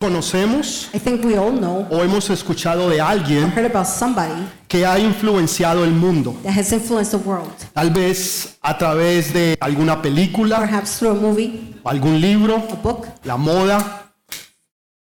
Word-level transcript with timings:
conocemos 0.00 0.88
I 0.94 0.98
think 0.98 1.22
we 1.22 1.36
all 1.36 1.52
know 1.52 1.86
o 1.90 2.02
hemos 2.02 2.30
escuchado 2.30 2.88
de 2.88 3.02
alguien 3.02 3.52
heard 3.54 3.66
about 3.70 3.86
somebody 3.86 4.48
que 4.66 4.86
ha 4.86 4.98
influenciado 4.98 5.84
el 5.84 5.90
mundo. 5.90 6.34
that 6.42 6.58
has 6.58 6.72
influenced 6.72 7.10
the 7.10 7.28
world. 7.28 7.52
Tal 7.74 7.90
vez 7.90 8.56
a 8.62 8.78
través 8.78 9.30
de 9.34 9.58
alguna 9.60 10.00
película, 10.00 10.58
Perhaps 10.60 10.98
through 11.00 11.10
a 11.10 11.20
movie, 11.20 11.74
algún 11.84 12.18
libro, 12.18 12.56
a 12.56 12.76
book, 12.76 13.08
la 13.24 13.36
moda 13.36 13.99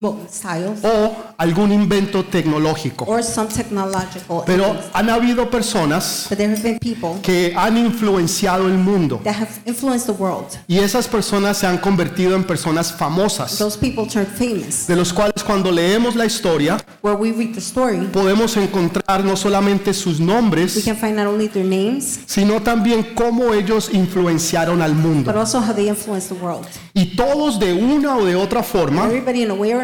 o 0.03 1.15
algún 1.37 1.71
invento 1.71 2.23
tecnológico. 2.25 3.05
or 3.07 3.23
some 3.23 3.47
technological 3.49 4.41
Pero 4.47 4.75
han 4.93 5.09
habido 5.11 5.47
personas 5.49 6.27
que 7.21 7.53
han 7.55 7.77
influenciado 7.77 8.67
el 8.67 8.79
mundo 8.79 9.21
that 9.23 9.35
have 9.35 9.49
influenced 9.65 10.07
the 10.07 10.11
world. 10.19 10.47
y 10.67 10.79
esas 10.79 11.07
personas 11.07 11.57
se 11.57 11.67
han 11.67 11.77
convertido 11.77 12.35
en 12.35 12.43
personas 12.43 12.91
famosas, 12.91 13.59
Those 13.59 13.77
people 13.77 14.07
turned 14.11 14.27
famous. 14.27 14.87
de 14.87 14.95
los 14.95 15.13
cuales 15.13 15.43
cuando 15.45 15.71
leemos 15.71 16.15
la 16.15 16.25
historia 16.25 16.77
podemos 18.11 18.57
encontrar 18.57 19.23
no 19.23 19.35
solamente 19.35 19.93
sus 19.93 20.19
nombres, 20.19 20.81
can 20.83 20.97
find 20.97 21.15
not 21.15 21.27
only 21.27 21.47
their 21.47 21.65
names, 21.65 22.21
sino 22.25 22.59
también 22.61 23.03
cómo 23.13 23.53
ellos 23.53 23.89
influenciaron 23.93 24.81
al 24.81 24.93
but 24.93 25.01
mundo. 25.03 25.31
also 25.39 25.59
how 25.59 25.73
they 25.75 25.87
influenced 25.89 26.29
the 26.35 26.43
world. 26.43 26.65
Y 26.95 27.15
todos 27.15 27.59
de 27.59 27.73
una 27.73 28.17
o 28.17 28.25
de 28.25 28.35
otra 28.35 28.63
forma 28.63 29.07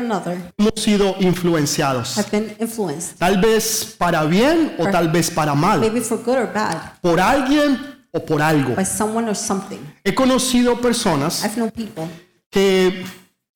Or 0.08 0.18
another, 0.18 0.54
hemos 0.58 0.74
sido 0.76 1.16
influenciados. 1.20 2.18
have 2.18 2.30
been 2.32 2.56
influenced, 2.60 3.18
Tal 3.18 3.40
vez 3.42 3.96
para 3.98 4.24
bien 4.26 4.76
o 4.78 4.86
tal 4.90 5.10
vez 5.12 5.30
para 5.32 5.54
mal. 5.56 5.80
maybe 5.80 6.02
for 6.02 6.18
good 6.24 6.38
or 6.38 6.54
bad, 6.54 6.94
Por 7.02 7.20
alguien 7.20 7.78
o 8.12 8.20
por 8.26 8.42
algo. 8.42 8.76
by 8.76 8.86
someone 8.86 9.28
or 9.30 9.36
something. 9.36 9.80
He 10.04 10.14
conocido 10.16 10.80
personas 10.80 11.44
I've 11.44 11.58
known 11.58 11.72
people 11.72 12.08
que 12.50 13.04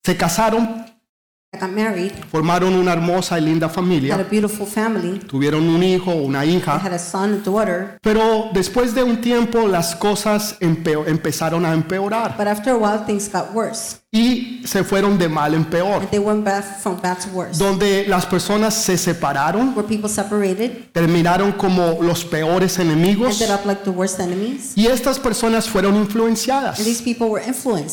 se 0.04 0.16
casaron, 0.16 0.84
got 1.58 1.70
married, 1.70 2.12
formaron 2.30 2.74
una 2.74 2.92
hermosa 2.92 3.38
y 3.38 3.42
linda 3.42 3.66
had 3.66 3.72
a 3.72 3.74
familia, 3.74 4.16
beautiful 4.30 4.66
family, 4.66 5.18
tuvieron 5.20 5.68
un 5.68 5.82
hijo 5.82 6.10
o 6.10 6.22
una 6.22 6.44
hija, 6.44 6.76
had 6.76 6.92
a 6.92 6.98
son, 6.98 7.34
a 7.34 7.36
daughter, 7.38 7.98
pero 8.02 8.50
después 8.52 8.94
de 8.94 9.02
un 9.02 9.20
tiempo 9.20 9.66
las 9.66 9.94
cosas 9.96 10.56
empezaron 10.60 11.64
a 11.64 11.72
empeorar 11.72 12.36
but 12.36 12.46
after 12.46 12.72
a 12.74 12.76
while 12.76 12.98
things 13.06 13.28
got 13.30 13.52
worse. 13.54 14.01
Y 14.14 14.60
se 14.66 14.84
fueron 14.84 15.16
de 15.16 15.26
mal 15.26 15.54
en 15.54 15.64
peor, 15.64 16.02
And 16.02 16.10
they 16.10 16.18
went 16.18 16.44
back 16.44 16.80
from 16.82 17.00
bad 17.00 17.16
to 17.20 17.30
worse. 17.32 17.58
donde 17.58 18.04
las 18.06 18.26
personas 18.26 18.74
se 18.74 18.98
separaron, 18.98 19.74
terminaron 20.92 21.52
como 21.52 21.96
los 22.02 22.22
peores 22.22 22.78
enemigos 22.78 23.40
like 23.40 24.70
y 24.76 24.86
estas 24.86 25.18
personas 25.18 25.66
fueron 25.66 25.96
influenciadas. 25.96 26.78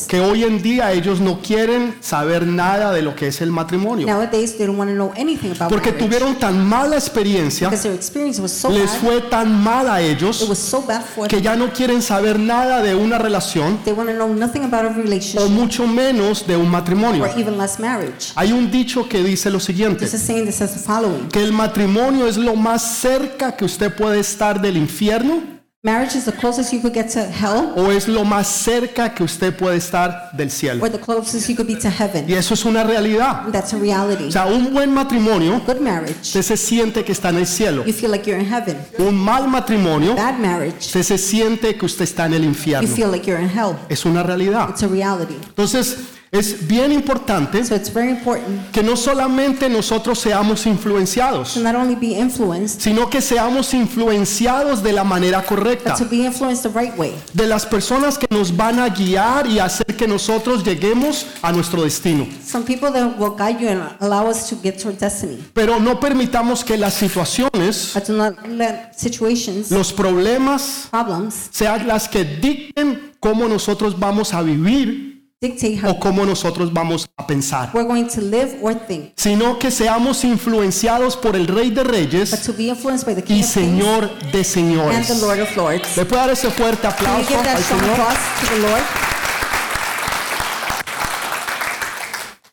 que 0.08 0.20
hoy 0.20 0.44
en 0.44 0.60
día 0.60 0.92
ellos 0.92 1.20
no 1.20 1.40
quieren 1.40 1.94
saber 2.00 2.46
nada 2.46 2.92
de 2.92 3.00
lo 3.00 3.16
que 3.16 3.28
es 3.28 3.40
el 3.40 3.50
matrimonio, 3.50 4.06
Nowadays, 4.06 4.52
porque 5.70 5.90
marriage. 5.92 5.92
tuvieron 5.92 6.34
tan 6.34 6.62
mala 6.62 6.96
experiencia, 6.96 7.70
so 7.74 8.70
les 8.70 8.90
bad, 8.90 8.98
fue 9.00 9.20
tan 9.22 9.58
mal 9.64 9.88
a 9.88 10.02
ellos 10.02 10.36
so 10.36 10.86
que 11.30 11.40
ya 11.40 11.56
no 11.56 11.72
quieren 11.72 12.02
saber 12.02 12.38
nada 12.38 12.82
de 12.82 12.94
una 12.94 13.16
relación 13.16 13.78
o 15.38 15.48
mucho 15.48 15.86
menos 15.86 16.09
de 16.12 16.56
un 16.56 16.68
matrimonio. 16.68 17.24
or 17.24 17.30
even 17.38 17.56
less 17.56 17.78
marriage. 17.78 18.32
Hay 18.34 18.52
un 18.52 18.70
dicho 18.70 19.08
que 19.08 19.22
dice 19.22 19.50
lo 19.50 19.60
siguiente, 19.60 20.06
There's 20.06 20.14
a 20.14 20.18
saying 20.18 20.46
that 20.46 20.52
says 20.54 20.72
the 20.72 20.80
following 20.80 21.28
que 21.28 21.42
el 21.42 21.52
matrimonio 21.52 22.26
es 22.26 22.36
lo 22.36 22.56
más 22.56 22.82
cerca 22.98 23.56
que 23.56 23.64
usted 23.64 23.94
puede 23.94 24.20
estar 24.20 24.60
del 24.60 24.76
infierno 24.76 25.59
Marriage 25.82 26.14
is 26.14 26.26
the 26.26 26.32
closest 26.32 26.74
you 26.74 26.80
could 26.82 26.92
get 26.92 27.08
to 27.08 27.20
hell 27.24 27.72
o 27.74 27.90
es 27.90 28.06
lo 28.06 28.22
más 28.22 28.46
cerca 28.48 29.14
que 29.14 29.24
usted 29.24 29.56
puede 29.56 29.78
estar 29.78 30.30
del 30.36 30.50
cielo. 30.50 30.84
or 30.84 30.90
the 30.90 30.98
closest 30.98 31.48
you 31.48 31.56
could 31.56 31.66
be 31.66 31.74
to 31.74 31.88
Y 31.88 31.90
heaven. 31.90 32.30
eso 32.30 32.52
es 32.52 32.66
una 32.66 32.84
realidad. 32.84 33.48
That's 33.50 33.72
a 33.72 33.78
reality. 33.78 34.24
O 34.26 34.30
sea, 34.30 34.44
un 34.44 34.74
buen 34.74 34.92
matrimonio, 34.92 35.58
Good 35.66 35.80
marriage, 35.80 36.20
usted 36.20 36.42
se 36.42 36.58
siente 36.58 37.02
que 37.02 37.12
está 37.12 37.30
en 37.30 37.36
el 37.36 37.46
cielo. 37.46 37.82
you 37.86 37.94
feel 37.94 38.10
like 38.10 38.28
you're 38.28 38.38
in 38.38 38.46
heaven. 38.46 38.76
Un 38.98 39.14
mal 39.16 39.48
matrimonio, 39.48 40.14
Bad 40.16 40.38
marriage, 40.38 40.76
usted 40.80 41.02
se 41.02 41.16
siente 41.16 41.74
que 41.74 41.86
usted 41.86 42.04
está 42.04 42.26
en 42.26 42.34
el 42.34 42.42
you 42.42 42.48
infierno. 42.50 42.86
feel 42.86 43.10
like 43.10 43.24
you're 43.26 43.42
in 43.42 43.48
hell. 43.48 43.74
Es 43.88 44.04
una 44.04 44.22
realidad. 44.22 44.68
It's 44.68 44.82
a 44.82 44.86
reality. 44.86 45.36
Entonces, 45.48 45.96
es 46.32 46.68
bien 46.68 46.92
importante 46.92 47.64
So 47.64 47.74
it's 47.74 47.92
very 47.92 48.10
important 48.10 48.70
que 48.70 48.82
no 48.82 48.96
solamente 48.96 49.68
nosotros 49.68 50.18
seamos 50.20 50.64
influenciados, 50.66 51.54
to 51.54 51.60
not 51.60 51.74
only 51.74 51.96
be 51.96 52.18
influenced, 52.18 52.80
sino 52.80 53.10
que 53.10 53.20
seamos 53.20 53.74
influenciados 53.74 54.82
de 54.82 54.92
la 54.92 55.02
manera 55.02 55.42
correcta, 55.44 55.90
but 55.90 55.98
to 55.98 56.04
be 56.08 56.24
influenced 56.24 56.62
the 56.62 56.78
right 56.78 56.96
way. 56.96 57.14
de 57.34 57.46
las 57.46 57.66
personas 57.66 58.16
que 58.16 58.28
nos 58.30 58.56
van 58.56 58.78
a 58.78 58.88
guiar 58.88 59.46
y 59.48 59.58
hacer 59.58 59.96
que 59.96 60.06
nosotros 60.06 60.62
lleguemos 60.64 61.26
a 61.42 61.50
nuestro 61.50 61.82
destino. 61.82 62.26
Some 62.46 62.64
people 62.64 62.92
that 62.92 63.18
will 63.18 63.34
guide 63.36 63.60
you 63.60 63.68
and 63.68 63.82
allow 64.00 64.28
us 64.30 64.48
to 64.50 64.56
get 64.62 64.78
to 64.82 64.88
our 64.88 64.96
destiny. 64.96 65.38
Pero 65.52 65.80
no 65.80 65.98
permitamos 65.98 66.64
que 66.64 66.76
las 66.76 66.94
situaciones, 66.94 67.92
But 67.92 68.06
do 68.06 68.12
not 68.16 68.46
let 68.46 68.92
situations, 68.96 69.70
los 69.72 69.92
problemas, 69.92 70.86
problems, 70.90 71.48
sean 71.50 71.88
las 71.88 72.08
que 72.08 72.24
dicten 72.24 73.10
cómo 73.18 73.48
nosotros 73.48 73.98
vamos 73.98 74.32
a 74.32 74.42
vivir 74.42 75.09
o 75.86 75.98
cómo 75.98 76.26
nosotros 76.26 76.70
vamos 76.70 77.08
a 77.16 77.26
pensar. 77.26 77.70
we're 77.72 77.86
going 77.88 78.06
to 78.06 78.20
live 78.20 78.58
or 78.60 78.74
think. 78.74 79.12
sino 79.16 79.58
que 79.58 79.70
seamos 79.70 80.22
influenciados 80.22 81.16
por 81.16 81.34
el 81.34 81.46
Rey 81.46 81.70
de 81.70 81.82
But 81.82 81.90
Reyes 81.92 82.30
to 82.44 82.52
be 82.52 82.68
influenced 82.68 83.06
by 83.06 83.14
the 83.14 83.22
King 83.22 83.36
y 83.38 83.40
of 83.40 83.46
Señor 83.48 84.10
de 84.32 84.36
and 84.38 84.44
Señores. 84.44 85.08
the 85.08 85.14
Lord 85.26 85.40
of 85.40 85.56
Lords. 85.56 85.96
¿Le 85.96 86.04
puede 86.04 86.20
dar 86.20 86.30
ese 86.30 86.50
fuerte 86.50 86.82
Can 86.82 86.90
aplauso 86.92 87.28
give 87.28 87.42
that 87.42 87.56
al 87.56 87.62
Señor? 87.62 87.96
to 87.96 88.54
the 88.54 88.58
Lord? 88.68 88.82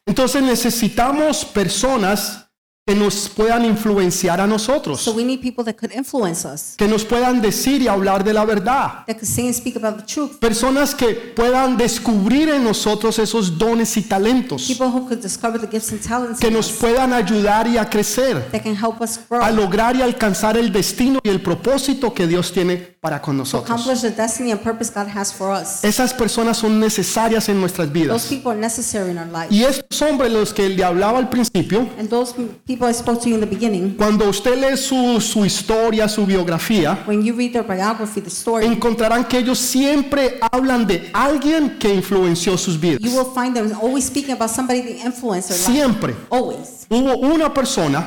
Entonces 0.06 0.42
necesitamos 0.42 1.44
personas 1.44 2.47
que 2.88 2.96
nos 2.96 3.28
puedan 3.28 3.66
influenciar 3.66 4.40
a 4.40 4.48
nosotros, 4.48 5.02
So 5.02 5.12
we 5.12 5.25
need 5.25 5.42
people 5.42 5.62
that 5.66 5.75
could 5.75 5.92
influence 5.94 6.46
us, 6.48 6.75
que 6.78 6.88
nos 6.88 7.03
puedan 7.03 7.42
decir 7.42 7.81
y 7.81 7.88
hablar 7.90 8.24
de 8.24 8.34
la 8.34 8.46
verdad. 8.46 9.03
that 9.06 9.16
could 9.18 9.25
say 9.28 9.46
and 9.46 9.53
speak 9.53 9.75
about 9.75 9.98
the 9.98 10.06
truth. 10.06 10.40
Personas 10.40 10.96
que 10.96 11.09
puedan 11.36 11.75
descubrir 11.75 12.48
en 12.48 12.64
nosotros 12.64 13.20
esos 13.20 13.58
dones 13.58 13.98
y 13.98 14.03
talentos, 14.03 14.68
People 14.68 14.88
who 14.88 15.06
could 15.06 15.20
discover 15.22 15.59
the 15.59 15.68
gifts 15.68 15.92
and 15.92 16.02
talents 16.02 16.40
que 16.40 16.48
in 16.48 16.53
nos 16.53 16.70
us, 16.72 16.78
puedan 16.78 17.12
ayudar 17.12 17.68
y 17.68 17.78
a 17.78 17.90
crecer, 17.90 18.50
that 18.53 18.62
can 18.64 18.75
help 18.75 19.02
us 19.02 19.18
a 19.18 19.22
grow, 19.28 19.52
lograr 19.54 19.98
y 19.98 20.02
alcanzar 20.02 20.56
el 20.56 20.72
destino 20.72 21.19
y 21.24 21.28
el 21.30 21.42
propósito 21.42 22.14
que 22.14 22.25
Dios 22.25 22.54
tiene 22.54 22.96
para 23.07 23.22
con 23.22 23.38
nosotros. 23.38 23.79
Esas 25.84 26.13
personas 26.13 26.57
son 26.57 26.79
necesarias 26.79 27.47
en 27.47 27.59
nuestras 27.59 27.88
Those 27.88 28.00
vidas. 28.03 28.25
people 28.25 28.51
are 28.51 28.59
necessary 28.59 29.12
in 29.12 29.18
our 29.18 29.28
life. 29.28 29.47
Y 29.50 29.63
estos 29.63 30.01
hombres, 30.01 30.31
los 30.31 30.53
que 30.53 30.68
le 30.68 30.84
hablaba 30.84 31.19
al 31.19 31.29
principio, 31.29 31.88
And 31.97 32.09
those 32.09 32.34
people 32.66 32.90
I 32.90 32.94
spoke 32.94 33.22
to 33.22 33.29
you 33.29 33.35
in 33.35 33.41
the 33.41 33.47
beginning, 33.47 33.95
cuando 33.95 34.28
usted 34.29 34.57
lee 34.57 34.75
su, 34.75 35.22
su 35.22 35.45
historia, 35.45 36.09
su 36.09 36.25
biografía, 36.25 37.03
when 37.07 37.23
you 37.23 37.34
read 37.34 37.53
their 37.53 37.63
biography, 37.66 38.19
the 38.22 38.29
story, 38.29 38.66
encontrarán 38.66 39.25
que 39.25 39.38
ellos 39.39 39.57
siempre 39.57 40.38
hablan 40.51 40.85
de 40.85 41.09
alguien 41.13 41.78
que 41.79 41.94
influenció 41.94 42.57
sus 42.57 42.75
you 42.75 42.81
vidas. 42.81 43.13
will 43.13 43.31
find 43.34 43.56
them 43.56 43.72
always 43.81 44.06
speaking 44.06 44.34
about 44.34 44.50
somebody 44.50 44.81
that 44.81 45.06
influenced 45.06 45.50
their 45.50 45.57
life. 45.57 45.72
Siempre. 45.72 46.16
Hubo 46.89 47.18
una 47.18 47.53
persona 47.53 48.06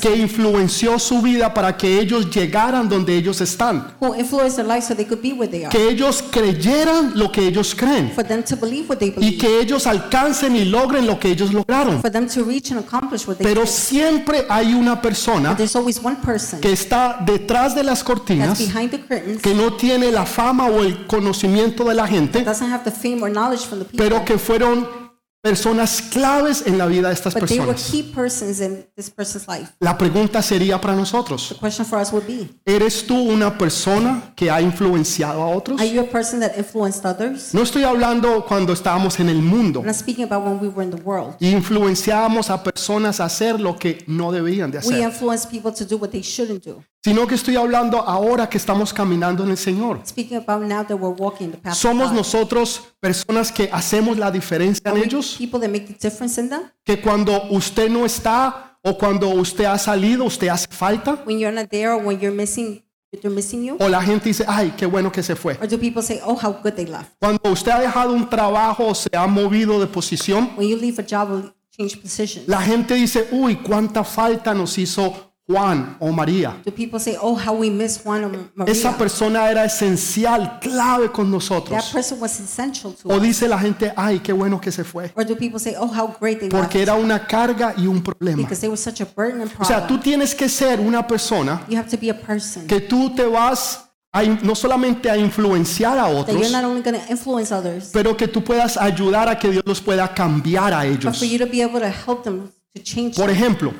que 0.00 0.16
influenció 0.16 0.98
su 0.98 1.20
vida 1.20 1.52
para 1.52 1.76
que 1.76 2.00
ellos 2.00 2.30
llegaran 2.30 2.88
donde 2.88 3.14
ellos 3.14 3.40
están, 3.42 3.92
who 4.00 4.14
influenced 4.18 4.56
their 4.56 4.66
life 4.66 4.82
so 4.86 4.94
they 4.94 5.04
could 5.06 5.20
be 5.22 5.32
where 5.32 5.48
they 5.50 5.64
are. 5.64 5.70
que 5.70 5.88
ellos 5.88 6.22
creyeran 6.30 7.12
lo 7.18 7.30
que 7.30 7.46
ellos 7.46 7.74
creen 7.74 8.10
For 8.14 8.24
them 8.24 8.42
to 8.44 8.56
believe 8.56 8.88
what 8.88 8.98
they 8.98 9.08
y 9.08 9.12
believe. 9.12 9.38
que 9.38 9.60
ellos 9.60 9.86
alcancen 9.86 10.56
y 10.56 10.64
logren 10.64 11.06
lo 11.06 11.18
que 11.18 11.30
ellos 11.30 11.52
lograron. 11.52 12.00
For 12.00 12.10
them 12.10 12.26
to 12.28 12.44
reach 12.44 12.70
and 12.70 12.80
accomplish 12.80 13.26
what 13.26 13.36
they 13.36 13.44
Pero 13.46 13.62
did. 13.62 13.68
siempre 13.70 14.44
hay 14.48 14.74
una 14.74 15.00
persona 15.00 15.54
There's 15.56 15.76
always 15.76 15.98
one 16.02 16.16
person 16.16 16.60
que 16.60 16.72
está 16.72 17.18
detrás 17.24 17.74
de 17.74 17.82
las 17.84 17.98
that's 18.00 18.04
cortinas 18.04 18.58
behind 18.58 18.90
the 18.90 18.98
curtains, 19.00 19.42
que 19.42 19.54
no 19.54 19.74
tiene 19.74 20.10
la 20.10 20.26
fama 20.26 20.66
o 20.66 20.82
el 20.82 21.06
conocimiento 21.06 21.84
de 21.84 21.94
la 21.94 22.06
gente, 22.06 22.42
doesn't 22.44 22.70
have 22.72 22.84
the 22.84 22.90
fame 22.90 23.22
or 23.22 23.30
knowledge 23.30 23.66
from 23.66 23.78
the 23.80 23.84
people, 23.84 23.98
pero 24.08 24.24
que 24.24 24.38
fueron 24.38 25.07
personas 25.48 26.02
claves 26.12 26.62
en 26.66 26.76
la 26.78 26.86
vida 26.86 27.08
de 27.08 27.14
estas 27.14 27.34
but 27.34 27.46
they 27.46 27.58
were 27.58 27.72
personas. 27.72 27.90
key 27.90 28.02
persons 28.02 28.60
in 28.60 28.84
this 28.96 29.10
person's 29.10 29.46
life. 29.48 29.72
La 29.80 29.96
pregunta 29.96 30.42
sería 30.42 30.80
para 30.80 30.94
nosotros, 30.94 31.48
The 31.50 31.54
question 31.56 31.86
for 31.86 31.98
us 32.00 32.12
would 32.12 32.26
be, 32.26 32.48
¿eres 32.64 33.06
tú 33.06 33.16
una 33.16 33.56
persona 33.56 34.32
que 34.36 34.50
ha 34.50 34.60
influenciado 34.60 35.42
a 35.42 35.48
otros? 35.48 35.80
are 35.80 35.88
you 35.90 36.00
a 36.00 36.04
person 36.04 36.40
that 36.40 36.52
influenced 36.56 37.04
others? 37.04 37.54
No 37.54 37.62
estoy 37.62 37.82
hablando 37.84 38.44
cuando 38.46 38.72
estábamos 38.72 39.18
en 39.20 39.28
el 39.28 39.42
mundo 39.42 39.80
I'm 39.80 39.86
not 39.86 39.96
speaking 39.96 40.24
about 40.24 40.44
when 40.44 40.58
we 40.60 40.68
were 40.68 40.84
in 40.84 40.90
the 40.90 41.02
world. 41.02 41.34
y 41.40 41.48
influenciábamos 41.50 42.50
a 42.50 42.62
personas 42.62 43.20
a 43.20 43.24
hacer 43.24 43.60
lo 43.60 43.76
que 43.78 44.04
no 44.06 44.30
debían 44.32 44.70
de 44.70 44.78
We 44.78 44.94
hacer, 44.94 45.00
influence 45.02 45.46
people 45.46 45.72
to 45.72 45.84
do 45.84 45.96
what 45.96 46.10
they 46.10 46.22
shouldn't 46.22 46.64
do. 46.64 46.82
Sino 47.08 47.26
que 47.26 47.36
estoy 47.36 47.56
hablando 47.56 48.00
ahora 48.02 48.50
que 48.50 48.58
estamos 48.58 48.92
caminando 48.92 49.42
en 49.42 49.50
el 49.50 49.56
Señor. 49.56 50.00
Speaking 50.06 50.36
about 50.36 50.62
now 50.62 50.84
that 50.84 50.96
we're 50.96 51.16
walking 51.16 51.50
the 51.50 51.56
path 51.56 51.72
of 51.72 51.78
Somos 51.78 52.12
nosotros 52.12 52.82
personas 53.00 53.50
que 53.50 53.70
hacemos 53.72 54.18
la 54.18 54.30
diferencia 54.30 54.82
en 54.90 54.96
Are 54.98 55.02
ellos. 55.06 55.36
people 55.38 55.58
that 55.58 55.70
make 55.70 55.86
the 55.86 55.94
difference 55.98 56.38
in 56.38 56.50
them? 56.50 56.70
que 56.84 57.00
cuando 57.00 57.44
usted 57.50 57.88
no 57.88 58.04
está 58.04 58.78
o 58.84 58.98
cuando 58.98 59.30
usted 59.30 59.64
ha 59.64 59.78
salido, 59.78 60.24
usted 60.26 60.48
hace 60.48 60.66
falta. 60.70 61.22
When 61.24 61.38
you're 61.38 61.54
not 61.54 61.70
there 61.70 61.92
or 61.92 62.04
when 62.04 62.20
you're 62.20 62.36
missing, 62.36 62.82
they're 63.10 63.34
missing 63.34 63.64
you? 63.64 63.76
O 63.80 63.88
la 63.88 64.02
gente 64.02 64.28
dice, 64.28 64.44
ay, 64.46 64.74
qué 64.76 64.84
bueno 64.84 65.10
que 65.10 65.22
se 65.22 65.34
fue. 65.34 65.56
Or 65.62 65.66
do 65.66 65.78
people 65.78 66.02
say, 66.02 66.20
oh, 66.22 66.34
how 66.36 66.52
good 66.62 66.74
they 66.74 66.84
left? 66.84 67.12
Cuando 67.18 67.40
usted 67.50 67.72
ha 67.72 67.80
dejado 67.80 68.12
un 68.12 68.28
trabajo 68.28 68.86
o 68.88 68.94
se 68.94 69.08
ha 69.16 69.26
movido 69.26 69.80
de 69.80 69.86
posición, 69.86 70.50
When 70.58 70.68
you 70.68 70.76
leave 70.76 71.00
a 71.00 71.06
job 71.08 71.30
or 71.32 71.54
change 71.74 71.96
positions? 72.02 72.46
La 72.46 72.60
gente 72.60 72.92
dice, 72.96 73.28
uy, 73.32 73.56
cuánta 73.56 74.04
falta 74.04 74.52
nos 74.52 74.76
hizo 74.76 75.27
Juan 75.50 75.96
o 75.98 76.12
María. 76.12 76.60
Do 76.62 76.70
people 76.70 77.00
say, 77.00 77.16
oh, 77.18 77.34
how 77.34 77.54
we 77.54 77.70
miss 77.70 77.98
Juan 78.04 78.24
or 78.24 78.30
Maria? 78.54 78.70
Esa 78.72 78.98
persona 78.98 79.50
era 79.50 79.64
esencial, 79.64 80.58
clave 80.60 81.10
con 81.10 81.24
That 81.24 81.32
nosotros. 81.32 81.84
person 81.90 82.20
was 82.20 82.38
essential 82.38 82.92
to 82.92 83.08
O 83.08 83.18
dice 83.18 83.48
la 83.48 83.58
gente, 83.58 83.90
ay, 83.96 84.20
qué 84.20 84.34
bueno 84.34 84.60
que 84.60 84.70
se 84.70 84.84
fue. 84.84 85.10
Or 85.16 85.24
do 85.24 85.34
people 85.36 85.58
say, 85.58 85.74
oh, 85.78 85.86
how 85.86 86.14
great 86.20 86.40
they 86.40 86.50
Porque 86.50 86.82
era 86.82 86.94
una 86.96 87.26
carga 87.26 87.72
y 87.78 87.86
un 87.86 88.02
problema. 88.02 88.42
because 88.42 88.60
they 88.60 88.68
were 88.68 88.76
such 88.76 89.00
a 89.00 89.06
burden 89.06 89.40
and 89.40 89.50
O 89.58 89.64
sea, 89.64 89.78
problem. 89.78 89.88
tú 89.88 89.98
tienes 90.02 90.34
que 90.34 90.50
ser 90.50 90.80
una 90.80 91.06
persona 91.06 91.64
You 91.66 91.78
have 91.78 91.88
to 91.88 91.96
be 91.98 92.10
a 92.10 92.14
person 92.14 92.66
que 92.66 92.80
tú 92.80 93.14
te 93.14 93.24
vas 93.24 93.86
a 94.12 94.22
no 94.24 94.54
solamente 94.54 95.10
a 95.10 95.16
influenciar 95.16 95.98
a 95.98 96.02
that 96.04 96.14
otros, 96.14 97.52
others, 97.52 97.90
pero 97.92 98.14
que 98.16 98.28
tú 98.28 98.44
puedas 98.44 98.76
ayudar 98.76 99.28
a 99.30 99.38
que 99.38 99.50
Dios 99.50 99.62
los 99.66 99.80
pueda 99.80 100.12
cambiar 100.12 100.74
a 100.74 100.84
but 100.84 100.86
ellos. 101.04 101.18
for 101.18 101.26
you 101.26 101.38
to 101.38 101.46
be 101.46 101.62
able 101.62 101.80
to 101.80 101.86
help 101.88 102.22
them 102.22 102.50
to 102.74 102.82
change. 102.82 103.16
Por 103.16 103.30
ejemplo, 103.30 103.72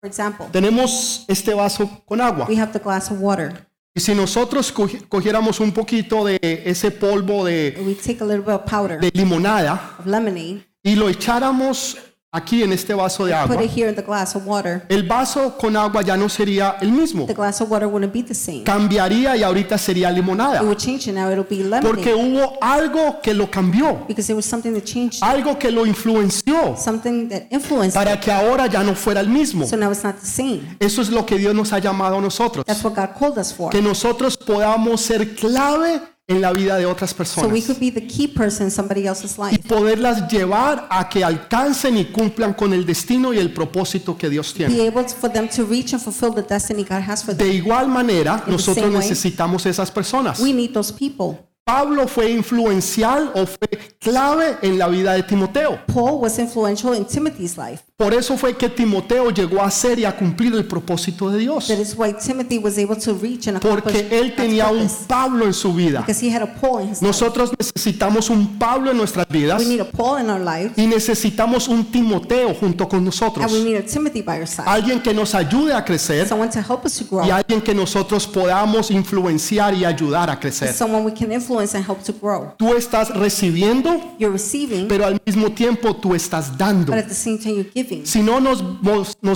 For 0.00 0.08
example, 0.08 0.46
tenemos 0.52 1.24
este 1.28 1.52
vaso 1.54 1.88
con 2.06 2.20
agua. 2.20 2.46
we 2.48 2.56
have 2.56 2.72
the 2.72 2.78
glass 2.78 3.10
of 3.10 3.18
water. 3.20 3.66
Y 3.94 4.00
si 4.00 4.14
nosotros 4.14 4.72
cogi- 4.72 5.02
cogiéramos 5.08 5.58
un 5.58 5.72
poquito 5.72 6.24
de 6.24 6.38
ese 6.64 6.90
polvo 6.92 7.44
de, 7.44 7.76
We 7.84 7.94
take 7.94 8.22
a 8.22 8.26
little 8.26 8.42
bit 8.42 8.54
of 8.54 8.62
powder 8.64 9.00
de 9.00 9.10
limonada 9.12 9.96
of 9.98 10.06
lemonade, 10.06 10.62
y 10.84 10.94
lo 10.94 11.08
echáramos 11.08 11.96
aquí 12.30 12.62
en 12.62 12.72
este 12.72 12.92
vaso 12.94 13.24
de 13.24 13.32
agua, 13.34 13.56
put 13.56 13.64
it 13.64 13.70
here 13.74 13.88
in 13.88 13.94
the 13.94 14.02
glass 14.02 14.36
of 14.36 14.46
water. 14.46 14.82
el 14.90 15.02
vaso 15.04 15.56
con 15.58 15.74
agua 15.76 16.02
ya 16.02 16.16
no 16.16 16.28
sería 16.28 16.76
el 16.80 16.92
mismo. 16.92 17.26
The 17.26 17.32
glass 17.34 17.60
of 17.62 17.70
water 17.70 17.86
wouldn't 17.88 18.12
be 18.12 18.22
the 18.22 18.34
same. 18.34 18.64
Cambiaría 18.64 19.34
y 19.36 19.42
ahorita 19.42 19.78
sería 19.78 20.10
It 20.10 20.16
limonada. 20.16 20.62
would 20.62 20.76
change 20.78 21.08
and 21.08 21.16
now 21.16 21.30
it'll 21.30 21.44
be 21.44 21.64
Porque 21.80 22.12
lemonade 22.12 22.14
hubo 22.14 22.58
algo 22.60 23.20
que 23.22 23.32
lo 23.32 23.50
cambió, 23.50 24.04
because 24.06 24.26
there 24.26 24.36
was 24.36 24.44
something 24.44 24.72
that 24.74 24.84
changed, 24.84 25.22
algo 25.22 25.58
que 25.58 25.70
lo 25.70 25.86
influenció 25.86 26.76
something 26.76 27.28
that 27.28 27.44
influenced 27.50 27.96
it. 27.96 28.04
para 28.04 28.20
que 28.20 28.30
ahora 28.30 28.66
ya 28.66 28.82
no 28.82 28.94
fuera 28.94 29.20
el 29.20 29.28
mismo. 29.28 29.66
So 29.66 29.76
now 29.76 29.90
it's 29.90 30.04
not 30.04 30.16
the 30.20 30.26
same. 30.26 30.76
Eso 30.80 31.00
es 31.00 31.08
lo 31.10 31.24
que 31.24 31.38
Dios 31.38 31.54
nos 31.54 31.72
ha 31.72 31.78
llamado 31.78 32.18
a 32.18 32.20
nosotros. 32.20 32.64
That's 32.66 32.84
what 32.84 32.94
God 32.94 33.10
called 33.18 33.38
us 33.38 33.52
for. 33.54 33.70
Que 33.70 33.80
nosotros 33.80 34.36
podamos 34.36 35.00
ser 35.00 35.34
clave 35.34 36.00
en 36.30 36.42
la 36.42 36.52
vida 36.52 36.76
de 36.76 36.84
otras 36.84 37.10
So 37.10 37.16
we 37.16 37.24
personas 37.24 37.66
could 37.66 37.80
be 37.80 37.90
the 37.90 38.06
key 38.06 38.28
person 38.28 38.66
in 38.66 38.70
somebody 38.70 39.06
else's 39.06 39.38
y 39.38 39.42
life. 39.52 39.62
poderlas 39.66 40.30
llevar 40.30 40.86
a 40.90 41.08
que 41.08 41.24
alcancen 41.24 41.96
y 41.96 42.04
cumplan 42.12 42.52
con 42.52 42.74
el 42.74 42.84
destino 42.84 43.32
y 43.32 43.38
el 43.38 43.50
propósito 43.54 44.16
que 44.16 44.28
Dios 44.28 44.52
tiene. 44.52 44.74
Be 44.76 44.86
able 44.86 45.04
to- 45.04 45.14
for 45.18 45.32
them 45.32 45.48
to 45.48 45.64
reach 45.64 45.94
and 45.94 46.02
fulfill 46.02 46.34
the 46.34 46.42
destiny 46.42 46.84
God 46.84 47.00
has 47.08 47.24
for 47.24 47.34
De 47.34 47.44
them. 47.46 47.54
igual 47.56 47.88
manera, 47.88 48.42
the 48.44 48.50
nosotros 48.52 48.84
same 48.84 48.88
way, 48.98 49.08
necesitamos 49.08 49.64
esas 49.64 49.90
personas. 49.90 50.38
We 50.38 50.52
need 50.52 50.72
those 50.72 50.92
people. 50.92 51.47
Pablo 51.72 52.08
fue 52.08 52.30
influencial 52.30 53.30
o 53.34 53.44
fue 53.44 53.68
clave 54.00 54.56
en 54.62 54.78
la 54.78 54.88
vida 54.88 55.12
de 55.12 55.22
Timoteo. 55.22 55.78
Paul 55.86 56.22
was 56.22 56.38
influential 56.38 56.94
in 56.94 57.04
Timothy's 57.04 57.58
life. 57.58 57.82
Por 57.98 58.14
eso 58.14 58.38
fue 58.38 58.56
que 58.56 58.68
Timoteo 58.70 59.28
llegó 59.30 59.60
a 59.60 59.70
ser 59.70 59.98
y 59.98 60.04
a 60.06 60.16
cumplir 60.16 60.54
el 60.54 60.64
propósito 60.64 61.28
de 61.30 61.40
Dios. 61.40 61.66
That 61.68 61.78
is 61.78 61.94
why 61.94 62.14
Timothy 62.14 62.56
was 62.56 62.78
able 62.78 62.96
to 62.96 63.12
reach 63.12 63.48
and 63.48 63.60
Porque 63.60 64.06
él 64.12 64.34
tenía 64.34 64.68
un. 64.68 64.88
Pablo 65.08 65.44
en 65.44 65.52
su 65.52 65.74
vida. 65.74 66.00
Because 66.00 66.24
he 66.24 66.34
had 66.34 66.40
a 66.42 66.46
Paul 66.46 66.80
in 66.84 66.90
his 66.92 67.02
life. 67.02 67.06
Nosotros 67.06 67.50
necesitamos 67.58 68.30
un 68.30 68.58
Pablo 68.58 68.92
en 68.92 68.96
nuestras 68.96 69.26
vidas 69.28 69.58
We 69.60 69.66
need 69.68 69.80
a 69.80 69.84
Paul 69.90 70.20
in 70.22 70.30
our 70.30 70.40
lives. 70.40 70.72
y 70.78 70.86
necesitamos 70.86 71.68
un 71.68 71.84
Timoteo 71.90 72.54
junto 72.54 72.88
con 72.88 73.00
And 73.00 73.08
we 73.08 73.10
nosotros. 73.10 73.52
need 73.64 73.76
a 73.76 73.82
Timothy 73.84 74.22
by 74.22 74.38
our 74.38 74.46
side. 74.46 74.64
Alguien 74.66 75.02
que 75.02 75.12
nos 75.12 75.34
ayude 75.34 75.74
a 75.74 75.84
crecer 75.84 76.26
Someone 76.26 76.50
to 76.50 76.60
help 76.60 76.86
us 76.86 76.96
to 76.98 77.04
grow. 77.04 77.26
y 77.26 77.30
alguien 77.30 77.60
que 77.60 77.74
nosotros 77.74 78.26
podamos 78.26 78.90
influenciar 78.90 79.74
y 79.74 79.84
ayudar 79.84 80.30
a 80.30 80.38
crecer. 80.40 80.72
Someone 80.72 81.04
we 81.04 81.12
can 81.12 81.30
influence 81.32 81.57
and 81.74 81.84
help 81.84 82.02
to 82.04 82.12
grow. 82.12 82.54
Tú 82.58 82.74
estás 82.74 83.10
recibiendo, 83.14 84.00
You're 84.18 84.32
receiving, 84.32 84.88
pero 84.88 85.06
al 85.06 85.20
mismo 85.24 85.52
tiempo 85.52 85.94
tú 85.96 86.14
estás 86.14 86.56
dando. 86.56 86.92
but 86.92 86.98
at 87.04 87.08
the 87.08 87.14
same 87.14 87.38
time 87.38 87.54
you're 87.56 87.70
giving. 87.74 88.06
Si 88.06 88.22
no 88.22 88.40
nos, 88.40 88.62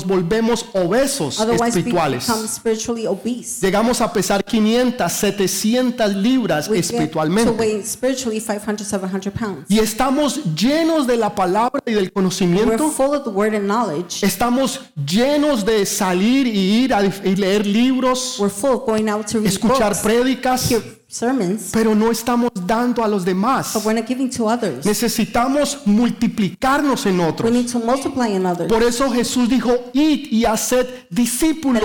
volvemos 0.06 0.64
obesos 0.74 1.38
Otherwise, 1.40 1.74
we 1.74 1.80
espirituales. 1.80 2.26
become 2.26 2.46
spiritually 2.48 3.06
obese. 3.06 3.60
Llegamos 3.60 4.00
a 4.00 4.12
pesar 4.12 4.44
500, 4.44 5.10
700 5.10 6.14
libras 6.16 6.68
We 6.68 6.76
get 6.76 6.82
to 6.88 6.92
espiritualmente. 6.94 7.50
weigh 7.58 7.82
spiritually 7.84 8.40
500, 8.40 8.86
700 8.86 9.32
pounds. 9.32 9.66
Y 9.68 9.78
estamos 9.78 10.40
llenos 10.54 11.06
de 11.06 11.16
la 11.16 11.34
palabra 11.34 11.82
y 11.86 11.92
del 11.92 12.04
We're 12.04 12.12
conocimiento. 12.12 12.90
full 12.90 13.14
of 13.14 13.24
the 13.24 13.30
word 13.30 13.54
and 13.54 13.66
knowledge. 13.66 14.22
Estamos 14.24 14.80
llenos 15.06 15.64
de 15.64 15.84
salir 15.86 16.46
y 16.46 16.84
ir 16.84 16.94
a 16.94 17.02
y 17.04 17.36
leer 17.36 17.66
libros, 17.66 18.36
We're 18.38 18.50
full 18.50 18.70
of 18.72 18.86
going 18.86 19.08
out 19.08 19.26
to 19.28 19.38
read 19.38 19.48
escuchar 19.48 19.90
books, 19.92 20.02
prédicas, 20.02 20.68
hear 20.70 20.82
sermons, 21.12 21.70
pero 21.72 21.94
no 21.94 22.10
estamos 22.10 22.50
dando 22.66 23.04
a 23.04 23.08
los 23.08 23.24
demás. 23.24 23.72
but 23.74 23.84
we're 23.84 23.94
not 23.98 24.06
giving 24.08 24.30
to 24.30 24.46
others. 24.48 24.84
Necesitamos 24.86 25.78
multiplicarnos 25.84 27.06
en 27.06 27.18
We 27.20 27.24
otros. 27.26 27.52
need 27.52 27.70
to 27.70 27.78
multiply 27.78 28.28
in 28.34 28.46
others. 28.46 28.68
Por 28.72 28.82
eso 28.82 29.10
Jesús 29.10 29.48
dijo, 29.48 29.72
id 29.92 30.32
y 30.32 30.44
haced 30.44 30.86
discípulos 31.10 31.82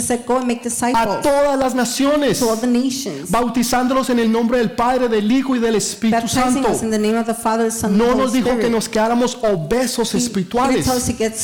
said, 0.00 0.24
go 0.26 0.38
and 0.38 0.46
make 0.46 0.62
a 0.66 1.20
todas 1.22 1.58
las 1.58 1.74
naciones, 1.74 2.38
to 2.38 2.48
all 2.48 2.56
the 2.60 2.66
nations, 2.66 3.30
bautizándolos 3.30 4.10
en 4.10 4.18
el 4.18 4.30
nombre 4.30 4.58
del 4.58 4.72
Padre, 4.72 5.08
del 5.08 5.30
Hijo 5.30 5.54
y 5.56 5.58
del 5.58 5.76
Espíritu 5.76 6.28
Santo. 6.28 6.68
in 6.82 6.90
the 6.90 6.98
name 6.98 7.18
of 7.18 7.26
the 7.26 7.34
Father, 7.34 7.64
the 7.66 7.70
Son, 7.70 7.96
No 7.96 8.14
nos 8.14 8.32
dijo 8.32 8.48
que 8.48 8.54
Spirit. 8.66 8.72
nos 8.72 8.88
quedáramos 8.88 9.38
obesos 9.42 10.14
He 10.14 10.18
espirituales, 10.18 10.86
to 10.86 11.12
get 11.16 11.34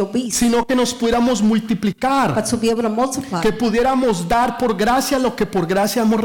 obese, 0.00 0.32
sino 0.38 0.66
que 0.66 0.74
nos 0.74 0.94
pudiéramos 0.94 1.42
multiplicar, 1.42 2.34
but 2.34 2.44
to 2.44 2.56
be 2.56 2.70
able 2.70 2.82
to 2.82 2.88
multiply, 2.88 3.40
que 3.40 3.52
pudiéramos 3.52 4.26
dar 4.28 4.56
por 4.58 4.76
gracia 4.76 5.18
lo 5.18 5.34
que 5.36 5.46
por 5.46 5.66
gracia 5.66 6.02
hemos 6.02 6.20
to 6.20 6.24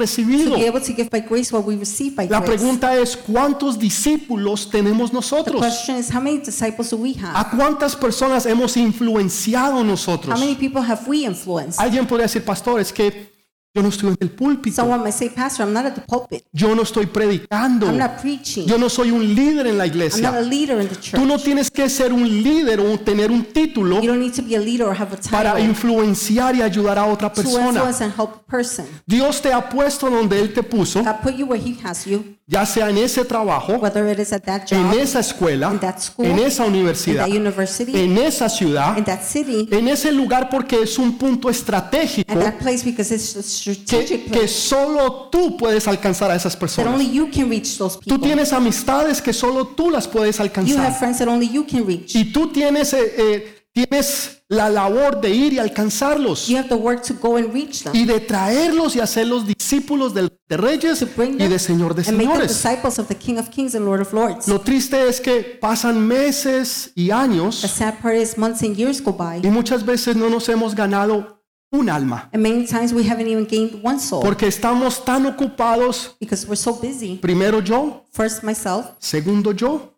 recibido. 0.57 2.29
La 2.29 2.43
pregunta 2.43 2.97
es, 2.97 3.17
¿cuántos 3.17 3.77
discípulos 3.77 4.69
tenemos 4.69 5.09
The 5.09 5.15
nosotros? 5.15 5.61
question 5.61 5.97
is, 5.97 6.13
how 6.13 6.21
many 6.21 6.39
disciples 6.39 6.89
do 6.89 6.97
we 6.97 7.15
have? 7.19 7.33
¿A 7.35 7.49
cuántas 7.49 7.95
personas 7.95 8.45
hemos 8.45 8.77
influenciado 8.77 9.83
nosotros? 9.83 10.33
How 10.33 10.39
many 10.39 10.55
people 10.55 10.81
have 10.81 11.01
we 11.07 11.25
influenced? 11.25 11.79
Alguien 11.79 12.05
podría 12.07 12.25
decir, 12.25 12.43
pastor, 12.43 12.79
es 12.79 12.91
que 12.93 13.32
yo 13.75 13.81
no 13.81 13.89
estoy 13.89 14.09
en 14.09 14.17
el 14.19 14.29
púlpito, 14.29 14.75
Someone 14.75 15.01
might 15.03 15.13
say, 15.15 15.29
Pastor, 15.29 15.65
I'm 15.65 15.73
not 15.73 15.85
at 15.87 15.95
the 15.95 16.01
pulpit. 16.01 16.43
yo 16.51 16.75
no 16.75 16.83
estoy 16.83 17.07
predicando, 17.07 17.87
I'm 17.87 17.97
not 17.97 18.21
preaching. 18.21 18.67
yo 18.67 18.77
no 18.77 18.87
soy 18.87 19.09
un 19.09 19.33
líder 19.33 19.65
en 19.65 19.79
la 19.79 19.85
I'm 19.85 19.91
not 20.21 20.35
a 20.35 20.41
iglesia. 20.41 20.41
leader 20.41 20.79
in 20.79 20.87
the 20.89 20.95
Tú 20.95 21.25
no 21.25 21.37
church. 21.37 21.43
tienes 21.43 21.71
que 21.71 21.89
ser 21.89 22.13
un 22.13 22.23
líder 22.43 22.79
o 22.79 22.99
tener 22.99 23.31
un 23.31 23.43
título 23.45 23.99
You 23.99 24.09
don't 24.11 24.19
need 24.21 24.33
to 24.35 24.43
be 24.43 24.55
a 24.55 24.59
leader 24.59 24.85
or 24.87 24.93
have 24.95 25.11
a 25.13 25.17
para 25.31 25.53
title 25.53 25.65
influenciar 25.67 26.55
y 26.55 26.61
ayudar 26.61 26.99
a 26.99 27.05
otra 27.07 27.29
to 27.33 27.41
persona. 27.41 27.69
influence 27.69 28.03
and 28.03 28.13
help 28.15 28.35
a 28.35 28.51
person. 28.51 28.85
Dios 29.07 29.41
te 29.41 29.51
ha 29.51 29.67
puesto 29.67 30.07
donde 30.07 30.39
Él 30.39 30.53
te 30.53 30.61
puso, 30.61 31.03
God 31.03 31.21
put 31.23 31.33
you 31.35 31.47
where 31.47 31.59
He 31.59 31.75
has 31.83 32.05
you, 32.05 32.23
ya 32.45 32.65
sea 32.65 32.89
en 32.89 32.97
ese 32.97 33.23
trabajo, 33.23 33.73
en 33.73 34.99
esa 34.99 35.19
escuela, 35.19 35.71
in 35.71 35.79
that 35.79 35.99
school, 35.99 36.25
en 36.25 36.39
esa 36.39 36.65
in 36.65 36.73
universidad, 36.73 37.27
en 37.27 38.17
esa 38.17 38.49
ciudad, 38.49 38.97
city, 39.21 39.67
en 39.71 39.87
ese 39.87 40.11
lugar 40.11 40.49
porque 40.49 40.81
es 40.81 40.97
un 40.97 41.17
punto 41.17 41.49
estratégico 41.49 42.33
at 42.33 42.39
that 42.39 42.57
place 42.59 42.83
because 42.83 43.13
it's 43.13 43.35
a 43.37 43.41
strategic 43.41 44.29
que, 44.29 44.47
solo 44.47 45.29
tú 45.31 45.55
puedes 45.55 45.87
alcanzar 45.87 46.31
a 46.31 46.35
esas 46.35 46.55
personas. 46.55 46.93
only 46.93 47.09
you 47.09 47.29
can 47.31 47.49
reach 47.49 47.77
those 47.77 47.97
Tú 47.99 48.19
tienes 48.19 48.51
amistades 48.51 49.21
que 49.21 49.31
solo 49.31 49.67
tú 49.67 49.89
las 49.89 50.07
puedes 50.07 50.37
You 50.37 50.43
have 50.43 50.49
alcanzar. 50.49 50.99
friends 50.99 51.19
that 51.19 51.27
only 51.27 51.49
you 51.49 51.65
can 51.65 51.85
reach. 51.87 52.13
Y 52.15 52.33
tú 52.33 52.51
tienes, 52.51 52.93
eh, 52.93 53.15
eh, 53.17 53.67
tienes 53.71 54.42
la 54.53 54.69
labor 54.69 55.19
de 55.19 55.29
ir 55.31 55.53
y 55.53 55.59
alcanzarlos 55.59 56.47
You 56.47 56.57
have 56.57 56.69
to 56.69 56.75
work 56.77 57.01
to 57.07 57.13
go 57.21 57.35
and 57.37 57.53
reach 57.53 57.83
them 57.83 57.93
y 57.95 58.05
de 58.05 58.19
traerlos 58.19 58.95
y 58.95 58.99
hacerlos 58.99 59.45
discípulos 59.47 60.13
del- 60.13 60.31
de 60.47 60.57
reyes 60.57 61.01
y 61.01 61.47
de 61.47 61.59
Señor 61.59 61.95
de 61.95 62.03
and 62.07 62.17
make 62.17 62.27
them 62.29 62.37
señores. 62.41 62.47
disciples 62.49 62.99
of 62.99 63.07
the 63.07 63.15
King 63.15 63.37
of 63.37 63.49
Kings 63.49 63.75
and 63.75 63.85
Lord 63.85 64.01
of 64.01 64.13
Lords. 64.13 64.47
Lo 64.47 64.59
triste 64.59 65.07
es 65.07 65.19
que 65.19 65.57
pasan 65.59 65.99
meses 66.07 66.91
y 66.95 67.07
The 67.07 67.13
años 67.13 67.55
sad 67.55 67.99
part 68.01 68.15
is 68.15 68.37
months 68.37 68.61
and 68.63 68.75
years 68.77 69.01
go 69.01 69.11
by, 69.13 69.39
y 69.43 69.49
muchas 69.49 69.83
veces 69.85 70.15
no 70.15 70.29
nos 70.29 70.47
hemos 70.49 70.75
ganado 70.75 71.39
un 71.71 71.89
alma 71.89 72.29
and 72.31 72.43
many 72.43 72.67
times 72.67 72.93
we 72.93 73.01
haven't 73.09 73.27
even 73.27 73.47
gained 73.47 73.83
one 73.83 73.99
soul 73.99 74.21
porque 74.21 74.45
estamos 74.47 75.03
tan 75.03 75.25
ocupados, 75.25 76.15
because 76.19 76.45
we're 76.45 76.55
so 76.55 76.73
busy. 76.79 77.15
primero 77.21 77.61
yo, 77.61 78.03
First 78.11 78.43
myself, 78.43 78.85
segundo 78.99 79.51
yo 79.53 79.92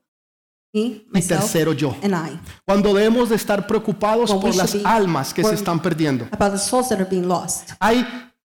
me, 0.75 1.20
y 1.20 1.24
tercero 1.24 1.74
yo. 1.74 1.96
and 2.03 2.13
I. 2.13 2.39
Cuando 2.65 2.94
debemos 2.94 3.29
de 3.29 3.36
estar 3.36 3.65
preocupados 3.65 4.29
Well, 4.29 4.39
we 4.39 4.51
por 4.51 4.55
las 4.55 4.75
almas 4.84 5.34
que 5.34 5.44
se 5.44 5.55
están 5.55 5.82
perdiendo. 5.82 6.27
About 6.32 6.51
the 6.51 6.60
souls 6.60 6.89
that 6.89 7.00
are 7.00 7.10
being 7.10 7.27
lost. 7.27 7.72
Hay 7.79 8.05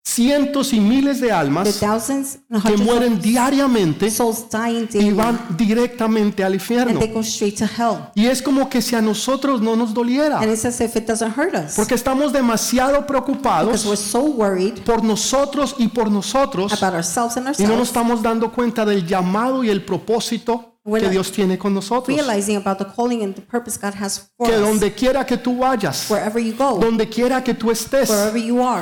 cientos 0.05 0.73
y 0.73 0.81
miles 0.81 1.21
de 1.21 1.31
almas 1.31 1.79
que 1.79 2.76
mueren 2.76 3.21
diariamente 3.21 4.09
y 4.95 5.11
van 5.12 5.41
directamente 5.57 6.45
al 6.45 6.55
infierno. 6.55 7.00
Y 8.14 8.26
es 8.26 8.43
como 8.43 8.69
que 8.69 8.83
si 8.83 8.97
a 8.97 9.00
nosotros 9.00 9.61
no 9.61 9.76
nos 9.76 9.95
doliera, 9.95 10.41
porque 11.76 11.95
estamos 11.95 12.33
demasiado 12.33 13.07
preocupados 13.07 13.85
por 14.85 15.05
nosotros 15.05 15.76
y 15.79 15.88
por 15.88 16.11
nosotros 16.11 16.75
y 17.59 17.62
no 17.64 17.76
nos 17.76 17.88
estamos 17.88 18.23
dando 18.23 18.52
cuenta 18.52 18.85
del 18.85 19.07
llamado 19.07 19.62
y 19.64 19.71
el 19.71 19.85
propósito 19.85 20.72
que 20.84 21.08
Dios 21.10 21.30
tiene 21.30 21.56
con 21.58 21.72
nosotros. 21.74 22.08
realizing 22.16 22.56
about 22.56 22.78
the 22.78 22.86
calling 22.96 23.22
and 23.22 23.34
the 23.34 23.42
purpose 23.42 23.78
God 23.80 23.94
has 24.00 24.30
for 24.36 24.48
Que 24.48 24.56
us. 24.56 24.60
donde 24.60 24.92
quiera 24.92 25.24
que 25.24 25.36
tú 25.36 25.58
vayas, 25.58 26.10
Wherever 26.10 26.42
you 26.42 26.54
go, 26.56 26.78
donde 26.78 27.08
quiera 27.08 27.42
que 27.44 27.54
tú 27.54 27.70
estés, 27.70 28.10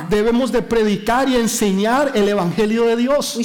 debemos 0.09 0.51
de 0.53 0.63
predicar 0.63 1.29
y 1.29 1.37
enseñar 1.37 2.13
el 2.15 2.29
Evangelio 2.29 2.85
de 2.87 2.97
Dios. 2.97 3.37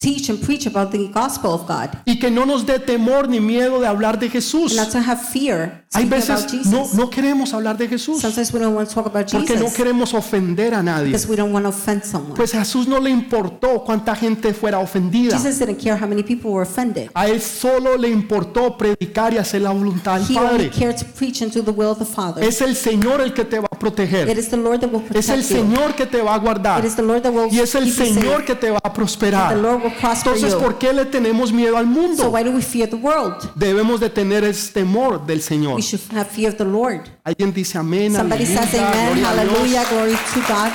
Teach 0.00 0.28
and 0.28 0.38
preach 0.44 0.66
about 0.66 0.90
the 0.90 1.08
gospel 1.08 1.52
of 1.52 1.66
God. 1.66 1.90
y 2.04 2.18
que 2.18 2.30
no 2.30 2.44
nos 2.44 2.66
dé 2.66 2.78
temor 2.78 3.26
ni 3.28 3.40
miedo 3.40 3.80
de 3.80 3.86
hablar 3.86 4.18
de 4.18 4.28
Jesús. 4.28 4.74
Not 4.76 4.90
to 4.90 4.98
have 4.98 5.18
fear 5.22 5.84
Hay 5.94 6.04
veces 6.06 6.42
no, 6.44 6.48
Jesus. 6.82 6.94
no 6.94 7.08
queremos 7.08 7.54
hablar 7.54 7.78
de 7.78 7.88
Jesús 7.88 8.20
Sometimes 8.20 8.52
we 8.52 8.58
don't 8.60 8.74
want 8.74 8.88
to 8.88 8.94
talk 8.94 9.06
about 9.06 9.30
porque 9.30 9.54
no 9.54 9.60
Jesus 9.66 9.74
queremos 9.76 10.12
ofender 10.12 10.74
a 10.74 10.82
nadie. 10.82 11.06
because 11.06 11.26
we 11.28 11.36
don't 11.36 11.52
want 11.52 11.64
to 11.64 11.68
offend 11.70 12.04
someone. 12.04 12.34
Pues 12.34 12.54
a 12.54 12.58
Jesús 12.58 12.86
no 12.88 12.98
le 13.00 13.10
importó 13.10 13.82
cuánta 13.84 14.14
gente 14.14 14.52
fuera 14.52 14.78
ofendida. 14.80 15.38
Jesus 15.38 15.58
didn't 15.58 15.80
care 15.82 15.96
how 15.96 16.06
many 16.08 16.22
people 16.22 16.50
were 16.50 16.64
offended. 16.68 17.10
A 17.14 17.28
él 17.28 17.40
solo 17.40 17.96
le 17.96 18.08
importó 18.10 18.76
predicar 18.76 19.32
y 19.32 19.38
hacer 19.38 19.62
la 19.62 19.70
voluntad 19.70 20.20
del 20.20 20.36
He 20.36 20.38
only 20.38 20.68
Padre. 20.68 20.70
cared 20.70 20.96
to 20.98 21.06
preach 21.16 21.40
and 21.42 21.52
do 21.52 21.62
the 21.62 21.70
will 21.70 21.88
of 21.90 21.98
the 21.98 22.04
Father. 22.04 22.42
Es 22.44 22.60
el 22.60 22.74
Señor 22.76 23.20
el 23.22 23.32
que 23.32 23.44
te 23.44 23.58
va 23.60 23.68
a 23.70 23.74
It 23.74 23.80
proteger. 23.80 24.36
is 24.36 24.48
the 24.50 24.56
Lord 24.56 24.80
that 24.80 24.90
will 24.92 25.02
Es 25.14 25.28
el 25.30 25.36
protect 25.40 25.50
you. 25.50 25.56
Señor 25.56 25.94
que 25.94 26.06
te 26.06 26.20
va 26.20 26.34
a 26.34 26.36
It 26.36 26.42
guardar. 26.42 26.84
is 26.84 26.96
the 26.96 27.02
Lord 27.02 27.22
that 27.22 27.32
will 27.32 27.48
Y 27.50 27.60
es 27.60 27.74
el 27.76 27.84
keep 27.84 27.94
you 27.94 28.04
Señor 28.14 28.44
que 28.44 28.54
te 28.56 28.70
va 28.70 28.78
a 28.78 28.90
The 28.90 28.90
prosperar. 28.90 29.56
Lord 29.56 29.83
will 29.84 29.92
prosper 30.00 30.32
Entonces. 30.34 30.54
¿por 30.54 30.78
qué 30.78 30.92
le 30.92 31.04
tenemos 31.04 31.52
miedo 31.52 31.76
al 31.76 31.84
So 31.84 31.90
mundo? 31.90 32.30
why 32.30 32.42
do 32.42 32.50
we 32.50 32.62
fear 32.62 32.88
the 32.88 32.96
world? 32.96 33.34
Debemos 33.54 34.00
de 34.00 34.08
tener 34.10 34.42
el 34.44 34.54
temor 34.72 35.24
del 35.26 35.40
Señor. 35.42 35.76
We 35.76 35.82
should 35.82 36.00
have 36.12 36.28
fear 36.30 36.48
of 36.50 36.56
the 36.56 36.64
Lord. 36.64 37.02
Alguien 37.24 37.52
dice 37.52 37.78
amén, 37.78 38.14
Somebody 38.14 38.44
aleluya, 38.44 38.66
says 38.66 38.80
amen, 38.80 38.92
gloria 38.92 39.12
a 39.12 39.14
Dios. 39.14 39.26
hallelujah, 39.26 39.84
glory 39.90 40.12
to 40.34 40.40
God. 40.48 40.72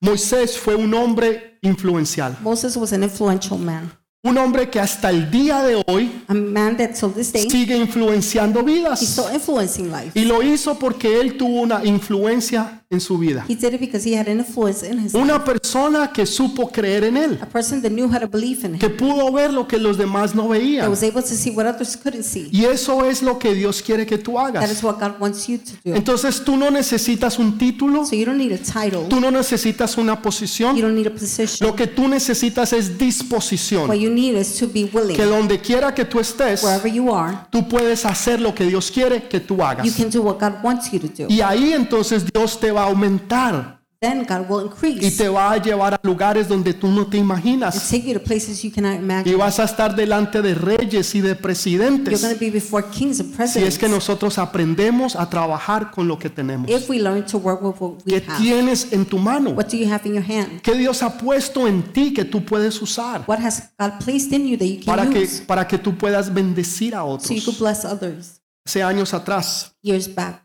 Moisés 0.00 0.58
fue 0.58 0.74
un 0.76 0.92
hombre 0.94 1.58
influencial. 1.62 2.36
Moses 2.42 2.76
was 2.76 2.92
an 2.92 3.02
influential 3.02 3.58
man, 3.58 3.90
Un 4.24 4.38
hombre 4.38 4.68
que 4.70 4.80
hasta 4.80 5.10
el 5.10 5.30
día 5.30 5.62
de 5.62 5.80
hoy 5.86 6.10
a 6.26 6.34
man 6.34 6.76
that 6.78 6.90
till 6.98 7.10
this 7.12 7.32
day, 7.32 7.48
sigue 7.48 7.76
influenciando 7.76 8.58
he's 8.60 8.66
vidas. 8.66 9.00
still 9.00 9.32
influencing 9.32 9.88
life. 9.92 10.10
Y 10.18 10.24
lo 10.24 10.42
hizo 10.42 10.76
porque 10.78 11.20
él 11.20 11.36
tuvo 11.36 11.60
una 11.60 11.84
influencia 11.84 12.82
en 12.90 13.00
su 13.00 13.18
vida. 13.18 13.44
He 13.48 13.54
did 13.54 13.74
it 13.74 13.80
because 13.80 14.08
he 14.08 14.16
had 14.18 14.28
an 14.28 14.38
influence 14.38 14.84
in 14.84 14.98
his 14.98 15.12
life. 15.12 15.18
Una 15.18 15.44
persona 15.44 16.10
que 16.12 16.24
supo 16.26 16.68
creer 16.72 17.04
en 17.04 17.16
él, 17.16 17.38
A 17.40 17.46
person 17.46 17.80
that 17.82 17.90
knew 17.90 18.06
how 18.08 18.18
to 18.18 18.26
believe 18.28 18.64
in 18.66 18.78
que 18.78 18.86
him, 18.86 18.96
pudo 18.96 19.30
ver 19.32 19.52
lo 19.52 19.68
que 19.68 19.78
los 19.78 19.96
demás 19.96 20.34
no 20.34 20.44
that 20.44 20.58
veían. 20.58 20.90
was 20.90 21.02
able 21.04 21.22
to 21.22 21.28
see 21.34 21.50
what 21.50 21.66
others 21.66 21.96
couldn't 21.96 22.24
see. 22.24 22.48
Y 22.50 22.64
eso 22.64 23.04
es 23.04 23.22
lo 23.22 23.38
que 23.38 23.54
Dios 23.54 23.80
quiere 23.80 24.06
que 24.06 24.18
tú 24.18 24.32
That 24.34 24.56
hagas. 24.56 24.72
is 24.72 24.82
what 24.82 24.98
God 24.98 25.20
wants 25.20 25.46
you 25.46 25.58
to 25.58 25.72
do. 25.84 25.94
Entonces 25.94 26.42
tú 26.42 26.56
no 26.56 26.70
necesitas 26.72 27.38
un 27.38 27.58
título, 27.58 28.04
So 28.06 28.16
you 28.16 28.24
don't 28.24 28.38
need 28.38 28.52
a 28.52 28.58
title. 28.58 29.06
tú 29.08 29.20
no 29.20 29.30
necesitas 29.30 29.96
una 29.98 30.14
You 30.16 30.22
posición. 30.22 30.80
don't 30.80 30.94
need 30.96 31.06
a 31.06 31.10
position. 31.12 31.68
Lo 31.68 31.76
que 31.76 31.86
tú 31.86 32.08
necesitas 32.08 32.72
es 32.72 32.98
disposición. 32.98 33.88
What 33.88 33.96
you 33.98 34.10
need 34.16 34.34
is 34.34 34.58
to 34.58 34.66
be 34.66 34.84
willing. 34.92 35.16
Que 35.16 35.24
donde 35.24 35.60
quiera 35.60 35.94
que 35.94 36.04
tú 36.04 36.18
estés, 36.18 36.62
Wherever 36.62 36.90
you 36.90 37.14
are, 37.14 37.36
tú 37.50 37.68
puedes 37.68 38.04
hacer 38.04 38.40
lo 38.40 38.54
que 38.54 38.64
Dios 38.64 38.90
quiere 38.90 39.28
que 39.28 39.40
tú 39.40 39.56
you 39.56 39.62
hagas. 39.62 39.94
can 39.94 40.10
do 40.10 40.22
what 40.22 40.38
God 40.40 40.62
wants 40.64 40.90
you 40.90 40.98
to 40.98 41.08
do. 41.08 41.26
Y 41.28 41.40
ahí 41.40 41.72
entonces 41.72 42.24
Dios 42.32 42.58
te 42.58 42.72
va 42.72 42.82
a 42.84 42.86
aumentar 42.86 43.75
Then 44.06 44.24
God 44.24 44.48
will 44.48 44.62
y 44.62 44.66
increase 44.96 45.16
te 45.16 45.28
va 45.28 45.52
a 45.52 45.56
llevar 45.62 45.94
a 45.94 46.00
lugares 46.02 46.46
donde 46.48 46.72
tú 46.74 46.88
no 46.88 47.06
te 47.06 47.18
and 47.18 47.24
imaginas. 47.26 47.88
take 47.90 48.06
you 48.06 48.14
to 48.14 48.20
places 48.22 48.62
you 48.62 48.70
cannot 48.70 49.26
Y 49.26 49.34
vas 49.34 49.58
a 49.58 49.64
estar 49.64 49.96
delante 49.96 50.40
de 50.42 50.54
reyes 50.54 51.14
y 51.14 51.20
de 51.20 51.28
You're 51.30 51.40
presidentes. 51.42 52.22
going 52.22 52.34
to 52.34 52.38
be 52.40 52.50
before 52.50 52.84
kings 52.90 53.18
and 53.20 53.28
Si 53.30 53.32
es 53.32 53.36
presidents. 53.36 53.78
que 53.78 53.88
nosotros 53.88 54.38
aprendemos 54.38 55.16
a 55.16 55.28
trabajar 55.28 55.90
con 55.90 56.06
lo 56.06 56.18
que 56.18 56.30
tenemos. 56.30 56.70
If 56.70 56.88
we 56.88 56.98
learn 57.00 57.26
to 57.26 57.38
work 57.38 57.62
with 57.62 57.74
what 57.80 58.02
we 58.06 58.12
¿Qué 58.20 58.24
have, 58.30 58.38
tienes 58.40 58.92
en 58.92 59.04
tu 59.06 59.18
mano? 59.18 59.50
what 59.50 59.66
do 59.70 59.76
you 59.76 59.90
have 59.92 60.06
in 60.06 60.14
your 60.14 60.24
hand? 60.24 60.60
¿Qué 60.62 60.74
Dios 60.74 61.02
ha 61.02 61.18
puesto 61.18 61.66
en 61.66 61.82
ti 61.92 62.12
que 62.14 62.24
tú 62.24 62.44
puedes 62.44 62.80
usar 62.80 63.24
What 63.26 63.40
has 63.40 63.70
God 63.78 63.98
placed 64.04 64.32
in 64.32 64.46
you 64.46 64.56
that 64.56 64.64
you 64.66 64.84
para 64.84 65.02
can 65.04 65.12
que, 65.14 65.22
use 65.24 65.42
para 65.46 65.66
que 65.66 65.78
tú 65.78 65.96
puedas 65.96 66.32
bendecir 66.32 66.94
a 66.94 66.98
so 67.00 67.16
you 67.34 67.40
could 67.42 67.54
otros? 67.54 67.58
bless 67.58 67.84
others? 67.84 68.40
Hace 68.64 68.82
años 68.82 69.12
atrás 69.14 69.72
Years 69.82 70.12
back, 70.14 70.44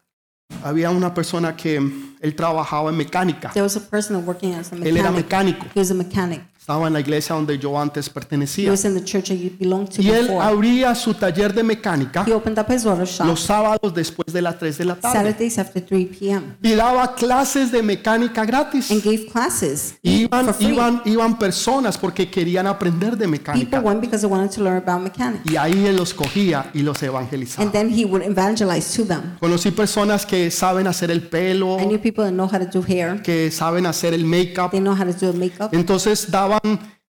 había 0.64 0.90
una 0.90 1.14
persona 1.14 1.56
que 1.56 1.80
él 2.22 2.36
trabajaba 2.36 2.90
en 2.90 2.98
mecánica. 2.98 3.52
there 3.54 3.64
was 3.64 3.76
a 3.76 3.80
person 3.82 4.16
working 4.26 4.54
as 4.54 4.72
a 4.72 4.76
Él 4.76 4.98
era 4.98 5.12
mechanic. 5.12 5.58
mecánico. 5.60 5.66
He 5.76 5.80
was 5.80 5.92
a 5.92 5.94
mechanic. 5.96 6.42
Estaba 6.62 6.86
en 6.86 6.94
la 6.94 7.00
iglesia 7.00 7.34
donde 7.34 7.58
yo 7.58 7.78
antes 7.82 8.06
He 8.08 8.12
pertenecía. 8.12 8.70
was 8.70 8.86
in 8.86 8.94
the 8.94 9.04
church 9.04 9.32
I 9.32 9.52
belonged 9.60 9.90
to 9.96 10.02
Y 10.04 10.12
él 10.12 10.28
before. 10.28 10.46
abría 10.46 10.94
su 10.94 11.16
taller 11.16 11.56
de 11.56 11.64
mecánica 11.64 12.24
He 12.28 12.32
opened 12.34 12.60
up 12.60 12.72
his 12.72 12.86
auto 12.86 13.04
shop 13.04 13.26
los 13.26 13.40
sábados 13.42 13.92
después 13.96 14.32
de 14.32 14.44
las 14.44 14.60
3 14.60 14.78
de 14.78 14.86
la 14.86 14.96
tarde. 14.96 15.18
Saturdays 15.18 15.58
after 15.58 15.84
3 15.84 16.06
p.m. 16.20 16.44
Y 16.62 16.74
daba 16.76 17.16
clases 17.16 17.72
de 17.72 17.82
mecánica 17.82 18.46
gratis. 18.46 18.92
and 18.92 19.02
gave 19.04 19.26
classes 19.32 19.96
Iban, 20.04 20.46
for 20.46 20.54
free. 20.54 20.68
iban, 20.76 21.02
iban 21.06 21.40
personas 21.40 21.98
porque 21.98 22.30
querían 22.30 22.68
aprender 22.68 23.18
de 23.18 23.26
People 23.28 23.40
mecánica. 23.40 23.80
went 23.80 24.00
because 24.00 24.22
they 24.22 24.30
wanted 24.32 24.52
to 24.52 24.62
learn 24.64 24.78
about 24.78 25.02
mechanics. 25.02 25.42
Y 25.52 25.56
ahí 25.58 25.88
él 25.88 25.96
los 25.96 26.14
cogía 26.14 26.70
y 26.76 26.84
los 26.84 27.02
evangelizaba. 27.02 27.64
And 27.64 27.72
then 27.74 27.90
he 27.90 28.06
would 28.06 28.22
evangelize 28.22 28.96
to 28.96 29.04
them. 29.08 29.36
Conocí 29.40 29.72
personas 29.72 30.28
que 30.28 30.52
saben 30.52 30.86
hacer 30.86 31.10
el 31.10 31.22
pelo, 31.28 31.80
I 31.80 31.86
knew 31.88 31.98
people 32.00 32.11
that 32.18 32.32
know 32.32 32.48
how 32.48 32.60
to 32.60 32.66
do 32.66 32.82
hair. 32.82 33.22
que 33.22 33.50
saben 33.52 33.86
hacer 33.86 34.14
el 34.14 34.26
make-up. 34.26 34.72
They 34.72 34.80
know 34.80 34.96
how 34.96 35.06
to 35.06 35.14
do 35.14 35.34
makeup. 35.34 35.74
Entonces 35.74 36.30
daban 36.30 36.60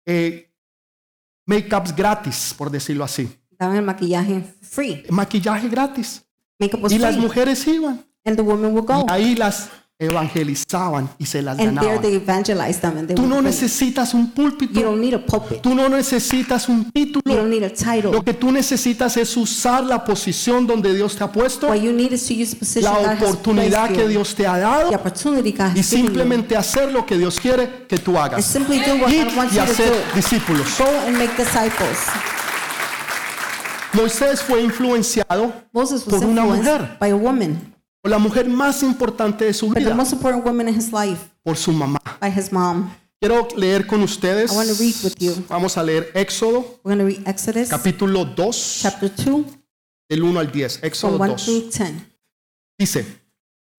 eh, 0.05 0.49
make-ups 1.45 1.95
gratis, 1.95 2.53
por 2.57 2.69
decirlo 2.69 3.03
así. 3.03 3.29
Daban 3.57 3.77
el 3.77 3.83
maquillaje 3.83 4.43
free. 4.61 5.03
Maquillaje 5.09 5.69
gratis. 5.69 6.23
Makeup 6.59 6.83
was 6.83 6.91
Y 6.93 6.97
las 6.99 7.13
free. 7.15 7.21
mujeres 7.25 7.67
iban. 7.67 8.05
And 8.25 8.37
the 8.37 8.41
women 8.43 8.73
would 8.73 8.85
Y 8.85 8.87
go. 8.87 9.05
ahí 9.09 9.35
las 9.35 9.69
evangelizaban 10.05 11.09
y 11.17 11.25
se 11.25 11.41
las 11.41 11.57
And 11.59 11.77
there 11.79 11.87
ganaban. 11.97 12.01
they 12.01 12.15
evangelized 12.15 12.81
them. 12.81 12.97
And 12.97 13.07
they 13.07 13.15
Tú 13.15 13.27
no 13.27 13.41
necesitas 13.41 14.13
un 14.13 14.27
You 14.27 14.33
púlpito. 14.33 14.81
don't 14.81 14.99
need 15.01 15.13
a 15.13 15.25
pulpit. 15.25 15.61
Tú 15.61 15.73
no 15.75 15.87
necesitas 15.89 16.67
un 16.69 16.85
You 16.85 16.91
título. 16.91 17.35
don't 17.35 17.49
need 17.49 17.63
a 17.63 17.69
title. 17.69 18.11
Lo 18.11 18.23
que 18.23 18.33
tú 18.33 18.51
necesitas 18.51 19.17
es 19.17 19.35
usar 19.37 19.83
la 19.83 20.03
posición 20.03 20.65
donde 20.67 20.93
Dios 20.93 21.15
te 21.15 21.23
ha 21.23 21.31
puesto, 21.31 21.67
What 21.67 21.77
you 21.81 21.91
need 21.93 22.11
is 22.13 22.25
to 22.27 22.33
use 22.33 22.51
the 22.51 22.57
position 22.59 22.91
la 22.91 22.99
God 22.99 23.07
has 23.07 23.21
oportunidad 23.33 23.87
placed 23.87 24.01
que. 24.03 24.07
Dios 24.09 24.35
te 24.35 24.45
ha 24.47 24.55
The 24.55 24.59
dado 24.61 24.89
opportunity 24.95 25.51
God 25.51 25.59
y 25.75 25.79
has 25.79 25.89
given 25.89 26.03
you. 26.03 26.07
simplemente 26.07 26.55
hacer 26.57 26.91
lo 26.91 27.05
que 27.05 27.17
Dios 27.17 27.39
quiere 27.39 27.85
que 27.87 27.97
tú 27.97 28.11
And 28.11 28.19
hagas. 28.33 28.45
simply 28.45 28.79
do 28.79 28.93
what 28.97 29.11
God 29.11 29.35
wants 29.37 29.53
y 29.53 29.59
you 29.59 29.65
to 29.65 29.71
hacer 29.71 29.89
do. 29.91 30.15
discípulos. 30.15 30.77
Go 30.77 30.85
and 31.07 31.17
make 31.17 31.31
disciples. 31.37 31.97
Moisés 33.93 34.41
fue 34.41 34.61
influenciado 34.63 35.53
Moses 35.71 36.03
was 36.05 36.15
por 36.15 36.25
una 36.25 36.41
influenced 36.41 36.63
mujer, 36.71 36.97
by 36.99 37.09
a 37.11 37.15
woman, 37.15 37.72
por 38.03 38.11
la 38.11 38.19
mujer 38.19 38.49
más 38.49 38.83
importante 38.83 39.45
de 39.45 39.53
su 39.53 39.67
but 39.67 39.75
the 39.75 39.79
vida, 39.85 39.95
most 39.95 40.11
important 40.11 40.43
woman 40.45 40.67
in 40.67 40.75
his 40.75 40.91
life, 40.91 41.29
por 41.41 41.55
su 41.55 41.71
mamá. 41.71 41.99
by 42.19 42.29
his 42.29 42.51
mom. 42.51 42.93
Quiero 43.21 43.47
leer 43.55 43.87
con 43.87 44.01
ustedes. 44.03 44.51
I 44.51 44.55
want 44.55 44.67
to 44.67 44.75
read 44.75 44.93
with 45.03 45.15
you. 45.19 45.33
Vamos 45.47 45.77
a 45.77 45.83
leer 45.83 46.11
Éxodo, 46.13 46.81
We're 46.83 46.97
going 46.97 46.99
to 46.99 47.05
read 47.05 47.25
Exodus 47.27 47.69
capítulo 47.69 48.25
2, 48.35 48.79
chapter 48.81 49.09
2, 49.09 49.45
del 50.09 50.21
1 50.21 50.37
al 50.39 50.51
10. 50.51 50.83
Éxodo 50.83 51.17
from 51.17 51.29
1 51.29 51.35
2. 51.37 51.45
through 51.45 51.71
10. 51.71 51.93
Dice, 52.77 53.05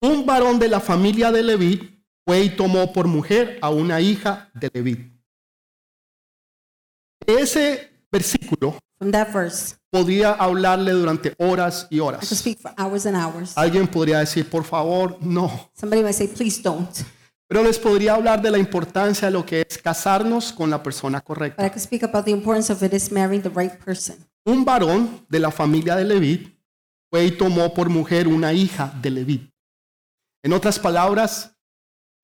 un 0.01 0.25
varón 0.25 0.57
de 0.57 0.69
la 0.69 0.79
familia 0.79 1.31
de 1.31 1.43
Leví 1.43 2.03
fue 2.25 2.41
y 2.41 2.49
tomó 2.49 2.91
por 2.91 3.05
mujer 3.07 3.59
a 3.61 3.69
una 3.69 4.01
hija 4.01 4.49
de 4.55 4.71
Leví. 4.73 5.11
Ese 7.27 7.91
versículo 8.11 8.79
From 8.97 9.11
that 9.11 9.31
verse, 9.31 9.75
podría 9.99 10.31
hablarle 10.33 10.91
durante 10.91 11.33
horas 11.37 11.87
y 11.89 11.95
I 11.95 11.99
could 11.99 12.07
horas. 12.15 12.29
speak 12.29 12.59
for 12.59 12.73
hours 12.77 13.05
and 13.05 13.15
hours. 13.15 13.53
Alguien 13.57 13.87
podría 13.87 14.19
decir, 14.19 14.49
por 14.49 14.63
favor, 14.65 15.17
no. 15.21 15.69
Somebody 15.73 16.03
might 16.03 16.13
say, 16.13 16.27
please 16.27 16.61
don't. 16.61 16.89
Pero 17.47 17.63
les 17.63 17.77
podría 17.79 18.15
hablar 18.15 18.41
de 18.41 18.51
la 18.51 18.57
importancia 18.57 19.27
de 19.27 19.31
lo 19.31 19.45
que 19.45 19.65
es 19.67 19.77
casarnos 19.77 20.51
con 20.51 20.69
la 20.69 20.81
persona 20.83 21.19
But 21.19 21.23
I 21.23 21.27
correcta. 21.27 21.69
could 21.69 21.81
speak 21.81 22.03
about 22.03 22.25
the 22.25 22.31
importance 22.31 22.71
of 22.73 22.81
it 22.83 22.93
is 22.93 23.11
marrying 23.11 23.41
the 23.41 23.49
right 23.49 23.71
person. 23.83 24.15
Un 24.45 24.65
varón 24.65 25.25
de 25.29 25.39
la 25.39 25.51
familia 25.51 25.95
de 25.95 26.03
Leví 26.03 26.59
fue 27.09 27.25
y 27.25 27.31
tomó 27.31 27.73
por 27.73 27.89
mujer 27.89 28.27
una 28.27 28.51
hija 28.51 28.91
de 29.01 29.09
Leví. 29.11 29.51
En 30.43 30.53
otras 30.53 30.77
palabras, 30.77 31.54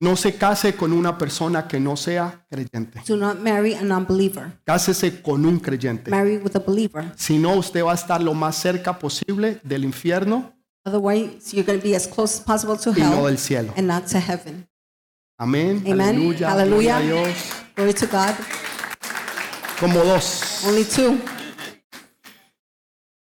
no 0.02 0.16
se 0.16 0.34
case 0.34 0.74
con 0.74 0.92
una 0.92 1.16
persona 1.16 1.68
que 1.68 1.78
no 1.78 1.96
sea 1.96 2.44
creyente. 2.50 3.00
Do 3.06 3.16
not 3.16 3.38
marry 3.38 3.74
a 3.74 3.82
non-believer. 3.82 4.58
Cásese 4.64 5.22
con 5.22 5.46
un 5.46 5.60
creyente. 5.60 6.10
Marry 6.10 6.38
with 6.38 6.56
a 6.56 6.58
believer. 6.58 7.12
Si 7.16 7.38
no, 7.38 7.54
usted 7.54 7.84
va 7.84 7.92
a 7.92 7.94
estar 7.94 8.20
lo 8.20 8.34
más 8.34 8.56
cerca 8.56 8.98
posible 8.98 9.60
del 9.62 9.84
infierno 9.84 10.52
Otherwise, 10.84 11.52
you're 11.52 11.64
going 11.64 11.78
to 11.78 11.86
be 11.86 11.94
as 11.94 12.08
close 12.08 12.34
as 12.34 12.40
possible 12.40 12.76
to 12.76 12.90
y 12.90 13.00
no 13.02 13.18
hell 13.18 13.26
del 13.26 13.38
cielo. 13.38 13.72
and 13.76 13.86
not 13.86 14.04
to 14.08 14.18
heaven. 14.18 14.66
Amén. 15.38 15.84
Amen. 15.86 16.34
Aleluya. 16.44 16.98
Dios. 16.98 17.52
Glory 17.76 17.94
to 17.94 18.06
God. 18.08 18.34
Como 19.78 20.02
dos. 20.02 20.64
Only 20.66 20.84
two. 20.84 21.16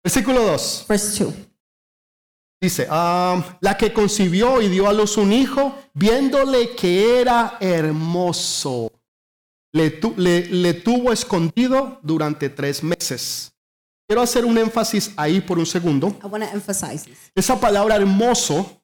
Versículo 0.03 0.45
2. 0.45 0.85
Verse 0.87 1.23
2. 1.25 1.46
Dice, 2.67 2.85
la 2.89 3.77
que 3.79 3.93
concibió 3.93 4.61
y 4.61 4.67
dio 4.67 4.89
a 4.89 4.93
luz 4.93 5.15
un 5.15 5.31
hijo, 5.31 5.73
viéndole 5.93 6.75
que 6.75 7.21
era 7.21 7.55
hermoso, 7.61 8.91
le 9.71 10.73
tuvo 10.73 11.13
escondido 11.13 11.97
durante 12.03 12.49
tres 12.49 12.83
meses. 12.83 13.53
Quiero 14.09 14.21
hacer 14.21 14.45
un 14.45 14.57
énfasis 14.57 15.11
ahí 15.17 15.41
por 15.41 15.59
un 15.59 15.65
segundo. 15.65 16.07
I 16.23 16.27
want 16.27 16.45
to 16.45 16.49
emphasize 16.53 17.03
this. 17.03 17.29
Esa 17.35 17.59
palabra 17.59 17.97
hermoso 17.97 18.79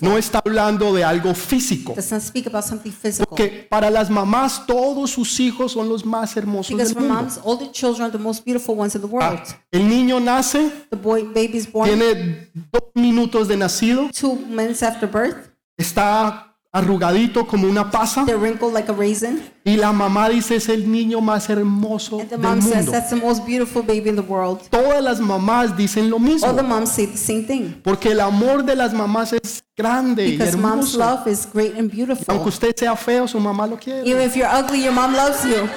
no 0.00 0.16
está 0.16 0.38
hablando 0.38 0.94
de 0.94 1.02
algo 1.02 1.34
físico. 1.34 1.94
does 1.96 2.12
not 2.12 2.22
speak 2.22 2.46
about 2.46 2.62
something 2.62 2.92
physical. 2.92 3.26
Porque 3.28 3.66
para 3.68 3.90
las 3.90 4.08
mamás 4.08 4.64
todos 4.66 5.10
sus 5.10 5.40
hijos 5.40 5.72
son 5.72 5.88
los 5.88 6.06
más 6.06 6.36
hermosos 6.36 6.70
Because 6.70 6.94
del 6.94 7.02
mundo. 7.02 7.14
moms, 7.22 7.40
all 7.42 7.58
the 7.58 7.72
children 7.72 8.02
are 8.02 8.12
the 8.12 8.22
most 8.22 8.44
beautiful 8.44 8.76
ones 8.78 8.94
in 8.94 9.00
the 9.00 9.08
world. 9.08 9.40
Ah, 9.42 9.60
el 9.72 9.88
niño 9.88 10.20
nace, 10.20 10.70
The 10.90 10.96
boy, 10.96 11.24
born 11.72 11.88
tiene 11.88 12.50
dos 12.70 12.82
minutos 12.94 13.48
de 13.48 13.56
nacido, 13.56 14.10
two 14.12 14.36
months 14.36 14.84
after 14.84 15.10
birth. 15.10 15.50
está 15.76 16.49
arrugadito 16.72 17.46
como 17.46 17.68
una 17.68 17.90
pasa. 17.90 18.24
Like 18.24 18.90
a 18.90 18.94
raisin. 18.94 19.42
Y 19.64 19.76
la 19.76 19.92
mamá 19.92 20.28
dice 20.28 20.56
es 20.56 20.68
el 20.68 20.90
niño 20.90 21.20
más 21.20 21.48
hermoso 21.50 22.18
del 22.18 22.38
mom 22.38 22.62
says 22.62 22.76
mundo. 22.86 22.92
that's 22.92 23.10
the 23.10 23.16
most 23.16 23.44
beautiful 23.44 23.82
baby 23.82 24.08
in 24.08 24.16
the 24.16 24.22
world. 24.22 24.60
Todas 24.70 25.02
las 25.02 25.20
mamás 25.20 25.76
dicen 25.76 26.08
lo 26.08 26.16
All 26.16 26.22
the 26.24 26.30
mismo. 26.30 26.62
moms 26.62 26.90
say 26.92 27.06
the 27.06 27.16
same 27.16 27.42
thing. 27.42 27.74
Porque 27.82 28.12
el 28.12 28.20
amor 28.20 28.64
de 28.64 28.76
las 28.76 28.92
mamás 28.94 29.32
es 29.32 29.62
grande 29.76 30.26
y 30.28 30.32
Because 30.36 30.56
mom's 30.56 30.94
hermoso. 30.94 30.98
love 30.98 31.26
is 31.26 31.48
great 31.52 31.72
and 31.76 31.90
Aunque 31.92 31.96
beautiful. 31.96 32.48
usted 32.48 32.74
sea 32.76 32.94
feo, 32.96 33.26
su 33.26 33.40
mamá 33.40 33.66
lo 33.66 33.76
quiere. 33.76 34.08
Even 34.08 34.22
if 34.26 34.36
you're 34.36 34.48
ugly, 34.48 34.82
your 34.84 34.92
mom 34.92 35.12
loves 35.14 35.44
you. 35.44 35.68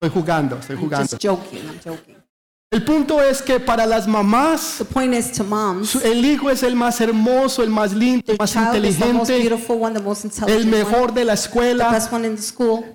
Estoy 0.00 0.10
jugando, 0.10 0.56
estoy 0.58 0.76
I'm 0.76 0.82
jugando. 0.84 1.08
just 1.10 1.22
joking. 1.22 1.60
I'm 1.68 1.80
joking. 1.82 2.17
El 2.70 2.84
punto 2.84 3.22
es 3.22 3.40
que 3.40 3.60
para 3.60 3.86
las 3.86 4.06
mamás, 4.06 4.74
The 4.76 4.84
point 4.84 5.14
is 5.14 5.32
to 5.32 5.42
moms, 5.42 5.94
el 6.04 6.22
hijo 6.22 6.50
es 6.50 6.62
el 6.62 6.76
más 6.76 7.00
hermoso, 7.00 7.62
el 7.62 7.70
más 7.70 7.94
lindo, 7.94 8.30
el 8.30 8.36
más 8.38 8.54
inteligente, 8.54 9.04
one, 9.04 9.22
el 9.24 10.04
intelligent 10.04 10.50
one, 10.50 10.64
mejor 10.66 11.14
de 11.14 11.24
la 11.24 11.32
escuela. 11.32 11.98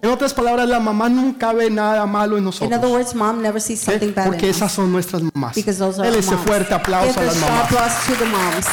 En 0.03 0.10
otras 0.12 0.32
palabras, 0.36 0.70
la 0.70 0.80
mamá 0.80 1.10
nunca 1.10 1.53
ve 1.53 1.72
nada 1.72 2.06
malo 2.06 2.38
en 2.38 2.44
nosotros. 2.44 2.88
words, 2.88 3.15
mom 3.15 3.42
never 3.42 3.60
sees 3.60 3.82
¿ok? 3.88 3.94
something 3.94 4.13
bad 4.13 4.25
Porque 4.27 4.48
esas 4.48 4.72
son 4.72 4.92
nuestras 4.92 5.24
mamás. 5.24 5.58
Our 5.58 6.06
ese 6.06 6.36
moms. 6.36 6.46
fuerte 6.48 6.72
aplauso 6.75 7.12
Give 7.13 7.22
a 7.22 7.25
las 7.25 7.38
mamás. 7.38 7.63
applause 7.63 7.96
to 8.06 8.13
the 8.24 8.25
moms. 8.30 8.68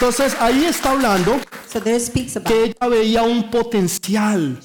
Entonces 0.00 0.34
ahí 0.40 0.64
está 0.64 0.92
hablando 0.92 1.38
So 1.68 1.82
que 1.82 2.64
ella 2.64 2.88
veía 2.88 3.22
un 3.22 3.50
potencial, 3.50 4.58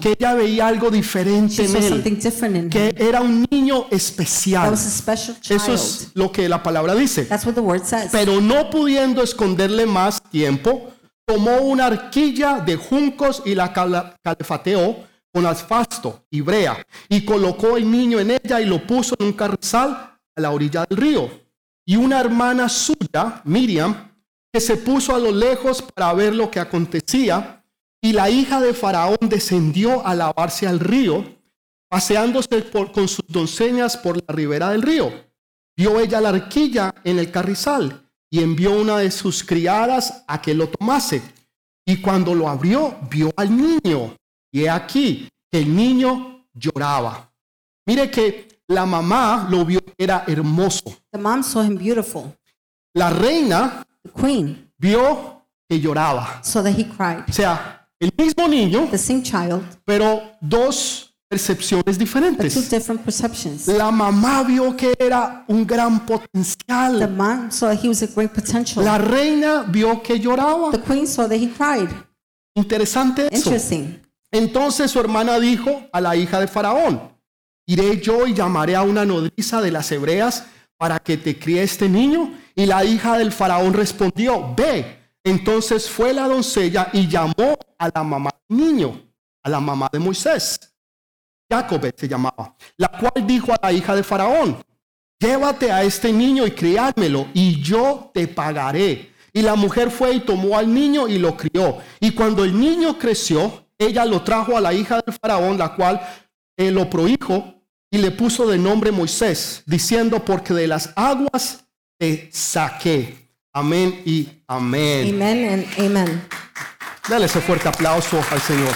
que 0.00 0.16
ella 0.18 0.34
veía 0.34 0.66
algo 0.66 0.90
diferente 0.90 1.64
en 1.64 1.76
él, 1.76 2.68
que 2.68 2.92
era 2.98 3.20
un 3.20 3.46
niño 3.48 3.82
That 3.82 3.92
especial. 3.92 4.70
was 4.72 4.84
a 4.84 4.90
special 4.90 5.36
Eso 5.48 5.72
es 5.72 6.10
lo 6.14 6.32
que 6.32 6.48
la 6.48 6.60
palabra 6.64 6.96
dice. 6.96 7.26
That's 7.26 7.46
what 7.46 7.54
the 7.54 7.60
word 7.60 7.84
says. 7.84 8.08
Pero 8.10 8.40
no 8.40 8.68
pudiendo 8.70 9.22
esconderle 9.22 9.86
más 9.86 10.20
tiempo, 10.20 10.94
tomó 11.24 11.58
una 11.60 11.86
arquilla 11.86 12.58
de 12.58 12.74
juncos 12.74 13.44
y 13.46 13.54
la 13.54 13.72
calefateó 13.72 14.96
con 15.32 15.46
asfasto 15.46 16.24
y 16.28 16.40
brea 16.40 16.84
y 17.08 17.24
colocó 17.24 17.76
el 17.76 17.88
niño 17.88 18.18
en 18.18 18.32
ella 18.32 18.60
y 18.60 18.66
lo 18.66 18.84
puso 18.84 19.14
en 19.20 19.26
un 19.26 19.32
carrizal 19.32 19.90
a 19.90 20.40
la 20.40 20.50
orilla 20.50 20.84
del 20.88 20.98
río. 20.98 21.30
Y 21.86 21.94
una 21.94 22.18
hermana 22.20 22.68
suya, 22.68 23.40
Miriam, 23.44 24.09
que 24.52 24.60
se 24.60 24.76
puso 24.76 25.14
a 25.14 25.18
lo 25.18 25.30
lejos 25.30 25.82
para 25.82 26.12
ver 26.12 26.34
lo 26.34 26.50
que 26.50 26.60
acontecía, 26.60 27.64
y 28.02 28.12
la 28.12 28.30
hija 28.30 28.60
de 28.60 28.74
Faraón 28.74 29.18
descendió 29.20 30.06
a 30.06 30.14
lavarse 30.14 30.66
al 30.66 30.80
río, 30.80 31.24
paseándose 31.88 32.62
por- 32.62 32.92
con 32.92 33.08
sus 33.08 33.24
doncellas 33.28 33.96
por 33.96 34.16
la 34.16 34.34
ribera 34.34 34.70
del 34.70 34.82
río. 34.82 35.12
Vio 35.76 35.98
ella 36.00 36.20
la 36.20 36.30
arquilla 36.30 36.94
en 37.04 37.18
el 37.18 37.30
carrizal 37.30 38.08
y 38.30 38.42
envió 38.42 38.72
una 38.72 38.98
de 38.98 39.10
sus 39.10 39.42
criadas 39.44 40.24
a 40.26 40.40
que 40.40 40.54
lo 40.54 40.68
tomase. 40.68 41.22
Y 41.84 42.00
cuando 42.00 42.34
lo 42.34 42.48
abrió, 42.48 42.96
vio 43.10 43.32
al 43.36 43.56
niño. 43.56 44.14
Y 44.52 44.62
he 44.64 44.70
aquí 44.70 45.28
que 45.50 45.58
el 45.58 45.74
niño 45.74 46.46
lloraba. 46.54 47.32
Mire 47.86 48.10
que 48.10 48.60
la 48.68 48.86
mamá 48.86 49.48
lo 49.50 49.64
vio, 49.64 49.80
era 49.98 50.24
hermoso. 50.28 50.96
The 51.10 51.18
mom 51.18 51.42
saw 51.42 51.62
him 51.64 51.76
beautiful. 51.76 52.32
La 52.94 53.10
reina 53.10 53.82
The 54.04 54.10
queen 54.10 54.70
vio 54.78 55.42
que 55.68 55.78
lloraba. 55.80 56.40
saw 56.42 56.62
that 56.62 56.74
he 56.78 56.84
cried. 56.84 57.24
O 57.28 57.32
sea, 57.32 57.86
el 58.00 58.10
mismo 58.16 58.48
niño, 58.48 58.88
The 58.90 58.98
same 58.98 59.22
child, 59.22 59.62
pero 59.84 60.22
dos 60.40 61.06
percepciones 61.28 61.84
but 61.84 61.92
two 61.94 61.98
diferentes. 61.98 62.70
different 62.70 63.02
perceptions. 63.04 63.68
La 63.68 63.90
mamá 63.90 64.42
vio 64.42 64.74
que 64.76 64.94
era 64.98 65.44
un 65.48 65.64
gran 65.66 66.00
The 66.06 66.18
potencial. 66.18 67.08
mom 67.10 67.50
saw 67.52 67.70
he 67.72 67.88
was 67.88 68.02
a 68.02 68.06
great 68.08 68.32
potential. 68.32 68.84
La 68.84 68.98
reina 68.98 69.62
vio 69.68 70.02
que 70.02 70.18
lloraba. 70.18 70.70
The 70.72 70.80
queen 70.80 71.06
saw 71.06 71.28
that 71.28 71.38
he 71.38 71.48
cried. 71.50 71.88
Interesante 72.56 73.28
eso. 73.30 73.36
Interesting. 73.50 74.00
Entonces 74.32 74.90
su 74.90 74.98
hermana 75.00 75.38
dijo 75.38 75.88
a 75.92 76.00
la 76.00 76.16
hija 76.16 76.40
de 76.40 76.46
Faraón, 76.48 77.00
iré 77.66 78.00
yo 78.00 78.26
y 78.26 78.34
llamaré 78.34 78.76
a 78.76 78.82
una 78.82 79.04
nodriza 79.04 79.60
de 79.60 79.70
las 79.72 79.90
hebreas 79.92 80.44
para 80.80 80.98
que 80.98 81.18
te 81.18 81.38
críe 81.38 81.62
este 81.62 81.90
niño. 81.90 82.32
Y 82.54 82.64
la 82.64 82.82
hija 82.86 83.18
del 83.18 83.32
Faraón 83.32 83.74
respondió, 83.74 84.54
ve. 84.56 84.98
Entonces 85.22 85.90
fue 85.90 86.14
la 86.14 86.26
doncella 86.26 86.88
y 86.94 87.06
llamó 87.06 87.58
a 87.78 87.90
la 87.94 88.02
mamá 88.02 88.30
del 88.48 88.58
niño, 88.58 88.98
a 89.42 89.50
la 89.50 89.60
mamá 89.60 89.90
de 89.92 89.98
Moisés. 89.98 90.58
Jacob 91.52 91.82
se 91.94 92.08
llamaba, 92.08 92.56
la 92.78 92.88
cual 92.88 93.26
dijo 93.26 93.52
a 93.52 93.58
la 93.60 93.72
hija 93.72 93.94
de 93.94 94.02
Faraón, 94.02 94.56
llévate 95.18 95.70
a 95.70 95.82
este 95.82 96.12
niño 96.12 96.46
y 96.46 96.52
criármelo, 96.52 97.26
y 97.34 97.60
yo 97.60 98.10
te 98.14 98.26
pagaré. 98.26 99.12
Y 99.34 99.42
la 99.42 99.56
mujer 99.56 99.90
fue 99.90 100.14
y 100.14 100.20
tomó 100.20 100.56
al 100.56 100.72
niño 100.72 101.08
y 101.08 101.18
lo 101.18 101.36
crió. 101.36 101.76
Y 102.00 102.12
cuando 102.12 102.42
el 102.42 102.58
niño 102.58 102.98
creció, 102.98 103.66
ella 103.76 104.06
lo 104.06 104.22
trajo 104.22 104.56
a 104.56 104.62
la 104.62 104.72
hija 104.72 105.02
del 105.04 105.14
faraón, 105.14 105.58
la 105.58 105.74
cual 105.74 106.00
eh, 106.56 106.70
lo 106.70 106.88
prohijo 106.88 107.59
y 107.90 107.98
le 107.98 108.10
puso 108.12 108.46
de 108.46 108.56
nombre 108.58 108.92
Moisés, 108.92 109.62
diciendo, 109.66 110.24
porque 110.24 110.54
de 110.54 110.66
las 110.66 110.90
aguas 110.96 111.64
te 111.98 112.30
saqué. 112.32 113.28
Amén 113.52 114.00
y 114.04 114.28
amén. 114.46 115.14
Amen 115.14 115.52
and 115.52 115.66
amen. 115.96 116.22
Dale 117.08 117.26
ese 117.26 117.40
fuerte 117.40 117.68
aplauso 117.68 118.20
al 118.30 118.40
Señor. 118.40 118.72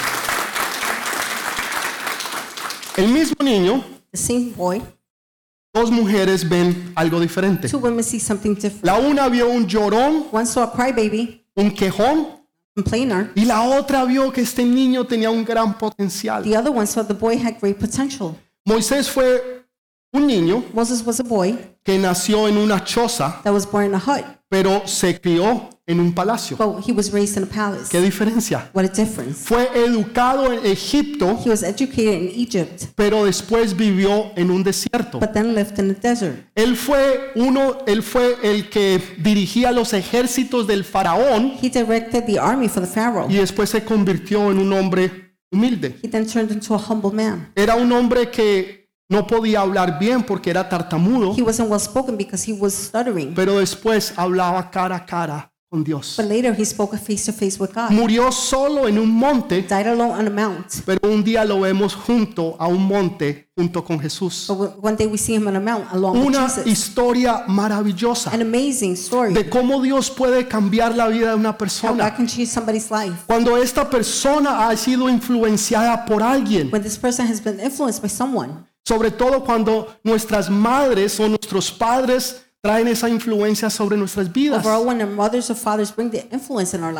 El 2.96 3.09
mismo 3.09 3.37
niño, 3.44 3.85
The 4.12 4.16
same 4.18 4.53
boy, 4.57 4.83
dos 5.72 5.90
mujeres 5.90 6.48
ven 6.48 6.92
algo 6.94 7.18
diferente. 7.20 7.68
two 7.68 7.79
women 7.79 8.05
see 8.05 8.20
something 8.20 8.55
different. 8.55 8.85
La 8.85 8.94
una 8.96 9.29
vio 9.29 9.48
un 9.48 9.66
llorón, 9.66 10.27
One 10.31 10.46
saw 10.46 10.62
a 10.64 10.72
crybaby, 10.72 11.44
un 11.57 11.70
quejón, 11.72 12.29
complainer. 12.74 13.33
y 13.35 13.44
la 13.44 13.62
otra 13.62 14.05
vio 14.05 14.33
que 14.33 14.42
este 14.42 14.64
niño 14.64 15.05
tenía 15.07 15.31
un 15.31 15.44
gran 15.44 15.77
potencial. 15.77 16.44
The 16.44 16.57
other 16.57 16.70
one 16.72 16.87
saw 16.87 17.05
the 17.05 17.14
boy 17.14 17.37
had 17.37 17.59
great 17.61 17.79
potential. 17.79 18.37
Moisés 18.66 19.11
fue 19.11 19.62
un 20.12 20.27
niño 20.27 20.64
Moses 20.72 21.03
was 21.05 21.20
a 21.20 21.22
boy 21.22 21.59
que 21.85 21.98
nació 21.98 22.48
en 22.48 22.57
una 22.57 22.83
choza, 22.83 23.40
that 23.44 23.53
was 23.53 23.70
born 23.70 23.85
in 23.87 23.94
a 23.94 23.98
hut, 23.98 24.24
pero 24.48 24.87
se 24.87 25.20
crió 25.20 25.68
en 25.87 26.00
un 26.00 26.14
palacio. 26.14 26.57
but 26.57 26.83
he 26.88 26.92
was 26.92 27.12
raised 27.12 27.37
in 27.37 27.42
a 27.42 27.46
palace. 27.46 27.90
¿Qué 27.90 28.00
diferencia? 28.00 28.70
What 28.72 28.87
a 28.87 28.88
difference. 28.88 29.44
Fue 29.46 29.68
educado 29.85 30.50
en 30.50 30.64
Egipto, 30.64 31.38
He 31.44 31.50
was 31.50 31.62
educated 31.62 32.22
in 32.22 32.29
Egypt, 32.40 32.85
pero 32.96 33.27
después 33.27 33.77
vivió 33.77 34.33
en 34.37 34.50
un 34.50 34.62
desierto. 34.64 35.20
but 35.20 35.33
then 35.35 35.55
lived 35.55 35.79
in 35.79 35.92
the 35.92 36.00
desert. 36.00 36.37
Él 36.55 36.74
fue 36.77 37.33
uno, 37.35 37.81
él 37.87 38.03
fue 38.03 38.38
el 38.42 38.70
que 38.70 38.98
dirigía 39.18 39.72
los 39.72 39.92
ejércitos 39.92 40.66
del 40.66 40.85
faraón 40.85 41.53
He 41.61 41.68
directed 41.68 42.24
the 42.24 42.38
army 42.38 42.68
for 42.70 42.83
the 42.83 42.88
Pharaoh. 42.88 43.27
y 43.29 43.35
después 43.35 43.68
se 43.68 43.85
convirtió 43.85 44.50
en 44.50 44.59
un 44.59 44.72
hombre 44.72 45.23
humilde. 45.55 45.97
He 46.03 46.09
then 46.09 46.27
turned 46.27 46.51
into 46.51 46.75
a 46.75 46.79
humble 46.79 47.12
man. 47.12 47.53
Era 47.55 47.77
un 47.77 47.90
hombre 47.93 48.31
que 48.31 48.88
no 49.09 49.27
podía 49.27 49.61
hablar 49.61 49.99
bien 49.99 50.23
porque 50.23 50.51
era 50.51 50.69
tartamudo, 50.69 51.35
He 51.37 51.43
wasn't 51.43 51.71
well 51.71 51.81
spoken 51.81 52.17
because 52.17 52.51
he 52.51 52.57
was 52.59 52.75
stuttering, 52.75 53.35
pero 53.35 53.59
después 53.59 54.12
hablaba 54.17 54.71
cara 54.71 54.97
a 54.97 55.07
cara 55.07 55.54
con 55.74 55.82
Dios. 55.82 56.14
but 56.16 56.26
later 56.26 56.54
he 56.56 56.64
spoke 56.64 56.96
face 56.96 57.24
to 57.24 57.32
face 57.32 57.58
with 57.58 57.70
God. 57.74 57.90
Murió 57.90 58.30
solo 58.30 58.87
en 58.87 58.96
un 58.96 59.10
monte, 59.10 59.62
Died 59.62 59.88
alone 59.88 60.12
on 60.12 60.26
a 60.28 60.30
mount. 60.30 60.66
pero 60.87 61.00
un 61.10 61.24
día 61.24 61.44
lo 61.44 61.58
vemos 61.60 61.96
junto 61.96 62.54
a 62.60 62.68
un 62.68 62.87
monte 62.87 63.48
junto 63.56 63.82
con 63.84 63.98
Jesús. 63.98 64.46
But 64.48 64.76
one 64.80 64.94
day 64.96 65.06
we 65.06 65.18
see 65.18 65.34
him 65.34 65.48
on 65.48 65.56
a 65.56 65.60
mount 65.60 65.92
along 65.92 66.12
with 66.18 66.26
Una 66.28 66.46
Jesus. 66.48 66.66
historia 66.66 67.42
maravillosa 67.48 68.30
An 68.32 68.40
amazing 68.40 68.92
story. 68.92 69.34
de 69.34 69.48
cómo 69.50 69.82
Dios 69.82 70.10
puede 70.10 70.46
cambiar 70.46 70.96
la 70.96 71.08
vida 71.08 71.30
de 71.30 71.34
una 71.34 71.50
How 71.50 71.58
persona. 71.58 72.08
God 72.10 72.16
can 72.18 72.26
change 72.28 72.48
somebody's 72.50 72.90
life. 72.92 73.24
Cuando 73.26 73.56
esta 73.56 73.90
persona 73.90 74.68
ha 74.68 74.76
sido 74.76 75.08
influenciada 75.08 76.04
por 76.04 76.22
alguien, 76.22 76.70
When 76.72 76.82
this 76.84 76.96
person 76.98 77.26
has 77.26 77.42
been 77.42 77.58
influenced 77.58 78.00
by 78.00 78.08
someone, 78.08 78.64
sobre 78.87 79.10
todo 79.10 79.42
cuando 79.42 79.88
nuestras 80.04 80.48
madres 80.48 81.18
o 81.18 81.26
nuestros 81.28 81.72
padres 81.72 82.42
traen 82.64 82.88
esa 82.88 83.11
influencia 83.11 83.68
sobre 83.68 83.94
nuestras 83.98 84.33
vidas. 84.33 84.64
when 84.64 85.14
mothers 85.14 85.50
or 85.50 85.55
fathers 85.55 85.94
bring 85.94 86.11
the 86.11 86.27
influence 86.33 86.74
in 86.74 86.83
our 86.83 86.94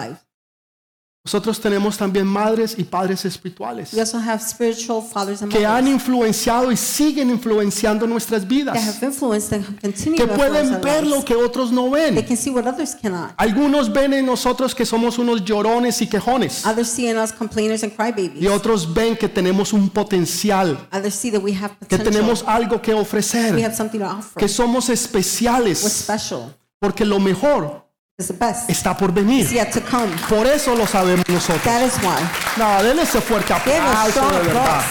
Nosotros 1.27 1.59
tenemos 1.59 1.97
también 1.97 2.27
madres 2.27 2.75
y 2.77 2.85
padres 2.85 3.25
espirituales 3.25 3.95
we 3.95 4.01
also 4.01 4.19
have 4.19 4.43
spiritual 4.43 5.01
fathers 5.01 5.41
and 5.41 5.51
que 5.51 5.65
han 5.65 5.85
mothers 5.85 5.95
influenciado 5.95 6.71
y 6.71 6.77
siguen 6.77 7.31
influenciando 7.31 8.07
nuestras 8.07 8.43
that 8.43 8.49
vidas, 8.51 8.77
have 8.77 9.07
influenced 9.07 9.55
and 9.55 9.65
continue 9.81 10.19
que 10.19 10.27
to 10.27 10.33
influence 10.35 10.37
pueden 10.37 10.75
our 10.75 10.81
ver 10.83 11.07
lo 11.07 11.25
que 11.25 11.35
otros 11.35 11.73
no 11.73 11.91
They 11.91 12.11
ven. 12.11 12.27
can 12.27 12.37
see 12.37 12.51
what 12.51 12.67
others 12.67 12.95
cannot. 12.95 13.33
Algunos 13.39 13.91
ven 13.91 14.13
en 14.13 14.27
nosotros 14.27 14.75
que 14.75 14.85
somos 14.85 15.17
unos 15.17 15.43
llorones 15.47 16.03
y 16.03 16.09
quejones 16.09 16.67
Others 16.67 16.89
see 16.89 17.09
in 17.09 17.17
us 17.17 17.33
complainers 17.33 17.83
and 17.85 17.93
y 17.95 17.97
crybabies. 17.97 18.47
otros 18.51 18.93
ven 18.93 19.17
que 19.17 19.27
tenemos 19.31 19.73
un 19.73 19.89
potencial, 19.89 20.77
Others 20.93 21.15
see 21.15 21.31
that 21.31 21.41
we 21.43 21.53
have 21.55 21.71
que 21.79 21.97
potential. 21.97 22.13
tenemos 22.13 22.45
algo 22.47 22.83
que 22.83 22.93
We 22.93 23.01
ofrecer, 23.01 23.65
have 23.65 23.75
something 23.75 23.99
to 24.01 24.05
offer. 24.05 24.39
que 24.39 24.47
somos 24.49 24.89
We're 24.89 24.93
especiales, 24.95 25.79
special. 25.79 26.55
porque 26.79 27.07
lo 27.07 27.19
mejor 27.19 27.84
The 28.17 28.33
best. 28.33 28.71
está 28.71 28.97
por 28.97 29.13
venir. 29.13 29.43
It's 29.43 29.53
yet 29.53 29.73
to 29.73 29.81
come. 29.81 30.15
Por 30.29 30.47
eso 30.47 30.75
lo 30.77 30.87
sabemos 30.87 31.29
nosotros. 31.29 31.63
That 31.65 31.83
is 31.85 31.95
why. 32.03 32.21
No, 32.57 32.83
denle 32.83 33.03
ese 33.03 33.21
fuerte 33.21 33.53
Give 33.65 33.77
a 33.77 33.91
aplauso 33.91 34.11
strong 34.11 34.33
de 34.33 34.39
verdad. 34.39 34.63
applause. 34.63 34.87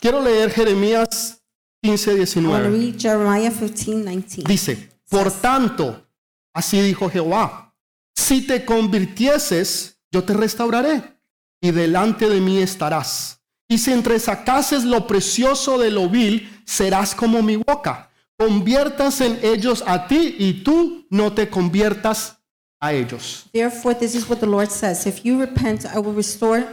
Quiero 0.00 0.20
leer 0.22 0.50
Jeremías 0.50 1.40
15, 1.82 2.10
I 2.10 2.14
want 2.14 2.64
to 2.64 2.70
19. 2.70 2.70
read 2.70 2.98
Jeremiah 2.98 3.50
15, 3.50 4.04
19. 4.04 4.44
Dice, 4.48 4.90
por 5.08 5.30
tanto, 5.30 6.06
Así 6.52 6.80
dijo 6.80 7.08
Jehová, 7.08 7.74
si 8.14 8.46
te 8.46 8.64
convirtieses, 8.64 10.00
yo 10.10 10.24
te 10.24 10.34
restauraré 10.34 11.16
y 11.60 11.70
delante 11.70 12.28
de 12.28 12.40
mí 12.40 12.58
estarás. 12.58 13.40
Y 13.68 13.78
si 13.78 13.92
entresacases 13.92 14.82
lo 14.84 15.06
precioso 15.06 15.78
de 15.78 15.92
lo 15.92 16.08
vil, 16.08 16.62
serás 16.66 17.14
como 17.14 17.40
mi 17.40 17.56
boca. 17.56 18.09
Conviertas 18.40 19.20
en 19.20 19.38
ellos 19.42 19.84
a 19.86 20.06
ti 20.08 20.34
y 20.38 20.64
tú 20.64 21.04
no 21.10 21.32
te 21.34 21.48
conviertas 21.50 22.38
a 22.80 22.94
ellos. 22.94 23.44
Therefore, 23.52 23.94
this 23.94 24.14
is 24.14 24.26
what 24.28 24.38
the 24.38 24.46
Lord 24.46 24.70
says 24.70 25.06
If 25.06 25.24
you 25.24 25.38
repent, 25.38 25.84
I 25.84 25.98
will 25.98 26.14
restore 26.14 26.64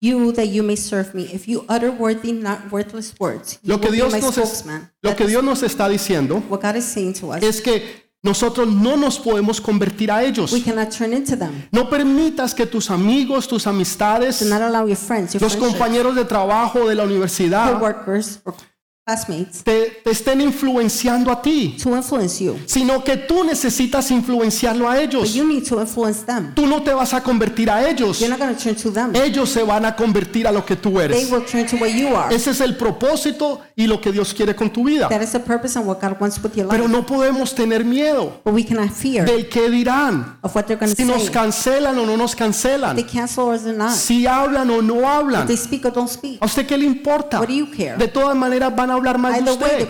you 0.00 0.30
that 0.34 0.46
you 0.46 0.62
may 0.62 0.76
serve 0.76 1.14
me. 1.14 1.24
If 1.32 1.48
you 1.48 1.64
utter 1.68 1.90
worthy, 1.90 2.30
not 2.30 2.70
worthless 2.70 3.12
words, 3.18 3.58
you 3.64 3.72
Lo 3.72 3.80
que 3.80 3.88
will 3.90 3.96
Dios 3.96 4.12
be 4.12 4.20
my 4.20 4.24
nos, 4.26 4.38
es- 4.38 4.64
lo 4.66 5.10
That 5.10 5.16
que 5.16 5.24
is 5.24 5.30
Dios 5.30 5.42
nos 5.42 5.62
está 5.64 5.88
diciendo 5.88 6.42
what 6.48 6.60
God 6.62 6.76
is 6.76 6.84
saying 6.84 7.14
to 7.14 7.32
us. 7.32 7.42
es 7.42 7.60
que 7.60 8.06
nosotros 8.22 8.68
no 8.68 8.96
nos 8.96 9.18
podemos 9.18 9.60
convertir 9.60 10.12
a 10.12 10.22
ellos. 10.22 10.52
We 10.52 10.62
cannot 10.62 10.90
turn 10.96 11.12
into 11.12 11.36
them. 11.36 11.66
No 11.72 11.88
permitas 11.90 12.54
que 12.54 12.66
tus 12.66 12.88
amigos, 12.90 13.48
tus 13.48 13.66
amistades, 13.66 14.38
Do 14.38 14.48
not 14.48 14.62
allow 14.62 14.86
your 14.86 14.96
friends, 14.96 15.32
your 15.34 15.42
los 15.42 15.52
friendships, 15.56 15.72
compañeros 15.80 16.14
de 16.14 16.24
trabajo 16.24 16.86
de 16.88 16.94
la 16.94 17.02
universidad 17.04 17.72
co-workers, 17.80 18.40
or 18.44 18.54
classmates 19.16 19.62
te, 19.62 20.00
te 20.02 20.10
estén 20.10 20.40
influenciando 20.40 21.30
a 21.30 21.40
ti, 21.40 21.76
to 21.80 21.94
influence 21.96 22.42
you. 22.42 22.58
sino 22.66 23.04
que 23.04 23.16
tú 23.16 23.44
necesitas 23.44 24.10
influenciarlo 24.10 24.88
a 24.90 24.94
But 24.96 25.02
ellos. 25.04 25.32
you 25.32 25.46
need 25.46 25.62
to 25.68 25.80
influence 25.80 26.24
them. 26.26 26.52
Tú 26.56 26.66
no 26.66 26.82
te 26.82 26.92
vas 26.92 27.14
a 27.14 27.22
convertir 27.22 27.70
a 27.70 27.88
ellos. 27.88 28.18
You're 28.18 28.28
not 28.30 28.40
going 28.40 28.52
to 28.56 28.60
turn 28.60 28.74
to 28.74 28.90
them. 28.90 29.14
Ellos 29.14 29.48
se 29.50 29.62
van 29.62 29.84
a 29.84 29.94
convertir 29.94 30.48
a 30.48 30.50
lo 30.50 30.64
que 30.66 30.74
tú 30.74 30.94
They 30.94 31.04
eres. 31.04 31.30
will 31.30 31.44
turn 31.44 31.66
to 31.66 31.76
what 31.76 31.90
you 31.90 32.16
are. 32.16 32.34
Ese 32.34 32.50
es 32.50 32.60
el 32.60 32.76
propósito 32.76 33.60
y 33.76 33.86
lo 33.86 34.00
que 34.00 34.10
Dios 34.10 34.34
quiere 34.34 34.56
con 34.56 34.70
tu 34.72 34.82
vida. 34.82 35.08
That 35.08 35.22
is 35.22 35.30
the 35.30 35.38
purpose 35.38 35.78
and 35.78 35.86
what 35.86 36.00
God 36.00 36.16
wants 36.20 36.42
with 36.42 36.54
your 36.56 36.66
Pero 36.68 36.88
no 36.88 37.06
podemos 37.06 37.54
tener 37.54 37.84
miedo 37.84 38.40
But 38.44 38.54
we 38.54 38.64
cannot 38.64 38.90
fear 38.90 39.24
del 39.24 39.48
que 39.48 39.70
dirán. 39.70 40.38
of 40.42 40.52
what 40.56 40.64
they're 40.66 40.80
going 40.80 40.90
to 40.90 40.96
Si 40.96 41.04
nos 41.04 41.26
say. 41.26 41.32
cancelan 41.32 41.96
o 41.96 42.06
no 42.06 42.16
nos 42.16 42.32
They 42.32 42.38
cancelan. 42.38 42.96
cancel 43.06 43.44
or 43.44 43.58
they're 43.60 43.76
not. 43.78 43.92
Si 43.92 44.26
hablan 44.26 44.68
o 44.68 44.82
no 44.82 45.06
hablan. 45.06 45.46
They 45.46 45.56
speak 45.56 45.84
or 45.84 45.92
don't 45.92 46.10
speak. 46.10 46.38
¿A 46.42 46.46
usted 46.46 46.66
qué 46.66 46.76
le 46.76 46.86
importa? 46.86 47.38
What 47.38 47.46
do 47.48 47.54
you 47.54 47.70
care? 47.70 47.96
De 47.96 48.08
todas 48.08 48.34
maneras 48.34 48.74
van 48.74 48.90
a 48.90 48.95
hablar 48.96 49.18
mal 49.18 49.44
de 49.44 49.50
usted. 49.50 49.88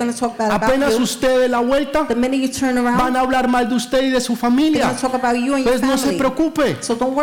Apenas 0.51 0.95
usted 0.95 1.41
de 1.41 1.49
la 1.49 1.61
vuelta, 1.61 2.07
van 2.09 3.17
a 3.17 3.21
hablar 3.21 3.49
mal 3.49 3.69
de 3.69 3.75
usted 3.75 4.03
y 4.05 4.11
de 4.11 4.21
su 4.21 4.37
familia. 4.37 4.95
your 5.01 5.63
Pues 5.63 5.83
no 5.83 5.97
se 5.99 6.13
preocupe. 6.13 6.77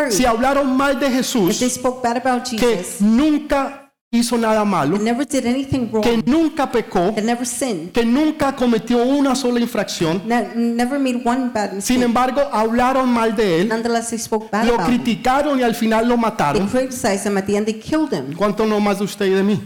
Si 0.09 0.25
hablaron 0.25 0.75
mal 0.75 0.99
de 0.99 1.09
Jesús, 1.09 1.59
spoke 1.59 2.01
bad 2.07 2.17
about 2.17 2.43
que 2.49 2.57
Jesus, 2.57 3.01
nunca 3.01 3.83
hizo 4.11 4.37
nada 4.37 4.63
malo, 4.63 4.95
that 4.97 5.03
never 5.03 5.25
did 5.25 5.45
anything 5.47 5.87
que 5.87 6.11
wrong, 6.11 6.23
nunca 6.27 6.71
pecó, 6.71 7.11
that 7.15 7.23
never 7.23 7.45
sinned, 7.47 7.91
que 7.91 8.05
nunca 8.05 8.55
cometió 8.55 9.03
una 9.03 9.35
sola 9.35 9.59
infracción, 9.59 10.21
ne- 10.25 10.51
never 10.55 10.99
made 10.99 11.21
one 11.25 11.49
bad 11.51 11.79
sin 11.81 12.03
embargo 12.03 12.41
hablaron 12.51 13.09
mal 13.09 13.35
de 13.35 13.61
él, 13.61 13.69
Nonetheless, 13.69 14.09
they 14.11 14.19
spoke 14.19 14.49
bad 14.51 14.65
lo 14.65 14.75
about 14.75 14.87
him. 14.87 14.97
criticaron 15.03 15.59
y 15.59 15.63
al 15.63 15.73
final 15.73 16.07
lo 16.07 16.15
mataron. 16.15 16.67
criticized 16.67 17.25
him. 17.25 17.37
At 17.37 17.45
the 17.45 17.57
end, 17.57 17.65
they 17.65 17.79
killed 17.79 18.13
him. 18.13 18.35
¿Cuánto 18.35 18.65
no 18.67 18.79
más 18.79 18.99
de 18.99 19.05
usted 19.05 19.25
y 19.25 19.31
de 19.31 19.43
mí? 19.43 19.59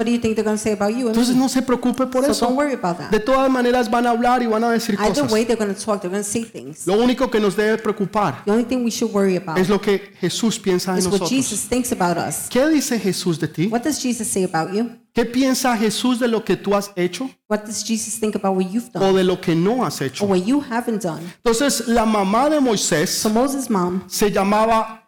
What 0.00 0.06
do 0.06 0.12
you 0.12 0.18
think 0.18 0.34
they're 0.34 0.42
going 0.46 0.56
to 0.56 0.62
say 0.62 0.72
about 0.72 0.94
you? 0.94 1.08
and 1.08 1.14
Entonces 1.14 1.36
no 1.36 1.46
se 1.50 1.60
preocupe 1.60 2.06
por 2.06 2.22
So 2.22 2.28
don't 2.28 2.30
eso. 2.30 2.48
worry 2.54 2.72
about 2.72 2.96
that. 2.96 3.10
De 3.10 3.20
todas 3.20 3.50
maneras 3.50 3.90
van 3.90 4.06
a 4.06 4.10
hablar 4.12 4.42
y 4.42 4.46
van 4.46 4.64
a 4.64 4.70
decir 4.70 4.94
Either 4.98 5.08
cosas. 5.24 5.30
way, 5.30 5.44
they're 5.44 5.58
going 5.58 5.74
to 5.74 5.78
talk. 5.78 6.00
They're 6.00 6.10
going 6.10 6.24
to 6.24 6.28
say 6.28 6.42
things. 6.42 6.86
Lo 6.86 6.94
único 6.94 7.30
que 7.30 7.38
nos 7.38 7.54
debe 7.54 7.76
preocupar 7.76 8.42
The 8.46 8.50
only 8.50 8.64
thing 8.64 8.82
we 8.82 8.90
should 8.90 9.12
worry 9.12 9.36
about 9.36 9.58
es 9.58 9.68
lo 9.68 9.78
que 9.78 9.98
Jesús 10.18 10.58
piensa 10.58 10.94
de 10.94 11.00
is 11.00 11.04
what 11.04 11.20
nosotros. 11.20 11.28
Jesus 11.30 11.68
thinks 11.68 11.92
about 11.92 12.16
us. 12.16 12.48
¿Qué 12.48 12.66
dice 12.70 12.98
Jesús 12.98 13.38
de 13.38 13.46
ti? 13.48 13.66
What 13.66 13.82
does 13.82 14.00
Jesus 14.02 14.26
say 14.26 14.42
about 14.44 14.72
you? 14.72 14.90
¿Qué 15.12 15.26
piensa 15.26 15.76
Jesús 15.76 16.18
de 16.18 16.28
lo 16.28 16.42
que 16.46 16.56
tú 16.56 16.74
has 16.74 16.92
hecho 16.96 17.28
What 17.46 17.66
does 17.66 17.84
Jesus 17.84 18.18
think 18.18 18.36
about 18.36 18.56
what 18.56 18.70
you've 18.72 18.88
o 18.94 19.12
de 19.12 19.22
lo 19.22 19.38
que 19.38 19.54
no 19.54 19.84
has 19.84 20.00
or 20.00 20.06
hecho? 20.06 20.24
what 20.24 20.46
you 20.46 20.62
haven't 20.62 21.02
done? 21.02 21.20
Entonces 21.44 21.86
la 21.88 22.06
mamá 22.06 22.48
de 22.48 22.58
Moisés 22.58 23.10
So 23.10 23.28
Moses' 23.28 23.68
mom, 23.68 24.04
se 24.08 24.30
llamaba 24.30 25.02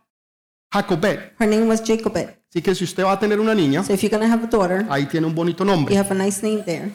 Jacobet. 0.70 1.33
her 1.38 1.46
name 1.48 1.66
was 1.66 1.81
Jacobet. 1.81 2.41
Así 2.52 2.60
que 2.60 2.74
si 2.74 2.84
usted 2.84 3.02
va 3.02 3.12
a 3.12 3.18
tener 3.18 3.40
una 3.40 3.54
niña, 3.54 3.82
So 3.82 3.94
if 3.94 4.02
you're 4.02 4.14
to 4.18 4.26
have 4.30 4.44
a 4.44 4.46
daughter, 4.46 4.84
ahí 4.90 5.06
tiene 5.06 5.26
un 5.26 5.34
bonito 5.34 5.64
you 5.64 5.70
nombre, 5.70 5.96
have 5.96 6.10
a 6.10 6.14
nice 6.14 6.46
name 6.46 6.62
there. 6.64 6.92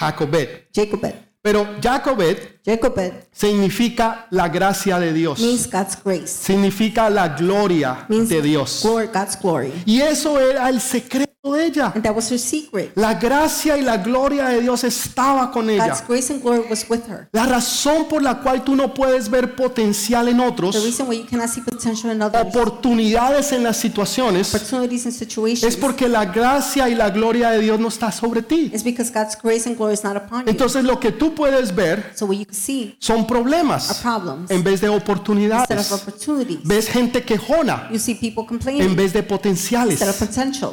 Jacobet. 0.00 0.68
Jacobet. 0.74 1.14
Pero 1.40 1.64
Jacobet 1.80 2.60
Jacobet 2.66 3.28
significa 3.30 4.26
la 4.30 4.48
gracia 4.48 4.98
de 4.98 5.12
Dios, 5.12 5.38
means 5.38 5.70
God's 5.70 5.96
grace. 6.02 6.26
significa 6.26 7.08
la 7.08 7.28
gloria 7.28 8.04
Means 8.08 8.28
de 8.28 8.42
Dios. 8.42 8.80
glory, 8.82 9.06
God's 9.06 9.38
glory. 9.40 9.72
Y 9.86 10.00
eso 10.00 10.40
era 10.40 10.68
el 10.68 10.80
secreto 10.80 11.32
ella. 11.54 11.92
And 11.94 12.02
that 12.02 12.14
was 12.16 12.30
her 12.32 12.38
secret. 12.38 12.90
La 12.96 13.14
gracia 13.14 13.76
y 13.76 13.82
la 13.82 13.98
gloria 13.98 14.48
de 14.48 14.62
Dios 14.62 14.82
estaba 14.84 15.50
con 15.52 15.68
ella. 15.70 15.88
God's 15.88 16.04
grace 16.08 16.32
and 16.32 16.42
glory 16.42 16.62
was 16.68 16.84
with 16.88 17.02
her. 17.08 17.28
La 17.32 17.46
razón 17.46 18.06
por 18.08 18.22
la 18.22 18.40
cual 18.40 18.64
tú 18.64 18.74
no 18.74 18.92
puedes 18.94 19.28
ver 19.28 19.54
potencial 19.54 20.28
en 20.28 20.38
The 20.38 20.42
otros, 20.46 20.82
reason 20.82 21.06
why 21.08 21.18
you 21.18 21.26
cannot 21.26 21.48
see 21.50 21.60
potential 21.60 22.10
in 22.10 22.22
others, 22.22 22.44
oportunidades 22.46 23.52
en 23.52 23.62
las 23.62 23.76
situaciones, 23.76 24.54
opportunities 24.54 25.06
and 25.06 25.14
situations, 25.14 25.62
es 25.64 25.76
porque 25.76 26.08
la 26.08 26.24
gracia 26.26 26.88
y 26.88 26.94
la 26.94 27.10
gloria 27.10 27.50
de 27.50 27.60
Dios 27.60 27.78
no 27.78 27.88
está 27.88 28.10
sobre 28.10 28.42
ti. 28.42 28.72
because 28.84 29.10
God's 29.12 29.36
grace 29.40 29.66
and 29.68 29.76
glory 29.76 29.94
is 29.94 30.02
not 30.04 30.16
upon 30.16 30.44
you. 30.44 30.50
Entonces 30.50 30.84
lo 30.84 30.98
que 30.98 31.12
tú 31.12 31.34
puedes 31.34 31.74
ver 31.74 32.12
So 32.14 32.26
what 32.26 32.36
you 32.38 32.46
can 32.46 32.54
see 32.54 32.96
son 33.00 33.18
are 33.20 33.26
problemas 33.26 34.00
problems 34.02 34.50
en 34.50 34.62
vez 34.64 34.80
de 34.80 34.86
instead 34.86 34.96
of 34.96 35.02
oportunidades. 35.02 35.92
opportunities. 35.92 36.60
Ves 36.64 36.88
gente 36.88 37.22
quejona 37.22 37.88
You 37.92 37.98
see 37.98 38.14
people 38.14 38.42
en 38.42 38.46
complaining 38.46 38.96
vez 38.96 39.12
de 39.12 39.18
instead 39.20 39.24
of 39.24 39.28
potenciales. 39.28 40.00
potential. 40.18 40.72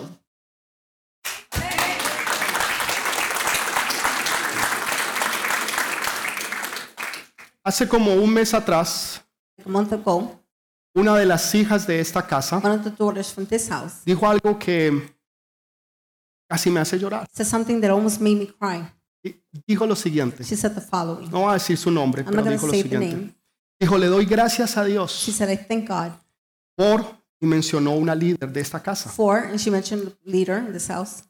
Hace 7.64 7.88
como 7.88 8.14
un 8.16 8.34
mes 8.34 8.54
atrás, 8.54 9.24
a 9.66 9.70
month 9.70 9.94
ago, 9.94 10.40
una 10.96 11.16
de 11.18 11.26
las 11.26 11.54
hijas 11.56 11.88
de 11.88 12.00
esta 12.00 12.26
casa 12.28 12.58
one 12.58 12.76
of 12.76 12.84
the 12.84 12.92
daughters 12.92 13.32
from 13.32 13.46
this 13.48 13.68
house 13.70 14.04
dijo 14.06 14.28
algo 14.28 14.60
que 14.60 15.16
casi 16.50 16.70
me 16.70 16.80
hace 16.80 17.00
llorar. 17.00 17.28
said 17.32 17.48
something 17.48 17.80
that 17.82 17.90
almost 17.90 18.20
made 18.22 18.36
me 18.36 18.48
cry. 18.48 18.86
Y 19.26 19.36
Dijo 19.66 19.86
lo 19.88 19.96
siguiente, 19.96 20.44
She 20.44 20.56
said 20.58 20.74
the 20.74 20.82
following. 20.82 21.30
no 21.32 21.42
voy 21.42 21.52
a 21.52 21.54
decir 21.54 21.78
su 21.78 21.90
nombre, 21.90 22.22
I'm 22.24 22.32
pero 22.32 22.38
not 22.38 22.46
going 22.46 22.58
dijo 22.58 22.68
to 22.68 22.68
lo 22.68 22.74
say 22.74 22.84
the 22.84 22.90
siguiente. 22.90 23.16
name. 23.16 23.36
Dijo, 23.80 23.98
le 23.98 24.08
doy 24.08 24.26
gracias 24.26 24.78
a 24.78 24.84
She 24.86 24.92
Dios 24.92 25.12
said, 25.12 25.50
I 25.50 25.56
thank 25.58 25.88
God 25.88 26.12
por, 26.76 27.06
y 27.40 27.46
mencionó 27.46 27.92
una 27.96 28.14
líder 28.16 28.52
de 28.52 28.60
esta 28.62 28.82
casa, 28.84 29.10
for, 29.10 29.38
and 29.46 29.58
she 29.60 29.70
mentioned 29.72 30.04
the 30.08 30.16
leader 30.32 30.58
in 30.60 30.74
this 30.74 30.88
house, 30.90 31.24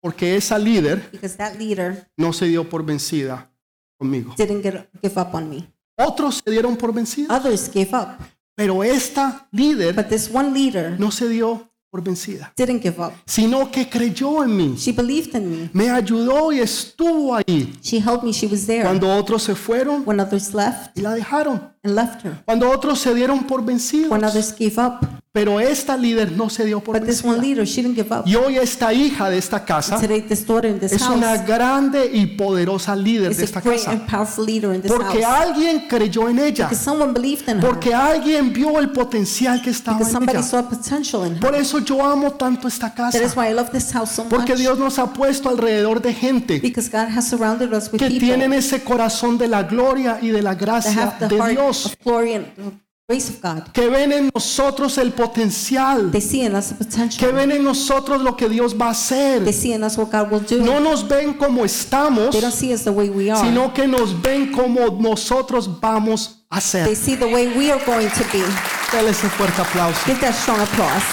porque 0.00 0.36
esa 0.36 0.58
líder 0.58 1.10
because 1.12 1.36
that 1.36 1.56
leader 1.58 2.08
no 2.16 2.32
se 2.32 2.46
dio 2.46 2.68
por 2.68 2.82
vencida 2.84 3.50
conmigo. 3.98 4.34
didn't 4.36 4.62
get, 4.62 4.88
give 5.02 5.20
up 5.20 5.34
on 5.34 5.48
me. 5.50 5.68
Otros 5.98 6.42
se 6.44 6.50
dieron 6.50 6.76
por 6.76 6.92
vencida, 6.92 7.34
Others 7.36 7.70
gave 7.72 7.90
up, 7.94 8.18
pero 8.54 8.82
esta 8.84 9.48
líder 9.52 9.94
but 9.94 10.06
this 10.08 10.30
one 10.32 10.50
leader 10.52 10.98
no 11.00 11.10
se 11.10 11.28
dio 11.28 11.70
por 11.90 12.02
vencida, 12.02 12.52
didn't 12.56 12.82
give 12.82 13.00
up. 13.02 13.12
sino 13.24 13.70
que 13.70 13.88
creyó 13.88 14.44
en 14.44 14.54
mí, 14.56 14.74
She 14.76 14.92
believed 14.92 15.34
in 15.34 15.50
me. 15.50 15.70
me 15.72 15.88
ayudó 15.88 16.52
y 16.52 16.58
estuvo 16.60 17.34
ahí 17.34 17.72
She 17.82 17.96
helped 17.98 18.24
me. 18.24 18.32
She 18.32 18.46
was 18.46 18.66
there 18.66 18.82
cuando 18.82 19.08
otros 19.16 19.42
se 19.44 19.54
fueron 19.54 20.02
when 20.04 20.20
others 20.20 20.52
left 20.52 20.96
y 20.98 21.00
la 21.00 21.14
dejaron, 21.14 21.72
and 21.82 21.94
left 21.94 22.22
her. 22.26 22.42
cuando 22.44 22.68
otros 22.70 22.98
se 22.98 23.14
dieron 23.14 23.44
por 23.46 23.64
vencidos, 23.64 24.10
When 24.10 24.22
others 24.24 24.52
gave 24.54 24.74
up, 24.78 25.00
pero 25.36 25.60
esta 25.60 25.96
líder 25.96 26.32
no 26.32 26.48
se 26.48 26.64
dio 26.64 26.80
por 26.80 26.98
but 26.98 27.06
this 27.06 27.22
one 27.22 27.34
vencida. 27.34 27.42
leader, 27.46 27.66
she 27.66 27.82
didn't 27.82 27.94
give 27.94 28.10
up. 28.14 28.26
Y 28.26 28.34
hoy 28.36 28.56
esta 28.56 28.92
hija 28.92 29.28
de 29.28 29.36
esta 29.38 29.64
casa 29.64 30.00
Today, 30.00 30.22
this 30.22 30.46
daughter 30.46 30.70
in 30.70 30.78
this 30.80 30.92
es 30.92 31.02
una 31.02 31.36
grande 31.38 32.10
y 32.12 32.26
poderosa 32.26 32.96
líder 32.96 33.32
is 33.32 33.36
de 33.36 33.42
a 33.42 33.46
esta 33.46 33.60
great 33.60 33.78
casa. 33.78 33.90
and 33.92 34.06
powerful 34.08 34.44
leader 34.46 34.74
in 34.74 34.80
this 34.80 34.90
Porque 34.90 35.22
house. 35.22 35.40
alguien 35.48 35.80
creyó 35.88 36.28
en 36.28 36.38
ella. 36.38 36.66
Because 36.68 36.82
someone 36.82 37.12
believed 37.12 37.48
in 37.48 37.58
her. 37.58 37.68
Porque 37.68 37.92
alguien 37.94 38.52
vio 38.52 38.78
el 38.78 38.90
potencial 38.90 39.60
que 39.60 39.70
estaba 39.70 39.98
Because 39.98 40.10
en 40.10 40.16
somebody 40.16 40.38
ella. 40.38 40.46
saw 40.46 40.62
potential 40.68 41.26
in 41.26 41.34
her. 41.34 41.40
Por 41.40 41.54
eso 41.54 41.78
yo 41.80 42.02
amo 42.04 42.32
tanto 42.32 42.66
esta 42.68 42.94
That 42.94 43.14
is 43.14 43.20
casa. 43.20 43.40
why 43.40 43.48
I 43.50 43.54
love 43.54 43.70
this 43.70 43.92
house 43.92 44.12
so 44.12 44.22
much. 44.24 44.30
Porque 44.30 44.56
Dios 44.56 44.78
nos 44.78 44.98
ha 44.98 45.12
puesto 45.12 45.48
alrededor 45.50 46.00
de 46.00 46.14
gente 46.14 46.60
Because 46.60 46.88
God 46.90 47.08
has 47.14 47.28
surrounded 47.28 47.72
us 47.74 47.92
with 47.92 47.98
que 47.98 48.06
people 48.08 48.20
tienen 48.26 48.52
ese 48.52 48.82
corazón 48.82 49.36
de 49.38 49.48
la 49.48 49.64
gloria 49.64 50.18
y 50.22 50.28
de 50.28 50.40
la 50.42 50.54
that 50.54 50.60
gracia 50.62 51.02
have 51.02 51.18
the 51.18 51.34
de 51.34 51.36
heart 51.40 51.50
Dios. 51.52 51.86
of 51.86 51.96
glory 52.04 52.34
and 52.34 52.46
the 52.56 52.85
grace 53.08 53.28
of 53.30 53.40
God. 53.40 53.72
Que 53.72 53.88
ven 53.88 54.10
en 54.12 54.30
nosotros 54.34 54.98
el 54.98 55.12
potencial. 55.12 56.10
They 56.10 56.20
see 56.20 56.42
in 56.44 56.56
us 56.56 56.70
the 56.70 56.74
Que 56.74 56.84
potential. 56.84 57.32
ven 57.32 57.52
en 57.52 57.62
nosotros 57.62 58.20
lo 58.20 58.36
que 58.36 58.48
Dios 58.48 58.74
va 58.74 58.90
a 58.90 58.92
They 58.92 59.44
hacer. 59.44 59.52
see 59.52 59.72
in 59.74 59.84
us 59.84 59.96
what 59.96 60.10
God 60.10 60.28
will 60.32 60.40
do. 60.40 60.58
No 60.60 60.80
nos 60.80 61.06
ven 61.06 61.34
como 61.34 61.64
estamos, 61.64 62.32
They 62.32 62.40
don't 62.40 62.52
see 62.52 62.72
us 62.74 62.82
the 62.82 62.90
way 62.90 63.08
we 63.08 63.30
are. 63.30 63.40
sino 63.40 63.72
que 63.72 63.86
nos 63.86 64.20
ven 64.20 64.50
como 64.52 64.88
nosotros 65.00 65.68
vamos 65.80 66.44
a 66.50 66.56
They 66.60 66.96
ser. 66.96 66.96
see 66.96 67.14
the 67.14 67.26
way 67.26 67.46
we 67.56 67.70
are 67.70 67.80
going 67.86 68.08
to 68.10 68.24
be. 68.32 68.42
Dale 68.90 69.10
ese 69.10 69.28
fuerte 69.28 69.60
aplauso. 69.62 70.00
Give 70.04 70.18
that 70.20 70.34
strong 70.34 70.58
applause. 70.60 71.04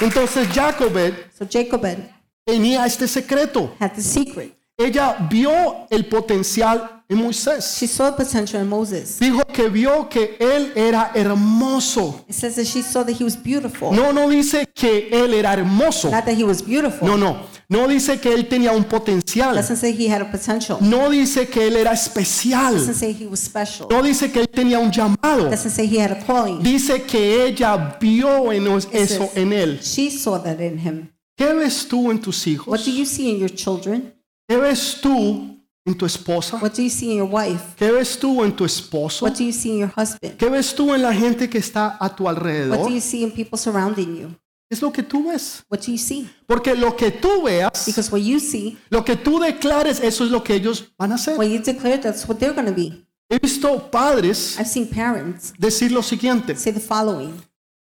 Entonces 0.00 0.48
Jacobet 0.54 1.30
So 1.38 1.44
Jacobed 1.44 1.98
tenía 2.46 2.86
este 2.86 3.06
secreto. 3.06 3.70
had 3.78 3.92
the 3.94 4.00
secret. 4.02 4.56
Ella 4.80 5.28
vio 5.30 5.86
el 5.90 6.06
potencial 6.06 7.02
en 7.08 7.18
Moisés. 7.18 7.76
She 7.78 7.86
saw 7.86 8.10
the 8.10 8.24
potential 8.24 8.62
in 8.62 8.68
Moses. 8.68 9.18
Dijo 9.20 9.44
que 9.52 9.68
vio 9.68 10.08
que 10.08 10.36
él 10.38 10.72
era 10.74 11.10
hermoso. 11.14 12.24
It 12.28 12.34
says 12.34 12.54
that 12.56 12.64
she 12.64 12.82
saw 12.82 13.04
that 13.04 13.20
he 13.20 13.24
was 13.24 13.36
beautiful. 13.36 13.92
No, 13.92 14.12
no 14.12 14.28
dice 14.28 14.66
que 14.74 15.08
él 15.12 15.34
era 15.34 15.52
hermoso. 15.52 16.10
Not 16.10 16.24
that 16.24 16.36
he 16.36 16.44
was 16.44 16.62
beautiful. 16.62 17.06
No, 17.06 17.16
no. 17.16 17.46
No 17.68 17.86
dice 17.86 18.20
que 18.20 18.32
él 18.32 18.48
tenía 18.48 18.72
un 18.72 18.84
potencial. 18.84 19.54
Doesn't 19.54 19.76
say 19.76 19.92
he 19.92 20.08
had 20.08 20.20
a 20.22 20.30
potential. 20.30 20.78
No 20.80 21.08
dice 21.08 21.48
que 21.48 21.68
él 21.68 21.76
era 21.76 21.92
especial. 21.92 22.74
Doesn't 22.74 22.94
say 22.96 23.12
he 23.12 23.26
was 23.26 23.40
special. 23.40 23.86
No 23.90 24.02
dice 24.02 24.32
que 24.32 24.40
él 24.40 24.48
tenía 24.48 24.78
un 24.80 24.90
llamado. 24.90 25.48
Doesn't 25.50 25.70
say 25.70 25.86
he 25.86 26.00
had 26.00 26.10
a 26.10 26.24
calling. 26.24 26.62
Dice 26.62 27.02
que 27.02 27.44
ella 27.46 27.96
vio 28.00 28.50
en 28.50 28.66
eso 28.66 28.88
says 28.90 29.20
en 29.36 29.52
él. 29.52 29.80
She 29.82 30.10
saw 30.10 30.38
that 30.42 30.58
in 30.60 30.78
him. 30.78 31.12
¿Qué 31.36 31.54
ves 31.54 31.86
tú 31.88 32.10
en 32.10 32.20
tus 32.20 32.44
What 32.44 32.52
hijos? 32.52 32.84
do 32.84 32.90
you 32.90 33.06
see 33.06 33.30
in 33.30 33.38
your 33.38 33.50
children? 33.54 34.12
¿Qué 34.50 34.56
ves 34.56 34.98
tú 35.00 35.56
en 35.84 35.96
tu 35.96 36.04
esposa? 36.04 36.58
What 36.60 36.72
do 36.72 36.82
you 36.82 36.90
see 36.90 37.12
in 37.12 37.18
your 37.18 37.28
wife? 37.30 37.76
¿Qué 37.76 37.92
ves 37.92 38.18
tú 38.18 38.42
en 38.42 38.50
tu 38.50 38.64
esposo? 38.64 39.24
What 39.24 39.38
do 39.38 39.44
you 39.44 39.52
see 39.52 39.70
in 39.70 39.78
your 39.78 39.92
husband? 39.96 40.36
¿Qué 40.36 40.48
ves 40.48 40.74
tú 40.74 40.92
en 40.92 41.02
la 41.02 41.14
gente 41.14 41.48
que 41.48 41.58
está 41.58 41.96
a 42.00 42.08
tu 42.16 42.24
What 42.24 42.36
alrededor? 42.36 42.78
do 42.78 42.88
you 42.88 43.00
see 43.00 43.22
in 43.22 43.30
people 43.30 43.56
surrounding 43.56 44.16
you? 44.16 44.34
Es 44.68 44.82
lo 44.82 44.90
que 44.92 45.04
tú 45.04 45.28
ves. 45.28 45.64
What 45.70 45.78
do 45.86 45.92
you 45.92 45.98
see? 45.98 46.28
Porque 46.48 46.74
lo 46.74 46.96
que 46.96 47.12
tú 47.12 47.44
veas, 47.44 47.86
Because 47.86 48.10
what 48.10 48.22
you 48.22 48.40
see, 48.40 48.76
lo 48.88 49.04
que 49.04 49.14
tú 49.14 49.38
declares, 49.38 50.00
eso 50.00 50.24
es 50.24 50.32
lo 50.32 50.42
que 50.42 50.54
ellos 50.54 50.92
van 50.98 51.12
a 51.12 51.14
hacer. 51.14 51.38
what 51.38 51.46
you 51.46 51.60
declare, 51.60 51.98
that's 51.98 52.26
what 52.26 52.38
they're 52.40 52.52
going 52.52 52.66
to 52.66 52.74
be. 52.74 53.06
He 53.28 53.38
visto 53.38 53.88
padres 53.88 54.58
I've 54.58 54.66
seen 54.66 54.88
parents 54.88 55.52
decir 55.56 55.92
lo 55.92 56.02
siguiente. 56.02 56.56
say 56.56 56.72
the 56.72 56.80
following 56.80 57.40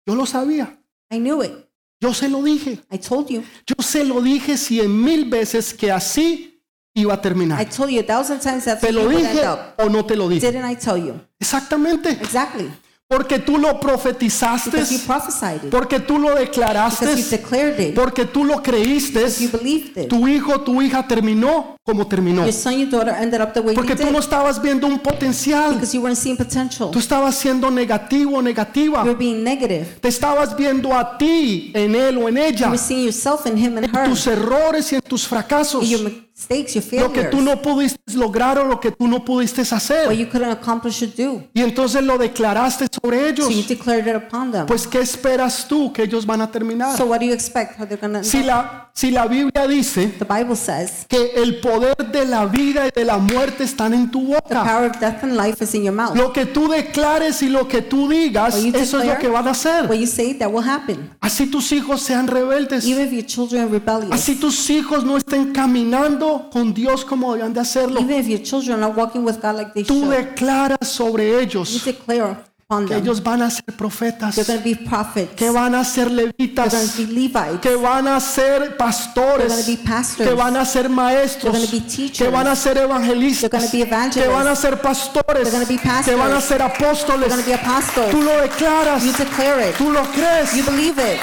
Yo 0.07 0.15
lo 0.15 0.25
sabía. 0.25 0.77
I 1.11 1.19
knew 1.19 1.41
it. 1.43 1.51
Yo 1.99 2.13
se 2.13 2.29
lo 2.29 2.41
dije. 2.41 2.79
I 2.89 2.97
told 2.99 3.29
you. 3.29 3.43
Yo 3.67 3.83
se 3.83 4.05
lo 4.05 4.21
dije 4.21 4.57
cien 4.57 5.03
mil 5.03 5.25
veces 5.25 5.73
que 5.73 5.91
así 5.91 6.51
iba 6.95 7.13
a 7.13 7.61
I 7.61 7.65
told 7.65 7.89
you 7.89 7.99
a 8.01 8.03
thousand 8.03 8.39
times 8.39 8.65
that's 8.65 8.81
¿Te 8.81 8.91
lo 8.91 9.03
you 9.11 9.17
dije 9.17 9.41
o 9.79 9.89
no 9.89 10.05
te 10.05 10.15
lo 10.15 10.29
dije? 10.29 10.51
Didn't 10.51 10.69
I 10.69 10.75
tell 10.75 10.97
you? 10.97 11.19
Exactamente. 11.39 12.09
Exactly. 12.11 12.69
Porque 13.05 13.37
tú 13.37 13.57
lo 13.59 13.79
profetizaste, 13.79 14.71
Because 14.71 14.91
you 14.91 14.99
prophesied 15.05 15.63
it. 15.65 15.69
porque 15.69 15.99
tú 15.99 16.17
lo 16.17 16.33
declaraste, 16.33 17.05
Because 17.05 17.23
you 17.23 17.37
declared 17.37 17.79
it. 17.79 17.93
porque 17.95 18.25
tú 18.25 18.43
lo 18.43 18.63
creíste. 18.63 19.19
Because 19.19 19.43
you 19.43 19.49
believed 19.51 19.97
it. 19.97 20.07
Tu 20.09 20.27
hijo, 20.27 20.61
tu 20.61 20.81
hija 20.81 21.05
terminó 21.07 21.75
como 21.83 22.07
terminó. 22.07 22.43
Your 22.43 22.53
son, 22.53 22.73
your 22.79 22.89
daughter 22.89 23.13
ended 23.19 23.39
up 23.41 23.53
the 23.53 23.59
way 23.59 23.75
you 23.75 23.81
Porque 23.81 23.95
tú 23.95 24.05
no 24.05 24.13
did. 24.13 24.19
estabas 24.19 24.59
viendo 24.59 24.87
un 24.87 24.97
potencial. 24.99 25.73
Because 25.73 25.93
you 25.95 26.01
weren't 26.01 26.17
seeing 26.17 26.37
potential. 26.37 26.89
Tú 26.89 26.97
estabas 26.97 27.35
siendo 27.35 27.69
negativo 27.69 28.37
o 28.37 28.41
negativa. 28.41 29.01
You 29.03 29.09
were 29.11 29.15
being 29.15 29.43
negative. 29.43 29.85
Te 30.01 30.07
estabas 30.07 30.55
viendo 30.55 30.91
a 30.95 31.15
ti, 31.17 31.71
en 31.75 31.93
él 31.95 32.17
o 32.17 32.29
en 32.29 32.35
You 32.37 32.41
ella, 32.43 32.67
were 32.69 32.77
seeing 32.79 33.03
yourself 33.03 33.45
in 33.45 33.57
him 33.57 33.77
and 33.77 33.85
en 33.85 33.95
her. 33.95 34.09
tus 34.09 34.25
errores 34.25 34.91
y 34.91 34.95
en 34.95 35.01
tus 35.01 35.27
fracasos. 35.27 35.87
Your 35.87 36.09
mistakes, 36.49 36.73
your 36.73 37.01
Lo 37.01 37.11
que 37.11 37.23
tú 37.25 37.41
no 37.41 37.61
pudiste 37.61 37.99
lograr 38.13 38.57
o 38.59 38.65
lo 38.65 38.79
que 38.79 38.91
tú 38.91 39.07
no 39.07 39.23
pudiste 39.23 39.61
What 39.61 39.71
hacer. 39.73 40.11
you 40.13 40.27
couldn't 40.29 40.51
accomplish 40.51 41.01
or 41.01 41.09
do. 41.15 41.43
Y 41.53 41.61
entonces 41.61 42.03
lo 42.03 42.17
declaraste 42.17 42.87
sobre 42.91 43.29
ellos. 43.29 43.47
So 43.47 43.51
you 43.51 43.63
declared 43.63 44.07
it 44.07 44.15
upon 44.15 44.51
them. 44.51 44.65
Pues 44.65 44.87
¿qué 44.87 44.99
esperas 44.99 45.67
tú 45.67 45.91
que 45.93 46.03
ellos 46.03 46.25
van 46.25 46.41
a 46.41 46.51
terminar? 46.51 46.97
So 46.97 47.05
what 47.05 47.19
do 47.19 47.25
you 47.25 47.33
expect? 47.33 47.79
How 47.79 47.85
they're 47.85 47.97
going 47.99 48.13
to 48.13 48.23
Si 48.23 48.43
la, 48.43 48.91
si 48.93 49.11
la 49.11 49.25
Biblia 49.27 49.67
dice 49.67 50.07
The 50.19 50.25
Bible 50.25 50.55
says 50.55 51.05
que 51.07 51.31
el 51.35 51.59
poder 51.59 51.95
de 52.11 52.25
la 52.25 52.45
vida 52.45 52.87
y 52.87 52.91
de 52.93 53.05
la 53.05 53.17
muerte 53.17 53.63
están 53.63 53.93
en 53.93 54.11
tu 54.11 54.27
the 54.27 54.33
boca. 54.35 54.63
power 54.63 54.89
of 54.89 54.99
death 54.99 55.23
and 55.23 55.35
life 55.35 55.63
is 55.63 55.73
in 55.73 55.83
your 55.83 55.93
mouth. 55.93 56.15
Lo 56.15 56.31
que 56.33 56.45
tú 56.45 56.67
declares 56.67 57.41
y 57.41 57.49
lo 57.49 57.67
que 57.67 57.81
tú 57.81 58.09
digas, 58.09 58.55
What 58.55 58.63
you 58.63 58.75
eso 58.75 58.99
es 58.99 59.07
lo 59.07 59.17
que 59.17 59.29
van 59.29 59.47
a 59.47 59.51
hacer. 59.51 59.85
What 59.85 59.97
you 59.97 60.07
say, 60.07 60.33
that 60.35 60.51
will 60.51 60.67
happen. 60.67 61.11
Así 61.21 61.47
tus 61.47 61.71
hijos 61.71 62.01
sean 62.01 62.27
rebeldes. 62.27 62.85
Even 62.85 63.07
if 63.07 63.13
your 63.13 63.25
children 63.25 63.63
are 63.63 63.71
rebellious. 63.71 64.11
Así 64.11 64.35
tus 64.35 64.69
hijos 64.69 65.03
no 65.03 65.17
estén 65.17 65.53
caminando 65.53 66.32
con 66.51 66.73
Dios 66.73 67.03
como 67.05 67.35
de 67.35 67.59
hacerlo. 67.59 67.99
Even 67.99 68.19
if 68.19 68.27
your 68.27 68.41
children 68.41 68.83
are 68.83 68.93
walking 68.93 69.23
with 69.25 69.37
God 69.41 69.55
like 69.57 69.71
they 69.73 69.83
Tú 69.83 70.01
should. 70.01 70.11
declaras 70.11 70.77
sobre 70.87 71.29
You 71.29 71.39
ellos 71.39 71.83
declare 71.85 72.37
upon 72.65 72.85
que 72.87 72.93
them. 72.95 73.03
ellos 73.03 73.21
van 73.21 73.41
a 73.41 73.49
ser 73.51 73.63
profetas, 73.77 74.35
They're 74.35 74.45
going 74.47 74.59
to 74.59 74.63
be 74.63 74.75
prophets. 74.89 75.33
que 75.35 75.51
van 75.51 75.75
a 75.75 75.83
ser 75.83 76.05
They're 76.07 76.15
going 76.15 76.33
levitas, 76.37 76.95
to 76.95 77.05
be 77.05 77.13
Levites. 77.27 77.59
que 77.61 77.75
van 77.75 78.07
a 78.07 78.19
ser 78.19 78.59
They're 78.59 78.77
pastores, 78.77 79.51
going 79.51 79.63
to 79.65 79.71
be 79.71 79.77
pastors. 79.77 80.27
que 80.29 80.35
van 80.35 80.57
a 80.57 80.65
ser 80.65 80.89
maestros, 80.89 81.51
They're 81.53 81.65
gonna 81.67 81.71
be 81.71 81.89
teachers. 81.89 82.17
que 82.17 82.29
van 82.29 82.47
a 82.47 82.55
ser 82.55 82.77
evangelistas, 82.77 83.49
They're 83.51 83.59
gonna 83.59 83.71
be 83.71 83.81
evangelists. 83.81 84.21
que 84.23 84.27
van 84.27 84.47
a 84.47 84.55
ser 84.55 84.81
pastores, 84.81 85.43
They're 85.43 85.51
gonna 85.51 85.65
be 85.67 85.77
pastors. 85.77 86.05
que 86.05 86.15
van 86.15 86.33
a 86.33 86.41
ser 86.41 86.57
They're 86.57 86.73
apóstoles. 86.73 87.27
going 87.29 87.43
to 87.43 87.45
be 87.49 87.53
apostles. 87.53 88.09
Tú 88.11 88.21
lo 88.23 88.41
declaras, 88.41 89.03
You 89.03 89.11
declare 89.13 89.69
it. 89.69 89.75
tú 89.77 89.91
lo 89.91 90.01
crees. 90.13 90.53
You 90.55 90.63
believe 90.63 90.97
it. 90.99 91.19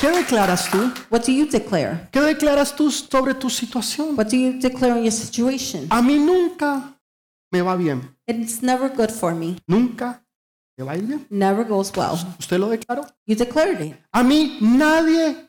¿Qué 0.00 0.10
declaras 0.10 0.70
tú? 0.70 0.92
What 1.10 1.24
do 1.24 1.32
you 1.32 1.46
declare? 1.46 2.08
¿Qué 2.12 2.20
declaras 2.20 2.76
tú 2.76 2.90
sobre 2.90 3.34
tu 3.34 3.48
situación? 3.48 4.14
What 4.16 4.26
do 4.26 4.36
you 4.36 4.60
declare 4.60 4.98
in 4.98 5.04
your 5.04 5.12
situation? 5.12 5.86
A 5.90 6.02
mí 6.02 6.18
nunca 6.18 7.00
me 7.50 7.62
va 7.62 7.76
bien. 7.76 8.14
It's 8.26 8.62
never 8.62 8.90
good 8.94 9.10
for 9.10 9.34
me. 9.34 9.56
Nunca 9.66 10.22
me 10.76 10.84
va 10.84 10.92
a 10.92 10.96
ir 10.98 11.04
bien. 11.04 11.26
Never 11.30 11.64
goes 11.64 11.90
well. 11.96 12.18
¿Usted 12.38 12.58
lo 12.58 12.68
declaró? 12.68 13.06
You 13.24 13.36
declared 13.36 13.80
it. 13.80 13.96
A 14.12 14.22
mí 14.22 14.58
nadie 14.60 15.48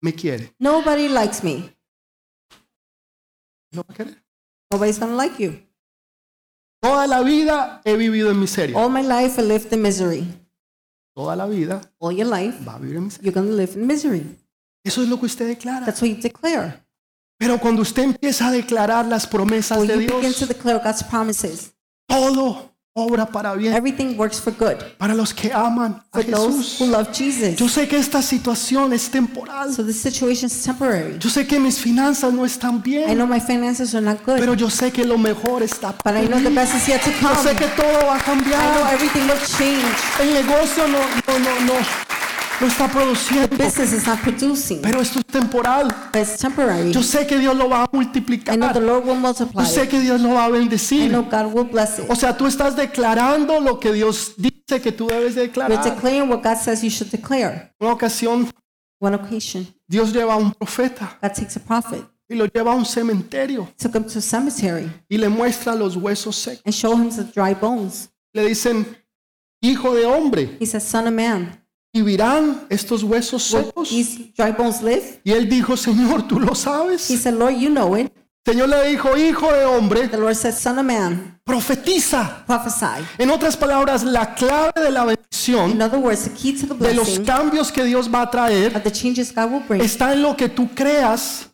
me 0.00 0.14
quiere. 0.14 0.54
Nobody 0.58 1.08
likes 1.08 1.42
me. 1.42 1.76
¿No 3.72 3.82
va 3.82 3.92
a 3.92 3.94
querer? 3.94 4.24
Nobody's 4.70 4.98
to 4.98 5.06
like 5.06 5.38
you. 5.38 5.60
Toda 6.80 7.06
la 7.06 7.20
vida 7.22 7.82
he 7.84 7.96
vivido 7.96 8.30
en 8.30 8.40
miseria. 8.40 8.76
All 8.78 8.88
my 8.88 9.02
life 9.02 9.38
I 9.38 9.42
lived 9.42 9.72
in 9.72 9.82
misery. 9.82 10.26
Toda 11.14 11.36
la 11.36 11.46
vida 11.46 11.80
All 12.00 12.16
your 12.16 12.26
life 12.26 12.58
va 12.66 12.74
a 12.74 12.78
vivir 12.78 12.96
en 12.96 13.04
miseria. 13.04 13.24
you're 13.24 13.34
going 13.40 13.48
to 13.48 13.56
live 13.56 13.72
in 13.78 13.86
misery. 13.86 14.36
Eso 14.84 15.02
es 15.02 15.08
lo 15.08 15.18
que 15.18 15.26
usted 15.26 15.46
declara. 15.46 15.86
That's 15.86 16.02
what 16.02 16.10
you 16.10 16.16
declare. 16.20 16.82
Pero 17.38 17.58
cuando 17.58 17.82
usted 17.82 18.02
empieza 18.04 18.48
a 18.48 18.52
declarar 18.52 19.06
las 19.06 19.26
promesas 19.26 19.78
When 19.78 19.88
de 19.88 19.94
you 19.94 20.00
begin 20.00 20.20
Dios, 20.20 20.38
to 20.38 20.46
declare 20.46 20.80
God's 20.84 21.02
promises, 21.04 21.74
todo 22.06 22.73
obra 22.96 23.26
para 23.26 23.54
bien. 23.54 23.74
everything 23.74 24.16
works 24.16 24.40
for 24.40 24.52
good 24.52 24.76
Para 24.98 25.14
los 25.14 25.34
que 25.34 25.52
aman 25.52 26.00
a 26.12 26.22
for 26.22 26.24
those 26.24 26.78
who 26.78 26.86
Jesús. 26.86 26.88
love 26.88 27.08
Jesus. 27.12 27.56
Yo 27.56 27.68
sé 27.68 27.88
que 27.88 27.96
esta 27.98 28.22
situación 28.22 28.92
es 28.92 29.10
temporal. 29.10 29.72
So 29.74 29.82
this 29.84 30.00
situation 30.00 30.46
is 30.46 30.62
temporary. 30.62 31.18
Yo 31.18 31.28
sé 31.28 31.44
que 31.46 31.58
mis 31.58 31.78
finanzas 31.80 32.32
no 32.32 32.44
están 32.44 32.76
I 32.76 32.82
bien. 32.90 33.14
know 33.18 33.26
my 33.26 33.40
finances 33.40 33.94
are 33.96 34.04
not 34.04 34.24
good, 34.24 34.38
Pero 34.38 34.54
yo 34.54 34.70
sé 34.70 34.92
que 34.92 35.04
lo 35.04 35.18
mejor 35.18 35.62
está 35.64 35.88
but 35.92 36.02
para 36.04 36.22
I 36.22 36.28
know 36.28 36.40
the 36.40 36.50
best 36.50 36.74
is 36.76 36.86
yet 36.86 37.02
to 37.02 37.10
Yo 37.10 37.28
come. 37.28 37.42
sé 37.42 37.56
que 37.56 37.66
todo 37.76 38.06
va 38.06 38.14
a 38.14 38.18
I 38.18 38.20
know 38.20 38.24
cambiar. 38.24 38.94
everything 38.94 39.22
will 39.28 39.40
change. 39.58 39.84
El 40.20 40.32
negocio 40.34 40.86
no, 40.86 40.98
no, 40.98 41.38
no, 41.40 41.60
no, 41.66 41.74
no 42.60 42.66
está 42.66 42.88
produciendo. 42.88 43.56
Business 43.56 43.92
is 43.92 44.06
not 44.06 44.20
producing, 44.20 44.80
Pero 44.82 45.00
esto 45.00 45.18
es 45.18 45.26
temporal. 45.26 45.88
it's 46.14 46.38
temporary. 46.38 46.92
Yo 46.92 47.02
sé 47.02 47.26
que 47.26 47.38
Dios 47.38 47.56
lo 47.56 47.68
va 47.68 47.82
a 47.82 47.84
I 47.84 47.86
know 47.86 47.90
the 47.90 47.96
multiplicar. 48.20 48.82
Lord 48.82 49.04
will 49.06 49.16
multiply 49.18 49.64
Yo 49.64 49.68
sé 49.70 49.88
que 49.88 50.00
Dios 50.00 50.20
lo 50.20 50.34
va 50.34 50.44
a 50.44 50.48
I 50.48 50.52
bendecir. 50.52 51.10
know 51.10 51.22
God 51.24 51.52
will 51.52 51.64
bless 51.70 51.98
it. 51.98 52.06
O 52.08 52.14
sea, 52.14 52.36
tú 52.36 52.46
estás 52.46 52.76
declarando 52.76 53.60
lo 53.60 53.78
que 53.80 53.92
Dios 53.92 54.34
dice 54.36 54.80
que 54.80 54.92
tú 54.92 55.06
debes 55.06 55.34
You're 55.34 55.48
declarar. 55.48 55.82
declaring 55.84 56.28
what 56.30 56.42
God 56.42 56.56
says 56.56 56.82
you 56.82 56.90
should 56.90 57.10
declare. 57.10 57.72
Una 57.80 57.92
ocasión, 57.92 58.50
One 59.00 59.16
occasion, 59.16 59.66
Dios 59.86 60.12
lleva 60.12 60.34
a 60.34 60.36
un 60.36 60.52
profeta 60.52 61.18
God 61.20 61.32
takes 61.32 61.56
a 61.56 61.60
prophet, 61.60 62.04
y 62.28 62.36
lo 62.36 62.46
lleva 62.46 62.72
a 62.72 62.74
un 62.74 62.86
cementerio 62.86 63.68
took 63.76 63.94
him 63.96 64.04
to 64.04 64.18
a 64.18 64.22
cemetery, 64.22 64.90
y 65.10 65.18
le 65.18 65.28
muestra 65.28 65.74
los 65.74 65.96
huesos 65.96 66.36
secos. 66.36 66.62
and 66.64 66.72
showed 66.74 66.96
him 66.98 67.10
the 67.10 67.24
dry 67.34 67.52
bones. 67.54 68.08
Le 68.32 68.46
dicen, 68.48 68.86
hijo 69.60 69.94
de 69.94 70.06
hombre, 70.06 70.56
He 70.60 70.64
says, 70.66 70.84
Son 70.84 71.06
of 71.06 71.12
man, 71.12 71.60
¿vivirán 71.94 72.66
estos 72.68 73.02
huesos 73.04 73.42
secos? 73.44 73.90
Y 73.92 75.32
él 75.32 75.48
dijo, 75.48 75.76
Señor, 75.76 76.26
tú 76.26 76.40
lo 76.40 76.52
He 76.52 76.56
sabes. 76.56 77.00
said, 77.02 77.34
Lord, 77.34 77.54
you 77.56 77.70
know 77.70 77.96
it. 77.96 78.12
Señor 78.46 78.68
le 78.68 78.88
dijo, 78.88 79.16
hijo 79.16 79.50
de 79.52 79.64
hombre, 79.64 80.06
The 80.08 80.18
Lord 80.18 80.34
said, 80.34 80.52
Son 80.52 80.78
of 80.78 80.84
man, 80.84 81.40
profetiza. 81.44 82.44
prophesy. 82.46 83.02
En 83.16 83.30
otras 83.30 83.56
palabras, 83.56 84.02
la 84.04 84.34
clave 84.34 84.72
de 84.82 84.90
la 84.90 85.04
bendición, 85.06 85.70
In 85.70 85.80
other 85.80 85.98
words, 85.98 86.24
the 86.24 86.30
key 86.30 86.52
to 86.60 86.66
the 86.66 86.74
de 86.88 86.92
los 86.94 87.20
cambios 87.20 87.72
que 87.72 87.84
Dios 87.84 88.12
va 88.12 88.20
a 88.22 88.30
traer, 88.30 88.76
of 88.76 88.82
the 88.82 88.92
changes 88.92 89.32
God 89.34 89.50
will 89.50 89.62
bring, 89.66 89.80
está 89.80 90.12
en 90.12 90.20
lo 90.20 90.36
que 90.36 90.50
tú 90.50 90.68
creas 90.74 91.48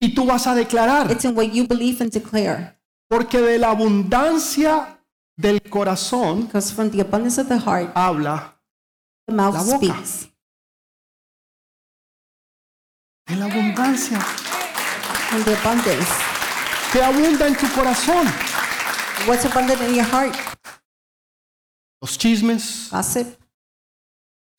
y 0.00 0.14
tú 0.14 0.26
vas 0.26 0.46
a 0.46 0.54
declarar. 0.54 1.10
it's 1.10 1.24
in 1.24 1.34
what 1.34 1.46
you 1.46 1.66
believe 1.66 2.00
and 2.00 2.12
declare. 2.12 2.78
Porque 3.08 3.40
de 3.40 3.58
la 3.58 3.70
abundancia 3.70 5.00
del 5.36 5.60
corazón 5.62 6.42
Because 6.46 6.72
from 6.72 6.90
the 6.90 7.00
abundance 7.00 7.40
of 7.40 7.48
the 7.48 7.58
heart, 7.58 7.90
habla 7.96 8.54
the 9.28 9.34
mouth 9.34 9.54
La 9.54 9.62
boca. 9.62 9.78
speaks. 9.78 10.28
de 13.26 13.36
la 13.36 13.44
abundancia 13.44 14.18
From 14.20 15.44
the 15.44 15.54
abundance. 15.54 16.08
que 16.92 17.02
abunda 17.02 17.46
en 17.46 17.54
tu 17.56 17.66
corazón. 17.74 18.26
What's 19.26 19.44
abundant 19.44 19.80
in 19.82 19.94
your 19.96 20.04
heart? 20.06 20.34
Los 22.00 22.16
chismes, 22.16 22.88
Gossip, 22.90 23.36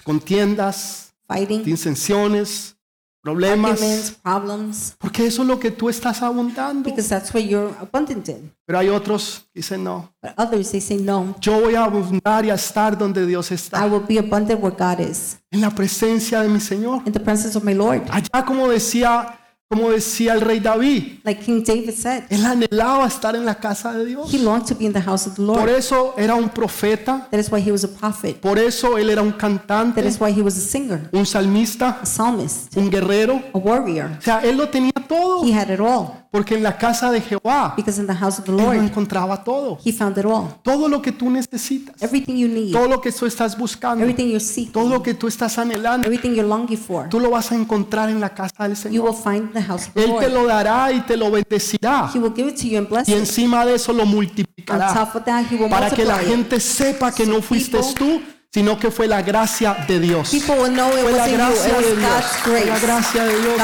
contiendas, 0.03 1.13
fighting, 1.27 1.63
disensiones, 1.63 2.75
problemas, 3.21 4.17
problems, 4.23 4.95
porque 4.97 5.25
eso 5.27 5.41
es 5.41 5.47
lo 5.47 5.59
que 5.59 5.71
tú 5.71 5.89
estás 5.89 6.21
abundando. 6.21 6.83
because 6.89 7.09
that's 7.09 7.33
what 7.33 7.43
you're 7.43 7.73
abundant 7.81 8.27
in. 8.29 8.51
Pero 8.65 8.79
hay 8.79 8.89
otros 8.89 9.45
que 9.53 9.59
dicen, 9.61 9.83
no, 9.83 10.13
But 10.21 10.31
others, 10.37 10.71
they 10.71 10.81
say, 10.81 10.97
no, 10.97 11.35
yo 11.39 11.59
voy 11.59 11.75
a 11.75 11.85
abundar 11.85 12.45
y 12.45 12.49
a 12.49 12.55
estar 12.55 12.97
donde 12.97 13.25
Dios 13.25 13.51
I 13.51 13.55
está, 13.55 13.85
will 13.85 14.03
be 14.07 14.19
abundant 14.19 14.61
where 14.61 14.75
God 14.75 14.99
is, 14.99 15.37
en 15.51 15.61
la 15.61 15.69
presencia 15.71 16.41
de 16.41 16.49
mi 16.49 16.59
Señor. 16.59 17.01
in 17.05 17.13
the 17.13 17.19
presence 17.19 17.57
of 17.57 17.63
my 17.63 17.73
Lord. 17.73 18.03
Allá 18.11 18.45
como 18.45 18.67
decía, 18.67 19.38
como 19.71 19.91
decía 19.91 20.33
el 20.33 20.41
rey 20.41 20.59
David, 20.59 21.19
Like 21.23 21.43
King 21.45 21.63
David 21.63 21.93
said, 21.95 22.23
él 22.31 22.43
anhelaba 22.43 23.05
estar 23.05 23.35
en 23.35 23.45
la 23.45 23.53
casa 23.53 23.93
de 23.93 24.03
Dios. 24.05 24.33
he 24.33 24.39
longed 24.39 24.65
to 24.65 24.73
be 24.73 24.85
in 24.85 24.93
the 24.93 24.99
house 25.01 25.27
of 25.27 25.35
the 25.35 25.45
Por 25.45 25.57
Lord. 25.57 25.69
eso 25.69 26.15
era 26.17 26.33
un 26.33 26.49
profeta, 26.49 27.27
That 27.29 27.39
is 27.39 27.51
why 27.51 27.61
he 27.61 27.71
was 27.71 27.83
a 27.83 27.87
prophet. 27.87 28.37
por 28.41 28.57
eso 28.57 28.97
él 28.97 29.11
era 29.11 29.21
un 29.21 29.33
That 29.33 29.37
cantante, 29.41 30.07
is 30.07 30.19
why 30.19 30.31
he 30.33 30.41
was 30.41 30.57
a 30.57 30.61
singer, 30.61 31.07
un 31.13 31.23
salmista, 31.27 31.99
a 32.01 32.05
psalmist, 32.07 32.75
un 32.77 32.89
guerrero. 32.89 33.43
a 33.53 33.57
warrior. 33.59 34.09
O 34.17 34.21
sea, 34.23 34.39
él 34.39 34.57
lo 34.57 34.69
tenía 34.69 34.91
todo, 35.07 35.43
He 35.45 35.53
had 35.53 35.69
it 35.71 35.79
all 35.79 36.13
porque 36.31 36.55
en 36.55 36.61
la 36.63 36.77
casa 36.77 37.11
de 37.11 37.21
Jehová 37.21 37.73
because 37.75 37.99
in 37.99 38.05
the 38.05 38.13
house 38.13 38.37
of 38.39 38.45
the 38.45 38.51
él 38.51 38.57
lo 38.57 38.63
Lord, 38.65 38.75
encontraba 38.83 39.43
todo. 39.43 39.79
he 39.83 39.91
found 39.91 40.17
it 40.17 40.25
all. 40.25 40.47
Todo 40.63 40.87
lo 40.87 41.01
que 41.01 41.11
tú 41.11 41.29
necesitas, 41.29 41.95
Everything 42.01 42.35
you 42.37 42.47
need, 42.47 42.71
todo 42.71 42.87
lo 42.87 43.01
que 43.01 43.11
tú 43.11 43.25
estás 43.25 43.57
buscando, 43.57 44.03
everything 44.03 44.25
you're 44.29 44.39
todo 44.39 44.83
seeking, 44.83 44.89
lo 44.89 45.01
que 45.01 45.13
tú 45.15 45.27
estás 45.27 45.57
anhelando, 45.57 46.07
everything 46.07 46.29
you're 46.35 46.47
longing 46.47 46.77
for, 46.77 47.09
tú 47.09 47.19
lo 47.19 47.29
vas 47.31 47.51
a 47.51 47.55
encontrar 47.55 48.09
en 48.09 48.19
la 48.19 48.29
casa 48.29 48.63
del 48.67 48.73
you 48.73 48.81
Señor. 48.81 49.05
will 49.05 49.13
find 49.15 49.47
in 49.47 49.53
the 49.53 49.61
house 49.61 49.87
of 49.87 49.93
the 49.93 50.03
Él 50.03 50.15
te 50.19 50.29
Lord. 50.29 50.33
lo 50.33 50.47
dará 50.47 50.91
y 50.91 51.01
te 51.01 51.17
lo 51.17 51.31
bendecirá. 51.31 52.11
He 52.13 52.19
will 52.19 52.33
give 52.35 52.47
it 52.49 52.55
to 52.57 52.67
you 52.67 52.77
and 52.77 52.87
bless 52.87 53.07
Y 53.09 53.13
encima 53.13 53.65
de 53.65 53.75
eso 53.75 53.91
lo 53.93 54.03
On 54.03 54.09
multiplicará 54.09 54.93
top 54.93 55.15
of 55.15 55.23
that, 55.25 55.45
he 55.51 55.55
will 55.55 55.69
para 55.69 55.89
que 55.89 56.05
la 56.05 56.19
gente 56.19 56.59
sepa 56.59 57.11
que 57.11 57.25
So 57.25 57.31
no 57.31 57.41
fuiste 57.41 57.79
tú, 57.97 58.21
sino 58.51 58.77
que 58.79 58.91
fue 58.91 59.07
la 59.07 59.21
gracia 59.21 59.75
de 59.87 59.99
Dios. 59.99 60.29
Fue 60.45 60.69
la 60.71 60.91
you, 60.91 61.07
gracia 61.07 61.77
de 61.79 61.95
Dios. 61.95 62.25
Fue 62.43 62.65
la 62.65 62.79
gracia 62.79 63.23
de 63.23 63.39
Dios. 63.41 63.57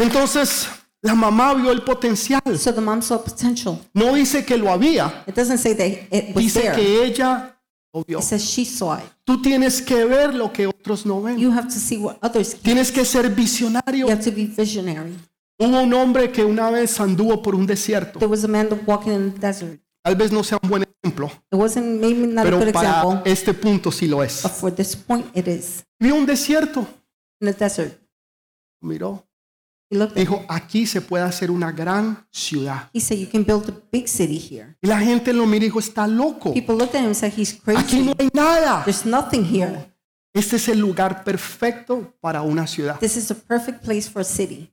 Entonces, 0.00 0.68
la 1.02 1.14
mamá 1.14 1.54
vio 1.54 1.70
el 1.70 1.82
potencial. 1.82 2.40
So 2.58 2.72
the 2.74 2.80
mom 2.80 3.02
saw 3.02 3.22
potential. 3.22 3.78
No 3.94 4.14
dice 4.14 4.44
que 4.44 4.56
lo 4.56 4.70
había, 4.70 5.24
It 5.26 5.34
doesn't 5.34 5.58
say 5.58 5.74
that 5.74 5.86
it 6.16 6.34
was 6.34 6.44
dice 6.44 6.60
there. 6.60 6.74
que 6.74 7.04
ella 7.04 7.58
lo 7.92 8.04
vio. 8.06 8.18
It 8.18 8.24
says 8.24 8.42
she 8.42 8.64
saw 8.64 8.96
it. 8.98 9.04
Tú 9.24 9.40
tienes 9.42 9.82
que 9.82 10.04
ver 10.04 10.34
lo 10.34 10.52
que 10.52 10.66
otros 10.66 11.04
no 11.04 11.20
ven. 11.22 11.38
You 11.38 11.50
have 11.52 11.68
to 11.68 11.78
see 11.78 11.98
what 11.98 12.16
others 12.22 12.54
can. 12.54 12.62
Tienes 12.62 12.90
que 12.92 13.04
ser 13.04 13.28
visionario. 13.30 14.06
You 14.06 14.12
have 14.12 14.24
to 14.24 14.30
be 14.32 14.46
visionary. 14.46 15.14
Hubo 15.60 15.82
un 15.82 15.92
hombre 15.92 16.30
que 16.30 16.44
una 16.44 16.70
vez 16.70 16.98
anduvo 17.00 17.42
por 17.42 17.54
un 17.54 17.66
desierto. 17.66 18.18
There 18.20 18.30
was 18.30 18.44
a 18.44 18.48
man 18.48 18.68
walking 18.86 19.10
in 19.12 19.32
the 19.34 19.38
desert. 19.40 19.80
Tal 20.04 20.14
vez 20.14 20.30
no 20.30 20.42
sea 20.44 20.58
un 20.62 20.68
buen 20.70 20.84
ejemplo, 21.02 21.26
It 21.52 21.56
wasn't 21.58 22.00
maybe 22.00 22.26
not 22.28 22.38
a 22.38 22.42
pero 22.44 22.58
good 22.60 22.72
para 22.72 22.88
example, 23.00 23.30
este 23.32 23.52
punto 23.52 23.90
sí 23.90 24.06
lo 24.06 24.22
es. 24.22 24.42
but 24.42 24.52
for 24.52 24.72
this 24.74 24.94
point 24.96 25.26
it 25.36 25.46
is. 25.48 25.84
Vio 26.00 26.14
un 26.14 26.24
desierto, 26.24 26.86
In 27.40 27.48
the 27.48 27.52
desert. 27.52 28.00
miró, 28.80 29.26
dijo, 29.90 30.44
aquí 30.48 30.86
se 30.86 31.00
puede 31.00 31.24
hacer 31.24 31.50
una 31.50 31.72
gran 31.72 32.26
ciudad. 32.30 32.90
He 32.92 33.00
said, 33.00 33.18
You 33.18 33.28
can 33.30 33.44
build 33.44 33.68
a 33.70 33.74
big 33.90 34.06
city 34.08 34.38
here. 34.38 34.76
Y 34.82 34.88
la 34.88 35.00
gente 35.00 35.32
lo 35.32 35.46
miró 35.46 35.64
y 35.64 35.68
dijo, 35.68 35.78
está 35.78 36.06
loco. 36.06 36.52
People 36.52 36.76
looked 36.76 36.94
at 36.94 37.00
him 37.00 37.06
and 37.06 37.14
said, 37.14 37.32
He's 37.36 37.58
Aquí 37.76 38.00
no 38.00 38.14
crazy. 38.14 38.16
hay 38.18 38.28
nada. 38.32 38.82
There's 38.84 39.06
nothing 39.06 39.44
here. 39.44 39.92
Este 40.34 40.56
es 40.56 40.68
el 40.68 40.78
lugar 40.78 41.24
perfecto 41.24 42.14
para 42.20 42.42
una 42.42 42.66
ciudad. 42.66 42.98
This 43.00 43.16
is 43.16 43.28
the 43.28 43.34
perfect 43.34 43.82
place 43.82 44.08
for 44.08 44.20
a 44.20 44.24
city. 44.24 44.70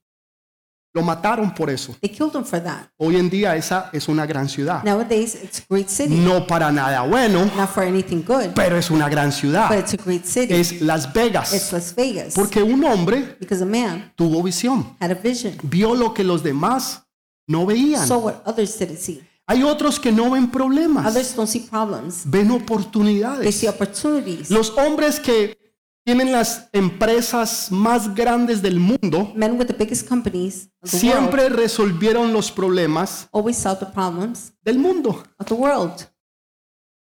Lo 0.96 1.02
mataron 1.04 1.54
por 1.54 1.70
eso. 1.70 1.94
They 2.00 2.10
killed 2.10 2.34
him 2.34 2.46
for 2.46 2.58
that. 2.64 2.86
Hoy 2.96 3.18
en 3.18 3.30
día 3.30 3.54
esa 3.58 3.90
es 3.92 4.08
una 4.08 4.26
gran 4.26 4.48
ciudad. 4.48 4.82
Nowadays, 4.86 5.36
it's 5.36 5.60
a 5.60 5.64
great 5.70 5.90
city. 5.90 6.16
No 6.16 6.48
para 6.48 6.72
nada 6.72 7.02
bueno, 7.02 7.44
Not 7.58 7.70
for 7.70 7.84
anything 7.84 8.22
good, 8.26 8.54
pero 8.56 8.78
es 8.78 8.90
una 8.90 9.10
gran 9.10 9.28
but 9.28 9.34
ciudad. 9.36 9.78
it's 9.78 9.94
a 9.94 9.98
great 9.98 10.24
city. 10.24 10.54
Es 10.54 10.82
Las 10.82 11.04
It's 11.08 11.14
Vegas. 11.14 11.74
Las 11.74 11.94
Vegas. 11.96 12.34
Porque 12.34 12.64
un 12.64 12.82
hombre 12.86 13.36
Because 13.42 13.62
a 13.62 13.66
man 13.66 14.14
tuvo 14.16 14.42
visión. 14.42 14.96
had 15.02 15.12
a 15.12 15.16
vision, 15.16 15.58
Vio 15.64 15.94
lo 15.96 16.14
que 16.14 16.24
los 16.24 16.42
demás 16.44 17.04
no 17.46 17.66
veían. 17.66 18.08
saw 18.08 18.18
what 18.20 18.36
others 18.46 18.80
didn't 18.80 18.98
see. 18.98 19.22
Hay 19.48 19.64
otros 19.64 20.00
que 20.00 20.14
no 20.14 20.32
ven 20.32 20.50
problemas, 20.50 21.06
Others 21.08 21.36
don't 21.36 21.50
see 21.50 21.60
problems. 21.70 22.22
ven 22.26 22.48
They 22.48 22.56
oportunidades. 22.58 23.54
see 23.54 23.68
opportunities. 23.68 24.50
Los 24.50 24.70
hombres 24.78 25.20
que 25.20 25.58
tienen 26.06 26.32
las 26.32 26.70
empresas 26.72 27.72
más 27.72 28.14
grandes 28.14 28.62
del 28.62 28.80
mundo 28.80 29.34
Men 29.36 29.58
with 29.58 29.66
the 29.68 29.74
biggest 29.74 30.08
companies 30.08 30.70
of 30.82 30.92
the 30.92 30.98
world 30.98 31.20
siempre 31.20 31.50
resolvieron 31.50 32.32
los 32.32 32.52
problemas 32.52 33.28
always 33.32 33.58
solve 33.58 33.80
the 33.80 33.92
problems 33.92 34.54
del 34.64 34.78
mundo. 34.78 35.24
of 35.38 35.48
the 35.48 35.54
world. 35.54 36.10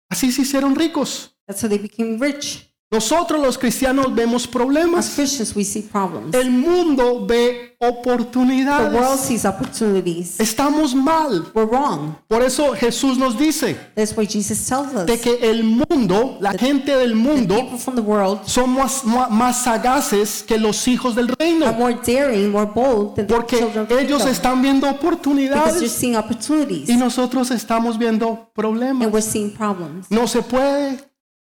Así 0.10 0.32
se 0.32 0.44
hicieron 0.44 0.76
ricos. 0.76 1.36
That's 1.48 1.62
how 1.64 1.70
they 1.70 1.80
became 1.80 2.18
rich. 2.20 2.72
Nosotros 2.92 3.42
los 3.42 3.58
cristianos 3.58 4.14
vemos 4.14 4.44
As 4.44 4.48
problemas. 4.48 5.10
Christians, 5.16 5.56
we 5.56 5.64
see 5.66 5.82
problems. 5.82 6.34
El 6.36 6.52
mundo 6.52 7.26
ve 7.26 7.76
The 7.80 7.88
world 7.90 8.00
oportunidades. 8.00 9.20
sees 9.20 9.44
opportunities. 9.46 10.40
Estamos 10.40 10.94
mal. 10.96 11.46
We're 11.54 11.66
wrong. 11.70 12.16
Por 12.28 12.42
eso 12.44 12.74
Jesús 12.74 13.18
nos 13.18 13.38
dice 13.38 13.76
That's 13.96 14.16
why 14.16 14.26
Jesus 14.26 14.66
tells 14.68 14.94
us 14.94 15.06
de 15.08 15.20
que 15.20 15.40
el 15.50 15.64
mundo, 15.64 16.38
la 16.40 16.52
gente 16.54 16.96
del 16.96 17.16
mundo, 17.16 17.56
people 17.56 17.78
from 17.78 17.96
the 17.96 18.02
world 18.02 18.42
son 18.46 18.70
más, 18.72 19.04
más- 19.04 19.64
sagaces 19.64 20.44
que 20.44 20.58
los 20.58 20.88
hijos 20.88 21.16
del 21.16 21.26
are 21.26 21.36
reino. 21.40 21.74
more 21.74 21.98
daring, 22.06 22.52
more 22.52 22.66
bold 22.74 23.16
than 23.16 23.28
the 23.28 23.34
Porque 23.34 23.58
children 23.58 23.88
the 23.88 23.96
ellos 24.02 24.20
kingdom. 24.20 24.30
están 24.30 24.62
viendo 24.62 24.90
oportunidades 24.90 25.92
seeing 25.92 26.16
opportunities 26.16 26.88
y 26.88 26.96
nosotros 26.98 27.52
estamos 27.52 27.98
viendo 27.98 28.28
and 28.30 28.40
problemas. 28.54 29.12
we're 29.12 29.22
seeing 29.22 29.52
problems. 29.54 30.06
No 30.10 30.28
se 30.28 30.42
puede, 30.44 31.00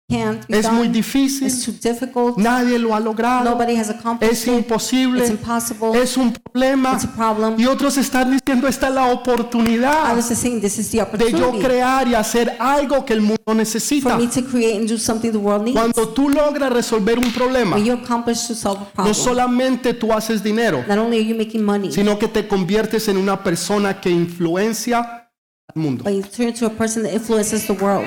Can't 0.06 0.46
be 0.48 0.58
es 0.58 0.70
muy 0.70 0.88
done. 0.88 0.92
difícil, 0.92 1.46
It's 1.46 1.64
too 1.64 1.72
difficult. 1.72 2.36
nadie 2.36 2.78
lo 2.78 2.94
ha 2.94 3.00
logrado, 3.00 3.42
Nobody 3.50 3.74
has 3.76 3.88
accomplished 3.88 4.32
es 4.34 4.46
it. 4.46 4.48
It's 4.48 4.58
imposible, 4.58 5.26
impossible. 5.26 5.98
es 5.98 6.16
un 6.18 6.30
problema. 6.30 6.92
It's 6.92 7.04
a 7.04 7.12
problem. 7.16 7.58
Y 7.58 7.64
otros 7.64 7.96
están 7.96 8.30
diciendo, 8.30 8.68
esta 8.68 8.88
es 8.88 8.94
la 8.94 9.06
oportunidad 9.10 10.12
Others 10.12 10.26
are 10.26 10.34
saying 10.36 10.60
this 10.60 10.78
is 10.78 10.90
the 10.90 10.98
de 10.98 11.30
yo 11.30 11.48
opportunity 11.48 11.58
crear 11.64 12.06
y 12.06 12.14
hacer 12.14 12.54
algo 12.60 13.02
que 13.06 13.14
el 13.14 13.22
mundo 13.22 13.42
for 13.46 13.56
necesita. 13.56 14.18
me 14.18 14.26
to 14.28 14.42
create 14.44 14.76
and 14.76 14.86
do 14.88 14.98
something 14.98 15.32
the 15.32 15.38
world 15.38 15.64
needs. 15.64 15.78
Cuando 15.80 16.06
tú 16.10 16.28
logras 16.28 16.70
resolver 16.70 17.18
un 17.18 17.32
problema, 17.32 17.76
When 17.76 17.86
you 17.86 17.94
accomplish 17.94 18.46
to 18.48 18.54
solve 18.54 18.80
a 18.80 18.84
no 18.84 18.90
problem, 18.92 19.14
solamente 19.14 19.94
tú 19.94 20.12
haces 20.12 20.42
dinero, 20.42 20.84
not 20.86 20.98
only 20.98 21.16
are 21.16 21.24
you 21.26 21.34
making 21.34 21.64
money, 21.64 21.90
sino 21.90 22.18
que 22.18 22.28
te 22.28 22.46
conviertes 22.46 23.08
en 23.08 23.16
una 23.16 23.42
persona 23.42 23.98
que 24.02 24.10
influencia 24.10 25.30
al 25.74 25.80
mundo. 25.82 26.04
but 26.04 26.12
you 26.12 26.22
turn 26.22 26.52
to 26.52 26.66
a 26.66 26.70
person 26.70 27.02
that 27.04 27.14
influences 27.14 27.66
the 27.66 27.72
world. 27.72 28.06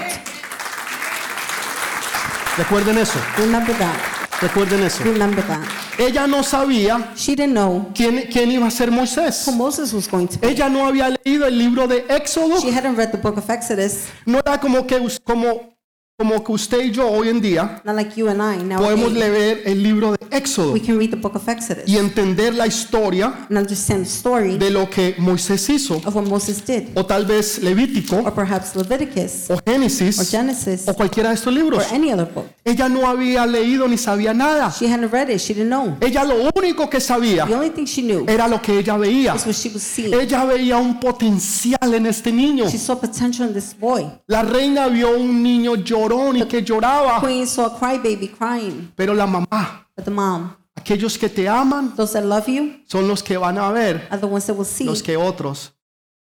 Recuerden 2.57 2.97
eso, 2.97 3.19
Remember 3.37 3.75
that. 3.77 3.95
recuerden 4.41 4.83
eso. 4.83 5.03
Remember 5.03 5.43
that. 5.45 5.61
Ella 5.99 6.25
no 6.27 6.43
sabía 6.43 7.11
She 7.15 7.35
didn't 7.35 7.53
know 7.53 7.87
quién, 7.93 8.27
quién 8.31 8.51
iba 8.51 8.67
a 8.67 8.71
ser 8.71 8.89
Moisés. 8.91 9.45
who 9.47 9.51
Moses 9.53 9.93
was 9.93 10.07
going 10.09 10.27
to 10.27 10.39
be. 10.39 10.47
Ella 10.49 10.67
no 10.69 10.85
había 10.87 11.09
leído 11.23 11.45
el 11.45 11.57
libro 11.57 11.87
de 11.87 12.05
Éxodo. 12.09 12.59
She 12.59 12.71
hadn't 12.71 12.97
read 12.97 13.11
the 13.11 13.17
book 13.17 13.37
of 13.37 13.49
Exodus, 13.49 14.05
No 14.25 14.39
era 14.39 14.59
como 14.59 14.85
que, 14.87 14.95
us- 14.99 15.19
como, 15.23 15.76
como 16.19 16.43
que 16.43 16.51
usted 16.51 16.84
y 16.84 16.89
yo 16.89 17.08
hoy 17.08 17.30
en 17.30 17.39
día 17.39 17.80
not 17.84 17.95
like 17.95 18.19
you 18.19 18.27
and 18.27 18.41
I 18.41 18.75
podemos 18.75 19.13
leer 19.13 19.62
el 19.65 19.84
libro 19.84 20.13
de 20.13 20.17
Éxodo 20.32 20.73
We 20.73 20.82
can 20.82 20.97
read 20.97 21.12
the 21.12 21.15
book 21.15 21.36
of 21.36 21.47
Exodus 21.47 21.84
y 21.86 21.95
entender 21.97 22.56
la 22.56 22.65
historia 22.65 23.45
and 23.47 23.60
understand 23.60 24.03
the 24.03 24.10
story 24.10 24.58
de 24.58 24.71
lo 24.71 24.89
que 24.89 25.13
Moisés 25.19 25.69
hizo, 25.69 25.97
of 25.97 26.15
what 26.15 26.25
Moses 26.25 26.65
did, 26.65 26.88
o 26.95 27.06
tal 27.06 27.23
vez 27.27 27.60
Levítico, 27.62 28.15
or 28.17 28.34
perhaps 28.34 28.75
Leviticus, 28.75 29.47
o 29.51 29.53
or 29.53 29.63
Génesis, 29.63 30.32
Genesis, 30.32 30.88
o 30.88 30.93
cualquiera 30.95 31.30
de 31.30 31.36
estos 31.36 31.53
or 31.53 31.60
libros. 31.60 31.86
any 31.91 32.12
other 32.12 32.25
book. 32.25 32.47
Ella 32.65 32.89
no 32.89 33.08
había 33.08 33.45
leído 33.45 33.88
ni 33.88 33.97
sabía 33.99 34.34
nada. 34.34 34.73
She 34.77 34.91
hadn't 34.91 35.12
read 35.13 35.30
it. 35.30 35.39
She 35.39 35.53
didn't 35.53 35.69
know. 35.69 35.97
Ella 36.01 36.23
lo 36.23 36.49
único 36.56 36.89
que 36.89 36.99
sabía 36.99 37.45
The 37.45 37.53
only 37.53 37.69
thing 37.69 37.86
she 37.86 38.01
knew 38.01 38.25
era 38.27 38.47
lo 38.47 38.60
que 38.60 38.80
ella 38.80 38.97
veía. 38.97 39.36
is 39.36 39.45
what 39.45 39.53
she 39.56 39.69
was 39.69 39.84
seeing. 39.84 40.13
Ella 40.15 40.43
veía 40.45 40.77
un 40.77 40.99
potencial 40.99 41.93
en 41.93 42.08
este 42.08 42.32
niño. 42.32 42.67
She 42.69 42.80
saw 42.80 42.99
potential 42.99 43.47
in 43.47 43.53
this 43.53 43.75
boy. 43.80 44.06
La 44.25 44.41
reina 44.41 44.88
vio 44.88 45.15
un 45.15 45.43
niño 45.43 45.75
llorón 46.07 46.37
y 46.37 46.45
que 46.47 46.61
lloraba, 46.61 47.19
Queen 47.21 47.47
saw 47.47 47.65
a 47.65 47.77
crybaby 47.77 48.29
crying, 48.29 48.91
pero 48.95 49.13
la 49.13 49.25
mamá, 49.27 49.87
but 49.95 50.05
the 50.05 50.11
mom, 50.11 50.55
aquellos 50.75 51.17
que 51.17 51.29
te 51.29 51.47
aman, 51.47 51.95
those 51.95 52.13
that 52.13 52.23
love 52.23 52.47
you, 52.47 52.81
son 52.87 53.07
los 53.07 53.21
que 53.21 53.37
van 53.37 53.57
a 53.57 53.71
ver 53.71 54.07
are 54.09 54.19
the 54.19 54.25
ones 54.27 54.45
that 54.45 54.55
will 54.55 54.65
see 54.65 54.85
los 54.85 55.01
que 55.01 55.17
otros 55.17 55.73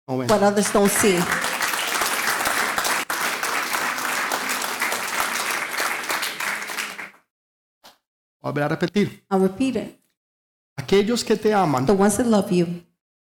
no 0.09 0.19
ven. 0.19 0.29
what 0.29 0.43
others 0.43 0.73
don't 0.73 0.91
see. 0.91 1.19
Voy 8.41 8.61
a 8.61 8.69
repetir. 8.69 9.25
I'll 9.31 9.41
repeat 9.41 9.77
it. 9.77 10.01
Aquellos 10.77 11.23
que 11.25 11.37
te 11.37 11.55
aman 11.55 11.87
The 11.87 11.93
ones 11.93 12.17
that 12.17 12.27
love 12.27 12.51
you 12.51 12.67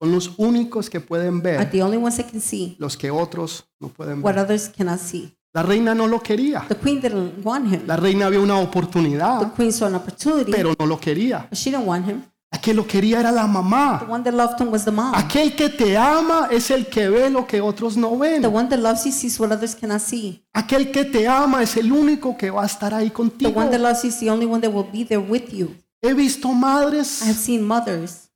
son 0.00 0.12
los 0.12 0.30
únicos 0.38 0.88
que 0.88 0.98
pueden 1.00 1.40
are 1.40 1.58
ver 1.58 1.70
the 1.70 1.82
only 1.82 1.98
ones 1.98 2.16
that 2.16 2.30
can 2.30 2.40
see 2.40 2.74
los 2.78 2.96
que 2.96 3.10
otros 3.10 3.66
no 3.78 3.88
pueden 3.88 4.22
what 4.22 4.34
ver. 4.36 4.44
others 4.44 4.68
cannot 4.68 4.98
see. 4.98 5.36
La 5.52 5.62
reina 5.62 5.94
no 5.94 6.06
lo 6.06 6.20
quería. 6.22 6.64
The 6.68 6.76
queen 6.76 7.00
didn't 7.00 7.44
want 7.44 7.72
him. 7.72 7.82
La 7.86 7.96
reina 7.96 8.28
vio 8.28 8.42
una 8.42 8.54
The 8.56 8.62
oportunidad, 8.62 9.52
queen 9.54 9.72
saw 9.72 9.86
an 9.88 9.96
opportunity, 9.96 10.52
pero 10.52 10.74
no 10.78 10.86
lo 10.86 10.98
quería. 11.00 11.46
but 11.50 11.58
she 11.58 11.70
didn't 11.70 11.86
want 11.86 12.08
him. 12.08 12.22
La 12.52 12.60
que 12.60 12.74
lo 12.74 12.84
quería 12.86 13.20
era 13.20 13.30
la 13.32 13.42
The 13.42 13.48
mamá. 13.48 14.06
one 14.08 14.22
that 14.24 14.32
loved 14.34 14.60
him 14.60 14.70
was 14.72 14.84
the 14.84 14.90
mom. 14.90 15.14
Aquel 15.14 15.54
que 15.56 15.68
te 15.68 15.96
ama 15.96 16.48
es 16.50 16.70
el 16.70 16.86
que 16.86 17.08
ve 17.08 17.30
lo 17.30 17.46
que 17.46 17.60
otros 17.60 17.96
no 17.96 18.10
The 18.10 18.16
ven. 18.40 18.44
one 18.46 18.68
that 18.68 18.78
loves 18.78 19.04
you 19.04 19.12
sees 19.12 19.38
what 19.40 19.50
others 19.52 19.74
cannot 19.74 20.00
see. 20.00 20.44
Aquel 20.52 20.90
que 20.92 21.04
te 21.04 21.26
ama 21.28 21.62
es 21.62 21.76
el 21.76 21.92
único 21.92 22.36
que 22.36 22.50
va 22.50 22.62
a 22.62 22.66
estar 22.66 22.92
ahí 22.94 23.08
The 23.08 23.14
contigo. 23.14 23.52
one 23.60 23.70
that 23.70 23.80
loves 23.80 24.02
you 24.02 24.08
is 24.08 24.18
the 24.20 24.30
only 24.30 24.46
one 24.46 24.60
that 24.60 24.72
will 24.72 24.88
be 24.90 25.04
there 25.04 25.20
with 25.22 25.50
you. 25.52 25.74
He 26.02 26.12
visto 26.14 26.48
I 26.48 26.52
have 26.52 26.60
madres, 26.60 27.08
seen 27.08 27.62
mothers. 27.66 28.30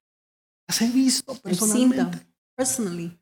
las 0.68 0.80
he 0.80 0.88
visto 0.90 1.32
I've 1.44 1.54
seen 1.56 1.90
them 1.90 2.10
personalmente 2.10 2.26
personally 2.56 3.18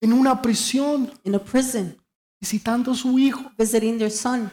en 0.00 0.12
una 0.12 0.40
prisión 0.42 1.10
in 1.24 1.34
a 1.34 1.38
prison 1.38 1.96
visitando 2.44 2.92
a 2.92 2.94
su 2.94 3.18
hijo. 3.18 3.50
visiting 3.56 3.96
their 3.98 4.10
son. 4.10 4.50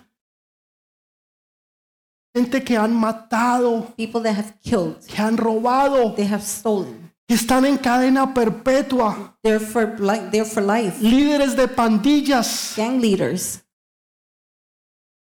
Gente 2.34 2.64
que 2.64 2.78
han 2.78 2.96
matado, 2.96 3.94
People 3.98 4.22
that 4.24 4.38
have 4.38 4.54
killed, 4.62 5.06
que 5.06 5.22
han 5.22 5.36
robado, 5.36 6.14
they 6.16 6.26
have 6.26 6.42
stolen. 6.44 7.12
que 7.28 7.36
están 7.36 7.66
en 7.66 7.78
cadena 7.78 8.34
perpetua. 8.34 9.38
They're 9.44 9.60
for. 9.60 9.98
They're 10.32 10.46
for 10.46 10.64
life. 10.64 11.02
Líderes 11.02 11.56
de 11.58 11.68
pandillas, 11.68 12.74
Gang 12.78 13.02
leaders, 13.02 13.62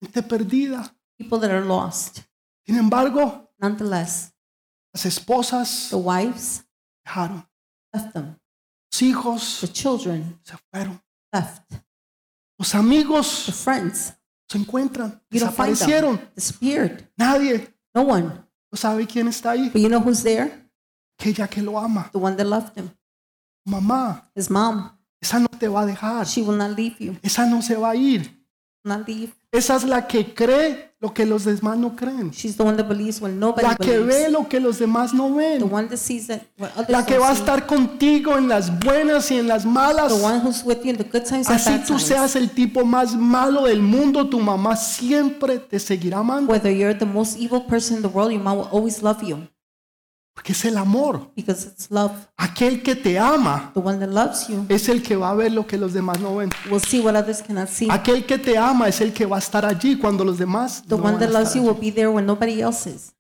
gente 0.01 0.23
perdida. 0.23 0.95
people 1.19 1.39
that 1.39 1.51
are 1.51 1.65
lost. 1.65 2.21
Sin 2.67 2.77
embargo, 2.79 3.51
Nonetheless, 3.59 4.33
las 4.95 5.05
esposas 5.07 5.89
the 5.91 5.97
wives 5.97 6.65
dejaron, 7.05 7.47
left 7.93 8.12
them. 8.15 8.39
los 8.91 9.03
hijos 9.03 9.59
The 9.61 9.69
children 9.69 10.41
se 10.43 10.57
fueron, 10.71 11.03
left. 11.33 11.84
Los 12.59 12.71
The 12.71 12.79
amigos 12.79 13.27
friends 13.65 14.15
se 14.49 14.59
encuentran, 14.59 15.21
desaparecieron. 15.31 16.21
Nadie 17.17 17.75
No 17.95 18.03
one. 18.03 18.27
no 18.71 18.77
sabe 18.77 19.07
quién 19.07 19.29
está 19.29 19.53
ahí. 19.53 19.71
But 19.71 19.81
you 19.83 19.89
know 19.89 20.01
who's 20.01 20.23
there? 20.23 20.69
Aquella 21.19 21.49
que 21.49 21.63
lo 21.63 21.79
ama, 21.79 22.11
The 22.13 22.19
one 22.19 22.37
that 22.37 22.47
loved 22.47 22.77
him. 22.77 22.91
mamá, 23.67 24.31
His 24.35 24.51
mom. 24.51 24.91
esa 25.21 25.39
no 25.39 25.47
te 25.49 25.69
va 25.69 25.83
a 25.83 25.87
dejar, 25.87 26.27
She 26.27 26.43
will 26.43 26.57
not 26.57 26.77
leave 26.77 26.97
you. 26.99 27.17
esa 27.23 27.47
no 27.47 27.63
se 27.63 27.77
va 27.77 27.91
a 27.91 27.97
ir. 27.97 28.31
Not 28.85 29.07
leave. 29.09 29.33
Esa 29.55 29.77
es 29.77 29.85
la 29.85 30.07
que 30.09 30.35
cree 30.35 30.91
lo 31.01 31.13
que 31.15 31.25
los 31.27 31.45
demás 31.45 31.77
no 31.79 31.95
creen. 31.95 32.31
She's 32.31 32.57
the 32.57 32.63
one 32.65 32.77
that 32.77 32.89
believes 32.89 33.21
when 33.21 33.39
nobody 33.39 33.67
La 33.69 33.77
que 33.77 33.99
ve 33.99 34.05
believes. 34.07 34.33
lo 34.33 34.49
que 34.49 34.59
los 34.59 34.79
demás 34.79 35.15
no 35.15 35.29
The 35.29 35.35
ven. 35.61 35.73
one 35.73 35.89
that 35.89 35.99
sees 35.99 36.27
that 36.27 36.41
what 36.59 36.71
others 36.77 36.89
La 36.89 37.05
que 37.07 37.19
va 37.19 37.29
a 37.31 37.33
estar 37.35 37.67
contigo 37.67 38.37
en 38.37 38.49
las 38.49 38.71
buenas 38.81 39.31
y 39.31 39.37
en 39.39 39.47
las 39.47 39.65
malas. 39.65 40.09
The 40.13 40.25
one 40.25 40.41
who's 40.41 40.65
with 40.65 40.79
you 40.83 40.91
in 40.91 40.97
the 40.97 41.05
good 41.05 41.23
times 41.25 41.47
and 41.49 41.57
Así 41.61 41.71
bad 41.71 41.83
tú 41.83 41.89
times. 41.95 42.03
seas 42.03 42.37
el 42.37 42.51
tipo 42.51 42.85
más 42.85 43.15
malo 43.15 43.65
del 43.67 43.81
mundo, 43.83 44.29
tu 44.29 44.41
mamá 44.41 44.75
siempre 44.77 45.59
te 45.59 45.79
seguirá 45.79 46.19
amando. 46.19 46.51
Whether 46.51 46.73
you're 46.75 46.99
the 46.99 47.07
most 47.07 47.39
evil 47.39 47.61
person 47.67 47.99
in 47.99 48.03
the 48.03 48.09
world, 48.09 48.33
your 48.33 48.43
mom 48.43 48.59
will 48.59 48.69
always 48.73 49.03
love 49.03 49.23
you 49.23 49.47
Porque 50.35 50.53
es 50.53 50.64
el 50.64 50.76
amor. 50.76 51.30
because 51.37 51.64
it's 51.68 51.91
love. 51.91 52.12
Aquel 52.37 52.82
que 52.82 52.97
te 52.97 53.18
ama 53.18 53.70
The 53.72 53.80
one 53.80 53.99
that 53.99 54.09
loves 54.12 54.49
you 54.49 54.66
es 54.68 54.89
el 54.89 55.01
que 55.03 55.14
va 55.16 55.30
a 55.30 55.35
ver 55.35 55.53
lo 55.53 55.64
que 55.66 55.78
los 55.78 55.93
demás 55.93 56.18
no 56.20 56.37
ven. 56.37 56.51
will 56.70 56.80
see 56.80 57.01
what 57.01 57.14
others 57.14 57.41
cannot 57.41 57.68
see. 57.68 57.89
Aquel 57.91 58.26
que 58.26 58.39
te 58.39 58.59
ama 58.59 58.89
es 58.89 59.01
el 59.01 59.12
que 59.12 59.26
va 59.26 59.37
a 59.37 59.39
estar 59.39 59.64
allí 59.64 59.97
cuando 59.97 60.24
los 60.24 60.37
demás 60.39 60.82
The 60.82 60.97
no 60.97 60.97
one 60.97 61.05
van 61.05 61.14
a 61.14 61.18
that 61.20 61.30
loves 61.32 61.49
estar 61.49 61.62
you 61.62 61.70
allí. 61.70 61.80
will 61.80 61.80
be 61.80 61.93
there 61.93 62.11
when 62.11 62.26
nobody 62.26 62.61
else 62.61 62.87
is. 62.91 63.12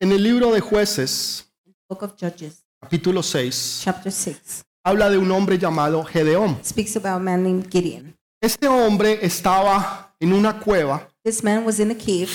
En 0.00 0.12
el 0.12 0.22
libro 0.22 0.52
de 0.52 0.60
jueces, 0.60 1.50
Book 1.88 2.02
of 2.02 2.12
Judges, 2.20 2.64
capítulo 2.80 3.22
6, 3.22 3.80
chapter 3.84 4.12
6, 4.12 4.64
habla 4.84 5.10
de 5.10 5.18
un 5.18 5.30
hombre 5.30 5.58
llamado 5.58 6.04
Gedeón. 6.04 6.58
speaks 6.64 6.96
about 6.96 7.16
a 7.16 7.18
man 7.18 7.42
named 7.42 7.66
Gideon. 7.70 8.16
Este 8.40 8.68
hombre 8.68 9.18
estaba 9.24 10.14
en 10.20 10.32
una 10.32 10.58
cueva 10.60 11.08
This 11.24 11.42
man 11.42 11.64
was 11.66 11.78
in 11.80 11.90
a 11.90 11.94
cave. 11.94 12.28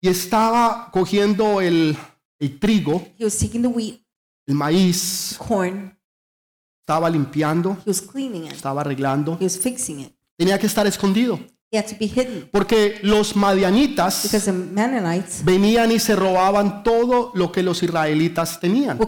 y 0.00 0.08
estaba 0.08 0.90
cogiendo 0.92 1.60
el, 1.60 1.96
el 2.38 2.58
trigo, 2.60 3.02
He 3.18 3.24
was 3.24 3.36
taking 3.38 3.62
the 3.62 3.68
wheat, 3.68 4.00
el 4.46 4.54
maíz, 4.54 5.36
corn, 5.38 5.98
estaba 6.86 7.10
limpiando, 7.10 7.76
he 7.84 7.90
was 7.90 8.00
cleaning 8.00 8.44
it, 8.46 8.52
estaba 8.52 8.82
arreglando. 8.82 9.36
he 9.40 9.44
was 9.44 9.58
fixing 9.58 10.00
it. 10.00 10.12
Tenía 10.38 10.58
que 10.58 10.66
estar 10.66 10.86
escondido 10.86 11.40
Porque 12.50 12.98
los 13.02 13.36
madianitas 13.36 14.30
venían 15.44 15.92
y 15.92 15.98
se 15.98 16.16
robaban 16.16 16.82
todo 16.82 17.30
lo 17.34 17.52
que 17.52 17.62
los 17.62 17.82
israelitas 17.82 18.58
tenían. 18.58 18.98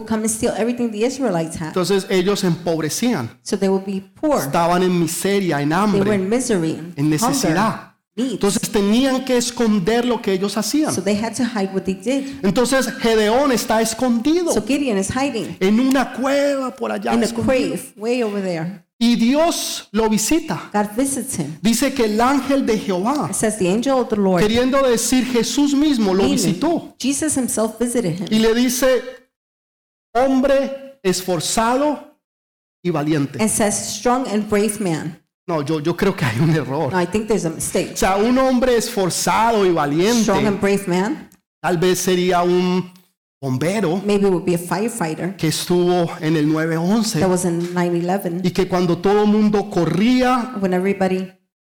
Entonces 1.61 2.07
ellos 2.09 2.43
empobrecían, 2.43 3.39
So 3.41 3.57
they 3.57 3.69
would 3.69 3.85
be 3.85 4.01
poor. 4.01 4.41
estaban 4.41 4.83
en 4.83 4.99
miseria, 4.99 5.59
en 5.61 5.69
They 5.69 5.77
were 5.77 5.83
hambre, 5.83 6.15
in 6.15 6.29
misery, 6.29 6.75
and 6.77 6.93
en 6.97 7.09
necesidad. 7.09 7.90
Entonces 8.15 8.69
tenían 8.69 9.23
que 9.23 9.37
esconder 9.37 10.05
lo 10.05 10.21
que 10.21 10.33
ellos 10.33 10.57
hacían. 10.57 10.93
So 10.93 11.01
they 11.01 11.15
had 11.15 11.33
to 11.35 11.43
hide 11.43 11.73
what 11.73 11.83
they 11.83 11.93
did. 11.93 12.43
Entonces 12.43 12.87
Gedeón 12.99 13.51
está 13.51 13.81
escondido 13.81 14.51
So 14.53 14.61
Gideon 14.61 14.97
is 14.97 15.09
hiding 15.09 15.55
en 15.59 15.79
una 15.79 16.13
cueva 16.13 16.75
por 16.75 16.91
allá. 16.91 17.13
in 17.13 17.23
a 17.23 17.27
grave 17.27 17.93
way 17.95 18.21
over 18.21 18.41
there. 18.41 18.85
Y 18.99 19.15
Dios 19.15 19.87
lo 19.93 20.09
visita. 20.09 20.69
God 20.71 20.95
visits 20.95 21.39
him. 21.39 21.57
Dice 21.61 21.93
que 21.93 22.05
el 22.05 22.21
ángel 22.21 22.65
de 22.67 22.77
Jehová, 22.77 23.33
says 23.33 23.57
the 23.57 23.67
angel 23.67 23.93
of 23.93 24.09
the 24.09 24.15
Lord, 24.17 24.43
queriendo 24.43 24.81
decir 24.83 25.25
Jesús 25.25 25.73
mismo, 25.73 26.13
lo 26.13 26.27
visitó 26.29 26.93
Jesus 26.99 27.35
himself 27.35 27.79
visited 27.79 28.19
him. 28.19 28.27
y 28.29 28.39
le 28.39 28.53
dice, 28.53 29.01
hombre 30.13 30.99
esforzado 31.01 32.19
y 32.83 32.91
valiente. 32.91 33.39
and 33.39 33.49
says, 33.49 33.73
strong 33.73 34.27
and 34.27 34.47
brave 34.49 34.79
man. 34.79 35.20
No, 35.47 35.61
yo, 35.63 35.79
yo 35.79 35.95
creo 35.97 36.15
que 36.15 36.23
hay 36.25 36.39
un 36.39 36.51
error. 36.51 36.91
No, 36.93 37.01
I 37.01 37.05
think 37.05 37.27
there's 37.27 37.45
a 37.45 37.49
mistake. 37.49 37.91
O 37.93 37.97
sea, 37.97 38.15
un 38.17 38.37
hombre 38.37 38.77
esforzado 38.77 39.65
y 39.65 39.71
Strong 39.71 39.75
valiente 39.75 40.31
and 40.31 40.61
brave 40.61 40.83
man, 40.87 41.29
tal 41.61 41.77
vez 41.77 41.99
sería 41.99 42.43
un 42.43 42.91
bombero 43.41 43.99
maybe 44.05 44.27
would 44.27 44.45
be 44.45 44.53
a 44.53 44.57
firefighter 44.57 45.35
que 45.35 45.47
estuvo 45.47 46.11
en 46.19 46.35
el 46.35 46.45
that 46.45 46.53
911 46.53 47.25
was 47.25 47.43
in 47.43 47.73
9-11 47.73 48.41
y 48.45 48.51
que 48.51 48.67
cuando 48.67 48.99
todo 48.99 49.23
el 49.23 49.29
mundo 49.29 49.67
corría 49.67 50.55
when 50.61 50.73
everybody 50.73 51.27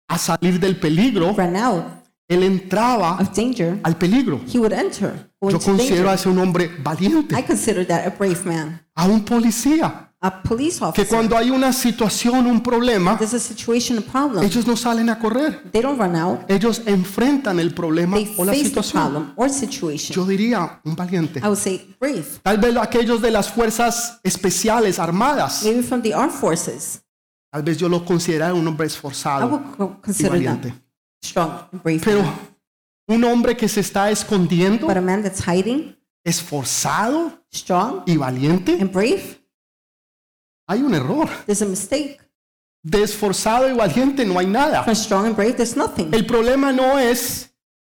a 0.08 0.16
salir 0.16 0.60
del 0.60 0.78
peligro, 0.78 1.34
ran 1.36 1.56
out 1.56 1.84
él 2.28 2.44
entraba 2.44 3.18
of 3.20 3.34
danger, 3.34 3.80
al 3.82 3.96
peligro. 3.96 4.40
he 4.46 4.58
would 4.58 4.72
enter, 4.72 5.28
go 5.40 5.50
Yo 5.50 5.56
into 5.56 5.66
considero 5.70 6.08
a 6.08 6.14
danger. 6.14 6.14
ese 6.14 6.28
un 6.28 6.38
hombre 6.38 6.70
valiente, 6.82 7.36
I 7.36 7.42
consider 7.42 7.84
that 7.86 8.06
a 8.06 8.10
brave 8.10 8.44
man. 8.44 8.80
a 8.94 9.06
un 9.06 9.24
policía, 9.24 10.05
A 10.20 10.42
police 10.42 10.78
que 10.78 10.84
officer. 10.86 11.08
cuando 11.08 11.36
hay 11.36 11.50
una 11.50 11.72
situación, 11.74 12.46
un 12.46 12.62
problema, 12.62 13.18
There's 13.18 13.34
a 13.34 13.38
situation, 13.38 13.98
a 13.98 14.00
problem. 14.00 14.42
ellos 14.44 14.66
no 14.66 14.74
salen 14.74 15.10
a 15.10 15.18
correr, 15.18 15.62
They 15.70 15.82
don't 15.82 15.98
run 16.00 16.16
out. 16.16 16.40
ellos 16.50 16.80
enfrentan 16.86 17.60
el 17.60 17.74
problema 17.74 18.16
They 18.16 18.34
o 18.38 18.44
la 18.44 18.52
face 18.52 18.62
the 18.62 18.68
situación. 18.68 19.02
problem 19.02 19.32
or 19.36 19.50
situation. 19.50 20.14
Yo 20.14 20.24
diría 20.24 20.80
un 20.84 20.96
valiente. 20.96 21.40
I 21.40 21.42
would 21.44 21.58
say 21.58 21.94
brave. 22.00 22.24
Tal 22.42 22.56
vez 22.58 22.74
aquellos 22.78 23.20
de 23.20 23.30
las 23.30 23.50
fuerzas 23.50 24.18
especiales 24.22 24.98
armadas, 24.98 25.62
Maybe 25.64 25.82
from 25.82 26.00
the 26.00 26.14
armed 26.14 26.32
forces. 26.34 27.02
tal 27.52 27.62
vez 27.62 27.76
yo 27.76 27.88
lo 27.88 28.02
considerara 28.04 28.54
un 28.54 28.66
hombre 28.66 28.86
I 28.86 28.88
esforzado 28.88 29.46
would 29.48 29.76
co- 29.76 29.96
y 29.98 30.02
consider 30.02 30.30
valiente. 30.32 30.68
them 30.70 30.80
strong 31.22 31.50
and 31.72 31.82
brave. 31.82 32.00
Pero 32.02 32.24
un 33.08 33.22
hombre 33.22 33.54
que 33.54 33.68
se 33.68 33.80
está 33.80 34.10
escondiendo, 34.10 34.86
But 34.86 34.96
a 34.96 35.00
man 35.02 35.22
that's 35.22 35.42
hiding, 35.46 35.94
esforzado 36.24 37.38
strong 37.52 38.02
y 38.06 38.16
valiente, 38.16 38.78
and 38.80 38.90
brave, 38.90 39.42
hay 40.66 40.82
un 40.82 40.94
error. 40.94 41.28
there's 41.46 41.62
a 41.62 41.66
mistake. 41.66 42.18
De 42.82 43.02
esforzado 43.02 43.68
y 43.68 43.72
valiente 43.72 44.24
no 44.24 44.38
hay 44.38 44.46
nada. 44.46 44.84
From 44.84 44.94
strong 44.94 45.26
and 45.26 45.34
brave, 45.36 45.54
there's 45.54 45.76
nothing. 45.76 46.14
El 46.14 46.24
problema 46.24 46.72
no 46.72 46.98
es 46.98 47.50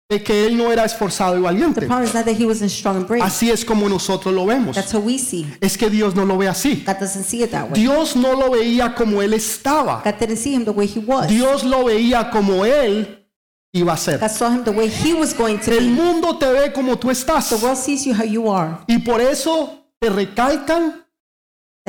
de 0.08 0.22
que 0.22 0.46
él 0.46 0.56
no 0.56 0.70
era 0.70 0.84
esforzado 0.84 1.34
y 1.34 1.38
The 1.38 1.42
valiente. 1.42 1.80
problem 1.86 2.04
is 2.04 2.14
not 2.14 2.24
that 2.24 2.36
he 2.36 2.46
wasn't 2.46 2.70
strong 2.70 2.98
and 2.98 3.06
brave. 3.08 3.22
Así 3.22 3.50
es 3.50 3.64
como 3.64 3.88
nosotros 3.88 4.32
lo 4.32 4.46
vemos. 4.46 4.76
That's 4.76 4.92
how 4.94 5.00
we 5.00 5.18
see. 5.18 5.44
Es 5.60 5.76
que 5.76 5.90
Dios 5.90 6.14
no 6.14 6.24
lo 6.24 6.38
ve 6.38 6.46
así. 6.46 6.84
God 6.86 6.98
doesn't 7.00 7.24
see 7.24 7.42
it 7.42 7.50
that 7.50 7.64
way. 7.64 7.80
Dios 7.80 8.14
no 8.14 8.34
lo 8.34 8.50
veía 8.50 8.94
como 8.94 9.20
él 9.20 9.34
estaba. 9.34 10.02
God 10.04 10.14
didn't 10.20 10.38
see 10.38 10.54
him 10.54 10.64
the 10.64 10.70
way 10.70 10.86
he 10.86 11.00
was. 11.00 11.26
Dios 11.26 11.64
lo 11.64 11.84
veía 11.84 12.30
como 12.30 12.64
él 12.64 13.26
iba 13.72 13.92
a 13.92 13.96
ser. 13.96 14.20
God 14.20 14.30
saw 14.30 14.50
him 14.50 14.62
the 14.62 14.70
way 14.70 14.88
he 14.88 15.12
was 15.14 15.34
going 15.34 15.58
to 15.58 15.72
El 15.72 15.90
mundo 15.90 16.38
te 16.38 16.46
ve 16.52 16.72
como 16.72 16.96
tú 16.96 17.10
estás. 17.10 17.48
The 17.48 17.56
world 17.56 17.76
sees 17.76 18.04
you 18.04 18.14
how 18.14 18.24
you 18.24 18.48
are. 18.48 18.78
Y 18.86 18.98
por 18.98 19.20
eso 19.20 19.88
te 19.98 20.10
recalcan 20.10 21.05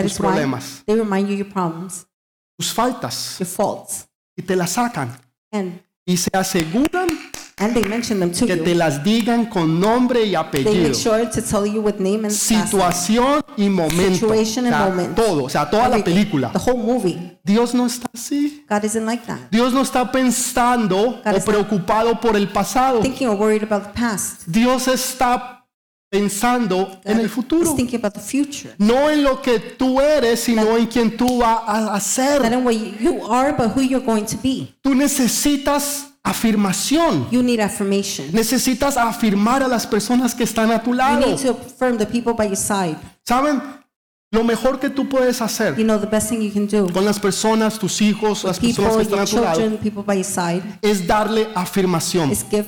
tus 0.03 0.17
problemas, 0.17 0.83
they 0.85 0.95
remind 0.95 1.27
you 1.29 1.35
your 1.35 1.49
problems, 1.49 2.05
tus 2.57 2.73
faltas, 2.73 3.37
your 3.39 3.47
faults, 3.47 4.07
y 4.35 4.41
te 4.43 4.55
las 4.55 4.71
sacan. 4.71 5.09
and 5.51 5.81
Y 6.05 6.15
se 6.17 6.29
aseguran 6.33 7.07
and 7.59 7.73
they 7.73 7.83
mention 7.83 8.19
them 8.19 8.31
to 8.31 8.45
que 8.45 8.55
te 8.55 8.71
you. 8.71 8.77
las 8.77 9.03
digan 9.03 9.47
con 9.47 9.79
nombre 9.79 10.21
y 10.23 10.27
They 10.29 10.35
apellido. 10.35 10.83
make 10.89 10.93
sure 10.95 11.25
to 11.25 11.41
tell 11.41 11.65
you 11.65 11.81
with 11.81 11.95
name 11.99 12.23
and. 12.25 12.31
Situación 12.31 13.43
y 13.57 13.67
momento. 13.69 14.13
Situation 14.27 14.65
O 14.65 14.67
and 14.67 14.75
sea, 14.77 14.85
moment. 14.89 15.15
todo, 15.15 15.43
o 15.45 15.49
sea, 15.49 15.69
toda 15.69 15.89
la 15.89 15.97
Everything. 15.97 16.13
película. 16.13 16.51
The 16.53 16.59
whole 16.71 16.81
movie. 16.81 17.39
Dios 17.43 17.73
no 17.73 17.85
está 17.87 18.07
así. 18.13 18.63
God 18.69 18.83
isn't 18.85 19.05
like 19.05 19.25
that. 19.25 19.39
Dios 19.51 19.73
no 19.73 19.81
está 19.81 20.09
pensando 20.11 21.21
God 21.25 21.35
o 21.35 21.43
preocupado 21.45 22.19
por 22.21 22.35
el 22.37 22.47
pasado. 22.49 23.01
Thinking 23.01 23.27
or 23.27 23.35
worried 23.35 23.63
about 23.63 23.83
the 23.87 23.93
past. 23.99 24.43
Dios 24.45 24.87
está 24.87 25.56
pensando 26.09 26.99
en 27.03 27.19
el 27.19 27.29
futuro. 27.29 27.75
No 28.77 29.09
en 29.09 29.23
lo 29.23 29.41
que 29.41 29.59
tú 29.59 29.99
eres, 29.99 30.39
sino 30.41 30.77
en 30.77 30.87
quien 30.87 31.15
tú 31.17 31.39
vas 31.39 31.59
a 31.67 31.99
ser. 31.99 32.43
in 32.45 32.63
what 32.63 32.73
you 32.73 33.25
are, 33.31 33.53
but 33.53 33.75
who 33.75 33.81
you're 33.81 34.05
going 34.05 34.25
to 34.25 34.37
be. 34.41 34.73
Tú 34.81 34.95
necesitas 34.95 36.07
afirmación. 36.23 37.27
You 37.31 37.43
need 37.43 37.59
affirmation. 37.59 38.27
Necesitas 38.31 38.97
afirmar 38.97 39.63
a 39.63 39.67
las 39.67 39.85
personas 39.85 40.33
que 40.35 40.43
están 40.43 40.71
a 40.71 40.81
tu 40.81 40.91
You 40.91 40.95
lado. 40.97 41.25
need 41.27 41.37
to 41.39 41.51
affirm 41.51 41.97
the 41.97 42.05
people 42.05 42.33
by 42.33 42.45
your 42.47 42.57
side. 42.57 42.97
¿Saben? 43.23 43.61
Lo 44.29 44.43
mejor 44.43 44.77
que 44.77 44.89
tú 44.89 45.07
puedes 45.07 45.41
hacer 45.41 45.77
You 45.77 45.85
know, 45.85 45.97
the 45.97 46.05
best 46.05 46.27
thing 46.29 46.41
you 46.41 46.51
can 46.51 46.67
do, 46.67 46.91
con 46.91 47.05
las 47.05 47.17
personas, 47.17 47.79
tus 47.79 48.01
hijos, 48.01 48.43
las 48.43 48.59
personas 48.59 48.75
people, 48.75 48.97
que 48.97 49.01
están 49.03 49.19
a 49.21 49.25
tu 49.25 49.41
lado, 49.41 49.59
children, 49.79 50.05
by 50.05 50.15
your 50.17 50.25
side, 50.25 50.61
es 50.81 51.07
darle 51.07 51.47
afirmación. 51.55 52.29
is 52.29 52.43
give. 52.51 52.65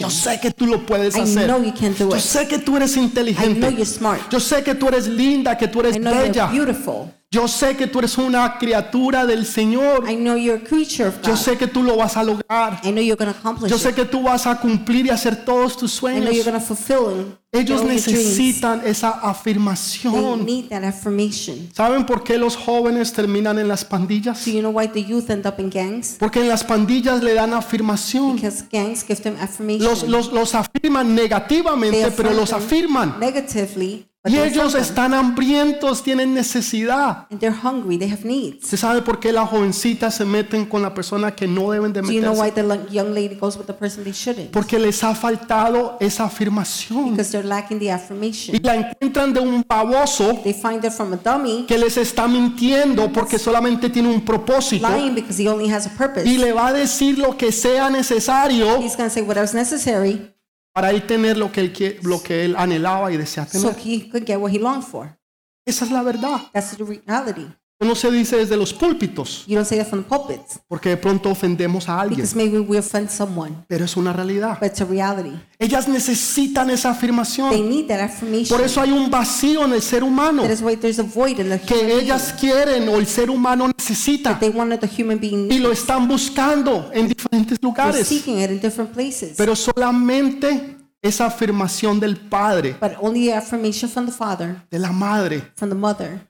Yo 0.00 0.10
sé 0.10 0.40
que 0.40 0.50
tú 0.50 0.66
lo 0.66 0.84
puedes 0.84 1.14
I 1.14 1.20
hacer. 1.20 1.46
know 1.46 1.62
you 1.62 1.72
can 1.72 1.92
do 1.94 2.10
Yo 2.10 2.16
it. 2.16 2.20
sé 2.22 2.48
que 2.48 2.58
tú 2.58 2.76
eres 2.76 2.96
I 2.96 2.96
know 2.96 3.04
inteligente. 3.04 3.70
you're 3.70 3.84
smart. 3.86 4.20
Yo 4.32 4.40
sé 4.40 4.64
que 4.64 4.74
tú 4.74 4.88
eres 4.88 5.06
linda, 5.06 5.56
que 5.56 5.68
tú 5.68 5.78
eres 5.78 5.94
I 5.94 6.00
know 6.00 6.12
you're 6.12 6.28
bella. 6.28 6.46
beautiful. 6.50 7.14
Yo 7.32 7.46
sé 7.46 7.76
que 7.76 7.86
tú 7.86 8.00
eres 8.00 8.18
una 8.18 8.58
criatura 8.58 9.24
del 9.24 9.46
Señor. 9.46 10.10
I 10.10 10.16
know 10.16 10.36
you're 10.36 10.60
a 10.60 10.64
creature 10.68 11.06
of 11.06 11.22
Yo 11.22 11.30
God. 11.30 11.38
sé 11.38 11.56
que 11.56 11.68
tú 11.68 11.84
lo 11.84 11.94
vas 11.96 12.16
a 12.16 12.24
lograr. 12.24 12.80
I 12.82 12.90
know 12.90 13.00
you're 13.00 13.14
going 13.14 13.32
to 13.32 13.38
accomplish 13.38 13.70
Yo 13.70 13.78
sé 13.78 13.90
it. 13.90 13.94
que 13.94 14.04
tú 14.04 14.22
vas 14.24 14.48
a 14.48 14.58
cumplir 14.58 15.06
y 15.06 15.10
hacer 15.10 15.44
todos 15.44 15.76
tus 15.76 15.98
I 15.98 16.18
know 16.18 16.32
you're 16.32 16.42
sueños. 16.42 16.66
to 16.66 16.74
fulfill 16.74 17.36
Ellos 17.52 17.84
necesitan 17.84 18.82
esa 18.84 19.12
They 19.12 19.30
afirmación. 19.30 20.44
need 20.44 20.70
that 20.70 20.82
affirmation. 20.82 21.70
¿Saben 21.72 22.04
por 22.04 22.24
qué 22.24 22.36
los 22.36 22.56
jóvenes 22.56 23.12
terminan 23.12 23.60
en 23.60 23.68
las 23.68 23.84
pandillas? 23.84 24.44
Do 24.44 24.50
you 24.50 24.60
know 24.60 24.72
why 24.72 24.88
the 24.88 25.04
youth 25.04 25.30
end 25.30 25.46
up 25.46 25.60
in 25.60 25.70
gangs? 25.70 26.16
Porque 26.18 26.40
en 26.40 26.48
las 26.48 26.64
pandillas 26.64 27.22
le 27.22 27.34
dan 27.34 27.54
afirmación. 27.54 28.34
Because 28.36 28.64
gangs 28.72 29.04
give 29.06 29.20
them 29.22 29.36
affirmation. 29.40 29.84
Los, 29.84 30.02
los, 30.02 30.32
los 30.32 30.52
afirman 30.56 31.06
They 31.14 31.14
negativamente, 31.28 32.02
affirm 32.04 32.16
pero 32.28 32.34
los 32.40 32.52
afirman. 32.52 33.20
negatively, 33.20 34.06
but 34.22 34.32
Y 34.32 34.38
ellos 34.38 34.74
están 34.74 35.14
hambrientos, 35.14 36.02
tienen 36.02 36.34
necesidad. 36.34 37.26
and 37.30 37.40
they're 37.40 37.56
hungry. 37.56 37.96
They 37.98 38.10
have 38.10 38.24
needs. 38.24 38.66
¿Se 38.66 38.76
sabe 38.76 39.00
por 39.02 39.18
qué 39.18 39.32
las 39.32 39.48
jovencitas 39.48 40.14
se 40.14 40.24
meten 40.24 40.66
con 40.66 40.82
la 40.82 40.92
persona 40.92 41.34
que 41.34 41.46
no 41.46 41.70
deben 41.70 41.92
de 41.92 42.02
Do 42.02 42.10
you 42.10 42.20
know 42.20 42.34
why 42.34 42.50
meterse? 42.50 42.86
the 42.86 42.92
young 42.94 43.14
lady 43.14 43.34
goes 43.34 43.56
with 43.56 43.66
the 43.66 43.72
person 43.72 44.04
they 44.04 44.12
shouldn't? 44.12 44.50
Porque 44.50 44.78
les 44.78 45.02
ha 45.02 45.14
faltado 45.14 45.96
esa 46.00 46.24
afirmación. 46.26 47.12
Because 47.12 47.30
they're 47.32 47.46
lacking 47.46 47.78
the 47.78 47.86
Y 47.86 47.90
affirmation. 47.90 48.58
la 48.62 48.74
encuentran 48.76 49.32
de 49.32 49.40
un 49.40 49.64
baboso 49.66 50.38
They 50.44 50.52
find 50.52 50.84
it 50.84 50.92
from 50.92 51.12
a 51.14 51.16
dummy 51.16 51.64
que 51.66 51.78
les 51.78 51.96
está 51.96 52.28
mintiendo 52.28 53.10
porque 53.12 53.38
solamente 53.38 53.88
tiene 53.88 54.08
un 54.08 54.20
propósito 54.22 54.86
lying 54.88 55.14
because 55.14 55.42
he 55.42 55.48
only 55.48 55.72
has 55.72 55.86
a 55.86 55.90
purpose. 55.96 56.26
y 56.28 56.36
le 56.36 56.52
va 56.52 56.68
a 56.68 56.72
decir 56.72 57.18
lo 57.18 57.36
que 57.36 57.52
sea 57.52 57.88
necesario 57.88 58.78
He's 58.82 58.96
going 58.96 59.08
to 59.08 59.10
say 59.10 59.22
whatever's 59.22 59.54
necessary 59.54 60.30
para 60.72 60.90
él 60.90 61.06
tener 61.06 61.36
lo 61.36 61.50
que 61.52 61.60
él, 61.60 61.98
lo 62.02 62.22
que 62.22 62.44
él 62.44 62.54
anhelaba 62.56 63.12
y 63.12 63.16
desea 63.16 63.46
so 63.46 63.70
tener. 63.70 63.76
he 63.84 64.10
could 64.10 64.24
get 64.26 64.38
what 64.38 64.52
he 64.52 64.58
longed 64.58 64.84
for. 64.84 65.18
Esa 65.66 65.84
es 65.84 65.90
la 65.90 66.02
verdad. 66.02 66.40
That's 66.52 66.76
the 66.76 66.84
reality. 66.84 67.46
No 67.82 67.94
se 67.94 68.10
dice 68.10 68.36
desde 68.36 68.58
los 68.58 68.74
púlpitos 68.74 69.44
You 69.46 69.54
don't 69.56 69.66
say 69.66 69.78
that 69.78 69.86
from 69.88 70.02
the 70.04 70.08
pulpits 70.08 70.60
porque 70.68 70.90
de 70.90 70.96
pronto 70.98 71.30
ofendemos 71.30 71.88
a 71.88 71.98
alguien, 72.00 72.18
because 72.20 72.36
maybe 72.36 72.58
we 72.60 72.78
offend 72.78 73.08
someone, 73.10 73.54
pero 73.68 73.86
es 73.86 73.96
una 73.96 74.12
realidad. 74.12 74.58
but 74.60 74.68
it's 74.70 74.80
a 74.82 74.84
reality. 74.84 75.32
Ellas 75.58 75.88
necesitan 75.88 76.68
esa 76.70 76.90
They 76.90 76.98
afirmación. 76.98 77.70
need 77.70 77.86
that 77.88 78.00
affirmation. 78.00 78.48
Por 78.56 78.60
eso 78.64 78.80
hay 78.82 78.92
un 78.92 79.10
vacío 79.10 79.64
en 79.64 79.72
el 79.72 79.80
ser 79.82 80.04
humano 80.04 80.42
That 80.42 80.50
is 80.52 80.60
why 80.60 80.76
there's 80.76 80.98
a 80.98 81.02
void 81.02 81.38
in 81.40 81.48
the 81.48 81.56
human 81.56 81.66
que 81.66 81.74
being 81.86 82.00
ellas 82.02 82.34
quieren 82.38 82.88
o 82.90 82.96
el 82.96 83.06
ser 83.06 83.30
humano 83.30 83.66
necesita 83.68 84.30
that 84.32 84.40
they 84.40 84.50
wanted 84.50 84.80
the 84.80 85.02
human 85.02 85.18
being 85.18 85.50
y 85.50 85.58
lo 85.58 85.72
están 85.72 86.06
buscando 86.06 86.90
en 86.92 87.08
diferentes 87.08 87.58
lugares. 87.62 88.06
seeking 88.06 88.40
it 88.40 88.50
in 88.50 88.60
different 88.60 88.92
places. 88.92 89.34
Pero 89.38 89.56
solamente 89.56 90.76
esa 91.02 91.26
afirmación 91.26 91.98
del 91.98 92.16
padre, 92.18 92.76
but 92.78 92.92
only 93.00 93.26
the 93.28 93.34
affirmation 93.34 93.88
from 93.90 94.04
the 94.04 94.12
father, 94.12 94.62
de 94.70 94.78
la 94.78 94.92
madre, 94.92 95.50
from 95.56 95.70
the 95.70 95.74
mother, 95.74 96.20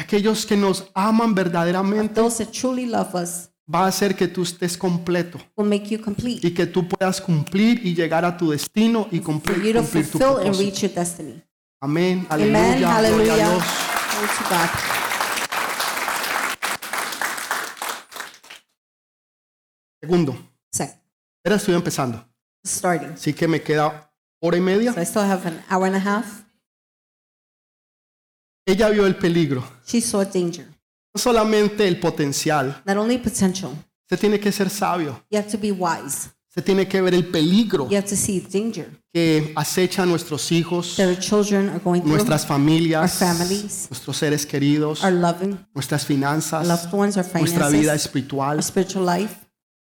aquellos 0.00 0.46
que 0.46 0.56
nos 0.56 0.90
aman 0.94 1.34
verdaderamente, 1.34 2.14
those 2.14 2.42
that 2.44 2.52
truly 2.52 2.86
love 2.86 3.14
us 3.14 3.50
va 3.72 3.84
a 3.84 3.88
hacer 3.88 4.16
que 4.16 4.26
tú 4.26 4.42
estés 4.42 4.76
completo 4.76 5.38
will 5.56 5.68
make 5.68 5.88
you 5.88 6.00
complete. 6.02 6.44
y 6.46 6.52
que 6.52 6.66
tú 6.66 6.88
puedas 6.88 7.20
cumplir 7.20 7.84
y 7.86 7.94
llegar 7.94 8.24
a 8.24 8.36
tu 8.36 8.50
destino 8.50 9.06
y 9.10 9.18
For 9.18 9.24
cumplir, 9.26 9.58
you 9.62 9.72
to 9.74 9.78
cumplir 9.80 10.04
tu 10.10 10.18
fulfill 10.18 10.36
and 10.38 10.56
propósito. 10.56 10.58
reach 10.64 10.80
your 10.82 10.92
destiny. 10.92 11.42
Amén. 11.82 12.26
Amen. 12.30 12.54
Aleluya. 12.54 12.76
Gloria 12.76 12.88
a 12.88 12.94
Hallelujah. 12.94 13.36
Dios. 13.36 13.64
Glory 14.12 14.28
to 14.38 14.44
God. 14.50 14.70
Segundo, 20.02 20.34
Second, 20.72 20.98
era 21.44 21.56
estoy 21.56 21.74
empezando, 21.74 22.24
starting. 22.66 23.10
así 23.12 23.32
que 23.34 23.46
me 23.46 23.62
queda 23.62 24.10
hora 24.40 24.56
y 24.56 24.60
media. 24.60 24.92
So 24.94 25.00
I 25.00 25.04
still 25.04 25.22
have 25.22 25.46
an 25.46 25.62
hour 25.70 25.86
and 25.86 25.96
a 25.96 26.00
half. 26.00 26.44
Ella 28.70 28.88
vio 28.90 29.06
el 29.06 29.16
peligro, 29.16 29.62
She 29.86 30.00
saw 30.00 30.24
danger, 30.24 30.66
no 31.14 31.20
solamente 31.20 31.86
el 31.88 31.98
potencial. 31.98 32.82
not 32.86 32.96
only 32.96 33.18
potential. 33.18 33.72
Se 34.08 34.16
tiene 34.16 34.38
que 34.40 34.50
ser 34.52 34.68
sabio, 34.70 35.22
You 35.30 35.38
have 35.38 35.48
to 35.50 35.58
be 35.58 35.70
wise. 35.72 36.30
se 36.52 36.60
tiene 36.62 36.86
que 36.88 37.00
ver 37.00 37.14
el 37.14 37.26
peligro 37.26 37.88
You 37.88 37.96
have 37.96 38.08
to 38.08 38.16
see 38.16 38.40
danger 38.40 38.90
que 39.12 39.52
acecha 39.56 40.02
a 40.02 40.06
nuestros 40.06 40.50
hijos, 40.52 40.98
our 40.98 41.16
children 41.18 41.68
are 41.68 41.78
going 41.80 42.00
through, 42.00 42.14
nuestras 42.14 42.44
familias, 42.46 43.02
Our 43.22 43.28
families. 43.36 43.86
nuestros 43.90 44.16
seres 44.16 44.46
queridos, 44.46 45.02
our 45.04 45.12
loving, 45.12 45.58
nuestras 45.74 46.04
finanzas, 46.04 46.66
loved 46.66 46.92
ones, 46.92 47.16
our 47.16 47.24
nuestra 47.40 47.68
vida 47.68 47.82
finances, 47.82 48.04
espiritual. 48.06 48.56
our 48.56 48.62
spiritual 48.62 49.04
life. 49.04 49.34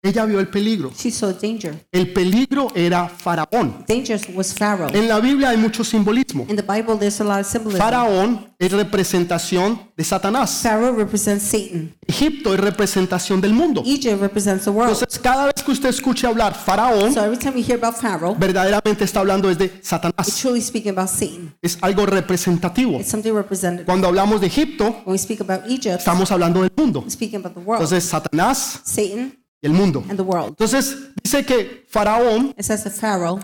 Ella 0.03 0.25
vio 0.25 0.39
el 0.39 0.47
peligro. 0.47 0.91
She 0.97 1.11
saw 1.11 1.31
danger. 1.31 1.85
El 1.91 2.11
peligro 2.11 2.69
era 2.73 3.07
Faraón. 3.07 3.85
Danger 3.87 4.19
was 4.33 4.51
Pharaoh. 4.51 4.89
En 4.91 5.07
la 5.07 5.19
Biblia 5.19 5.49
hay 5.49 5.57
mucho 5.57 5.83
simbolismo. 5.83 6.45
In 6.49 6.55
the 6.55 6.63
Bible, 6.63 6.97
there's 6.97 7.21
a 7.21 7.23
lot 7.23 7.39
of 7.41 7.45
symbolism. 7.45 7.77
Faraón 7.79 8.51
es 8.57 8.71
representación 8.71 9.79
de 9.95 10.03
Satanás. 10.03 10.61
Pharaoh 10.63 10.95
represents 10.95 11.43
Satan. 11.43 11.95
Egipto 12.07 12.51
es 12.55 12.59
representación 12.59 13.39
del 13.41 13.53
mundo. 13.53 13.83
Egypt 13.85 14.19
represents 14.19 14.63
the 14.63 14.71
world. 14.71 14.91
Entonces, 14.93 15.19
cada 15.19 15.45
vez 15.45 15.63
que 15.63 15.71
usted 15.71 15.89
escuche 15.89 16.25
hablar 16.25 16.55
Faraón, 16.55 17.13
So 17.13 17.23
every 17.23 17.37
time 17.37 17.55
you 17.55 17.63
hear 17.63 17.77
about 17.77 17.95
Pharaoh, 18.01 18.35
verdaderamente 18.35 19.03
está 19.03 19.19
hablando 19.19 19.49
desde 19.49 19.65
it's 19.65 19.87
Satanás. 19.87 20.35
truly 20.41 20.61
speaking 20.61 20.97
about 20.97 21.09
Satan. 21.09 21.53
Es 21.61 21.77
algo 21.81 22.07
representativo. 22.07 22.99
It's 22.99 23.11
something 23.11 23.33
represented. 23.33 23.85
Cuando 23.85 24.07
hablamos 24.07 24.41
de 24.41 24.47
Egipto, 24.47 24.85
When 25.05 25.13
we 25.13 25.17
speak 25.19 25.41
about 25.41 25.69
Egypt, 25.69 25.99
estamos 25.99 26.31
hablando 26.31 26.61
del 26.63 26.71
mundo. 26.75 27.01
we're 27.01 27.11
speaking 27.11 27.37
about 27.39 27.53
the 27.53 27.59
world, 27.61 27.83
Entonces, 27.83 28.03
Satanás 28.09 28.81
Satan, 28.83 29.37
y 29.61 29.67
el 29.67 29.73
mundo. 29.73 30.03
and 30.09 30.17
the 30.17 30.23
world. 30.23 30.49
Entonces, 30.49 30.95
dice 31.23 31.45
que 31.45 31.85
Faraón 31.89 32.53
It 32.57 32.63
says 32.63 32.83
that 32.83 32.93
Pharaoh 32.93 33.39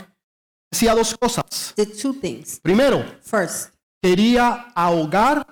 hacía 0.72 0.94
dos 0.96 1.16
cosas. 1.18 1.74
did 1.78 1.90
two 2.02 2.14
things. 2.14 2.60
Primero, 2.62 3.04
First, 3.22 3.74
quería 4.02 4.68
ahogar 4.76 5.46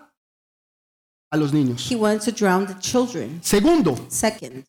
a 1.31 1.37
los 1.37 1.51
niños. 1.53 1.89
he 1.91 1.95
wanted 1.95 2.21
to 2.21 2.31
drown 2.31 2.65
the 2.67 2.75
children. 2.79 3.39
Segundo, 3.43 3.95
Second, 4.09 4.65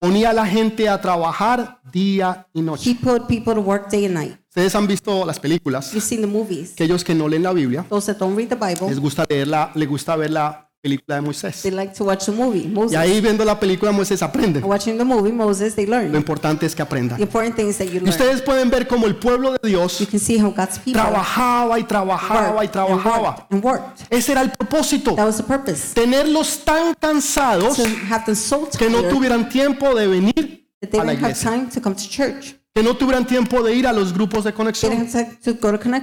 ponía 0.00 0.30
a 0.30 0.32
la 0.32 0.46
gente 0.46 0.88
a 0.88 1.00
trabajar 1.00 1.80
día 1.92 2.46
y 2.54 2.62
noche. 2.62 2.90
he 2.90 2.94
put 2.94 3.26
people 3.26 3.54
to 3.54 3.60
work 3.60 3.90
day 3.90 4.06
and 4.06 4.14
night. 4.14 4.36
Ustedes 4.48 4.74
han 4.74 4.86
visto 4.86 5.24
las 5.24 5.38
películas. 5.38 5.92
You've 5.92 6.02
seen 6.04 6.20
the 6.22 6.26
movies. 6.26 6.72
Aquellos 6.72 7.04
que 7.04 7.14
no 7.14 7.28
leen 7.28 7.42
la 7.44 7.52
Biblia, 7.52 7.84
Those 7.88 8.12
that 8.12 8.18
don't 8.18 8.36
read 8.36 8.48
the 8.48 8.56
Bible, 8.56 8.88
les 8.88 8.98
gusta 8.98 9.24
leerla, 9.28 9.70
les 9.74 9.88
gusta 9.88 10.16
ver 10.16 10.30
la 10.30 10.69
película 10.82 11.16
de 11.16 11.20
Moisés. 11.22 11.62
they 11.62 11.70
like 11.70 11.92
to 11.94 12.04
watch 12.04 12.24
the 12.26 12.32
movie. 12.32 12.62
Y 12.64 12.68
Moses. 12.68 12.96
ahí 12.96 13.20
viendo 13.20 13.44
la 13.44 13.58
película 13.60 13.90
de 13.90 13.96
Moisés 13.98 14.22
aprenden. 14.22 14.64
Watching 14.64 14.96
the 14.98 15.04
movie, 15.04 15.32
Moses, 15.32 15.74
they 15.74 15.86
Lo 15.86 15.96
learn. 15.98 16.14
importante 16.14 16.64
es 16.66 16.72
que 16.74 16.78
The 16.78 16.82
aprendan. 16.84 17.20
important 17.20 17.54
thing 17.56 17.66
is 17.68 17.78
that 17.78 17.84
you 17.86 17.96
Y 17.96 18.00
learn. 18.00 18.08
ustedes 18.08 18.42
pueden 18.42 18.70
ver 18.70 18.86
como 18.86 19.06
el 19.06 19.16
pueblo 19.16 19.52
de 19.52 19.68
Dios 19.68 19.98
You 19.98 20.06
can 20.06 20.18
see 20.20 20.38
how 20.38 20.50
God's 20.50 20.78
people 20.78 21.00
trabajaba 21.00 21.78
y 21.78 21.84
trabajaba 21.84 22.64
y 22.64 22.66
worked 22.68 22.76
and 22.76 23.02
trabajaba. 23.02 23.22
worked 23.30 23.52
and 23.52 23.64
worked. 23.64 24.00
Ese 24.10 24.32
era 24.32 24.40
el 24.40 24.50
propósito. 24.52 25.14
That 25.14 25.26
was 25.26 25.36
the 25.36 25.42
purpose. 25.44 25.94
Tenerlos 25.94 26.64
tan 26.64 26.94
cansados 26.94 27.76
To 27.76 27.84
have 28.10 28.24
them 28.24 28.34
so 28.36 28.68
que 28.78 28.88
no 28.88 29.00
tired 29.00 29.10
tuvieran 29.12 29.48
tiempo 29.48 29.94
de 29.94 30.06
venir 30.06 30.64
that 30.80 30.90
they 30.90 30.98
a 31.00 31.04
la 31.04 31.12
didn't 31.12 31.22
have 31.24 31.30
iglesia. 31.32 31.50
time 31.50 31.68
to 31.70 31.80
come 31.80 31.94
to 31.94 32.08
church. 32.08 32.54
Que 32.72 32.84
no 32.84 32.96
tuvieran 32.96 33.26
tiempo 33.26 33.64
de 33.64 33.74
ir 33.74 33.84
a 33.84 33.92
los 33.92 34.12
grupos 34.14 34.44
de 34.44 34.52
They 34.52 34.54
conexión. 34.54 34.92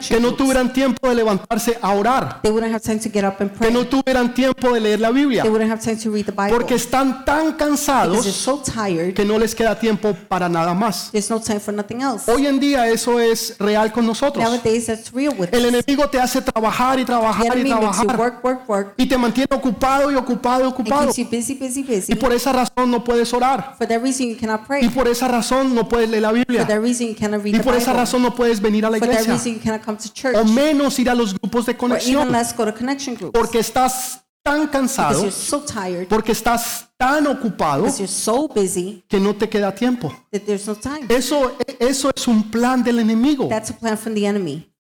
Que 0.09 0.19
no 0.19 0.33
tuvieran 0.33 0.73
tiempo 0.73 1.07
de 1.07 1.15
levantarse 1.15 1.77
a 1.81 1.93
orar. 1.93 2.41
Que 2.41 2.49
pray. 2.51 3.71
no 3.71 3.87
tuvieran 3.87 4.33
tiempo 4.33 4.73
de 4.73 4.81
leer 4.81 4.99
la 4.99 5.11
Biblia. 5.11 5.43
They 5.43 5.49
wouldn't 5.49 5.71
have 5.71 5.81
time 5.81 5.95
to 5.95 6.11
read 6.11 6.25
the 6.25 6.33
Bible. 6.33 6.51
Porque 6.51 6.75
están 6.75 7.23
tan 7.23 7.53
cansados 7.53 8.25
so 8.25 8.61
tired, 8.61 9.13
que 9.13 9.23
no 9.23 9.39
les 9.39 9.55
queda 9.55 9.79
tiempo 9.79 10.13
para 10.27 10.49
nada 10.49 10.73
más. 10.73 11.09
there's 11.13 11.29
no 11.29 11.39
time 11.39 11.61
for 11.61 11.73
nothing 11.73 12.01
else. 12.01 12.29
Hoy 12.29 12.45
en 12.47 12.59
día 12.59 12.85
eso 12.89 13.17
es 13.17 13.55
real 13.59 13.93
con 13.93 14.05
nosotros. 14.05 14.43
Nowadays, 14.43 14.87
that's 14.87 15.13
real 15.13 15.33
with 15.37 15.47
El 15.53 15.67
enemigo 15.67 16.09
te 16.09 16.19
hace 16.19 16.41
trabajar 16.41 16.99
y 16.99 17.05
trabajar 17.05 17.57
y 17.57 17.63
trabajar 17.63 18.93
y 18.97 19.05
te 19.05 19.17
mantiene 19.17 19.55
ocupado 19.55 20.11
y 20.11 20.15
ocupado 20.15 20.65
y 20.65 20.67
ocupado. 20.67 21.13
Y 21.15 22.15
por 22.15 22.33
esa 22.33 22.51
razón 22.51 22.91
no 22.91 23.05
puedes 23.05 23.33
orar. 23.33 23.75
For 23.77 23.87
that 23.87 24.01
reason, 24.01 24.27
you 24.27 24.35
cannot 24.37 24.63
Y 24.81 24.89
por 24.89 25.07
esa 25.07 25.29
razón 25.29 25.73
no 25.73 25.87
puedes 25.87 26.09
leer 26.09 26.23
la 26.23 26.33
For 26.33 26.56
Biblia. 26.65 27.59
Y 27.61 27.63
por 27.63 27.75
esa 27.75 27.93
razón 27.93 28.21
no 28.21 28.33
puedes 28.35 28.59
venir 28.61 28.85
a 28.85 28.89
la 28.89 28.97
For 28.97 29.07
that 29.07 29.13
iglesia. 29.21 29.33
reason, 29.33 29.53
you 29.55 29.59
cannot 29.61 29.83
come 29.83 29.97
to 29.97 30.09
church. 30.13 30.35
O 30.35 30.43
menos 30.45 30.97
ir 30.99 31.09
a 31.09 31.15
los 31.15 31.33
grupos 31.33 31.65
de 31.65 31.75
conexión. 31.77 32.31
less 32.31 32.55
go 32.55 32.65
to 32.65 32.73
connection 32.73 33.15
groups. 33.15 33.37
Porque 33.37 33.59
estás 33.59 34.23
tan 34.43 34.61
Because 34.67 34.71
cansado, 34.71 35.19
you're 35.21 35.31
so 35.31 35.61
tired, 35.61 36.07
porque 36.07 36.31
estás 36.31 36.87
tan 36.97 37.27
ocupado 37.27 37.83
because 37.83 37.99
you're 37.99 38.07
so 38.07 38.47
busy 38.47 39.03
que 39.09 39.19
no 39.19 39.35
te 39.35 39.49
queda 39.49 39.73
tiempo. 39.75 40.09
no 40.31 40.75
time. 40.75 41.05
Eso, 41.09 41.57
eso 41.79 42.09
es 42.15 42.27
un 42.27 42.49
plan 42.49 42.81
del 42.81 42.99
enemigo 42.99 43.47
That's 43.49 43.69
a 43.71 43.73
plan 43.73 43.97
from 43.97 44.13
the 44.15 44.25
enemy 44.25 44.71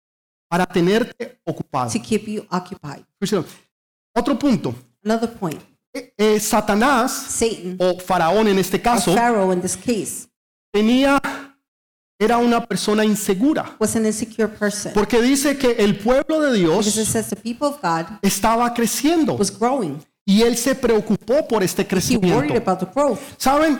para 0.49 0.65
tenerte 0.65 1.39
ocupado. 1.45 1.91
to 1.91 1.99
keep 1.99 2.27
you 2.27 2.45
occupied. 2.49 3.03
Escúchalo. 3.19 3.43
Otro 4.15 4.39
punto. 4.39 4.73
Another 5.03 5.29
point 5.33 5.61
Eh, 5.93 6.13
eh, 6.17 6.39
Satanás 6.39 7.11
Satan, 7.11 7.75
o 7.79 7.99
Faraón 7.99 8.47
en 8.47 8.59
este 8.59 8.79
caso 8.81 9.13
Pharaoh 9.15 9.51
in 9.51 9.61
this 9.61 9.75
case, 9.75 10.27
tenía 10.71 11.19
era 12.19 12.37
una 12.37 12.65
persona 12.65 13.03
insegura. 13.05 13.75
was 13.79 13.95
an 13.95 14.05
insecure 14.05 14.47
person. 14.47 14.91
Porque 14.93 15.21
dice 15.21 15.57
que 15.57 15.71
el 15.79 15.97
pueblo 15.99 16.41
de 16.41 16.59
Because 16.59 16.89
it 16.89 16.93
Dios 16.95 17.07
says 17.07 17.29
the 17.29 17.35
people 17.35 17.67
of 17.67 17.79
God 17.81 18.17
estaba 18.21 18.73
creciendo 18.73 19.33
was 19.37 19.51
growing. 19.57 19.99
y 20.25 20.41
él 20.41 20.57
se 20.57 20.75
preocupó 20.75 21.47
por 21.47 21.63
este 21.63 21.83
He 21.83 21.85
worried 21.85 21.89
crecimiento. 21.89 22.57
about 22.57 22.79
the 22.79 22.87
growth. 22.93 23.19
¿Saben? 23.37 23.79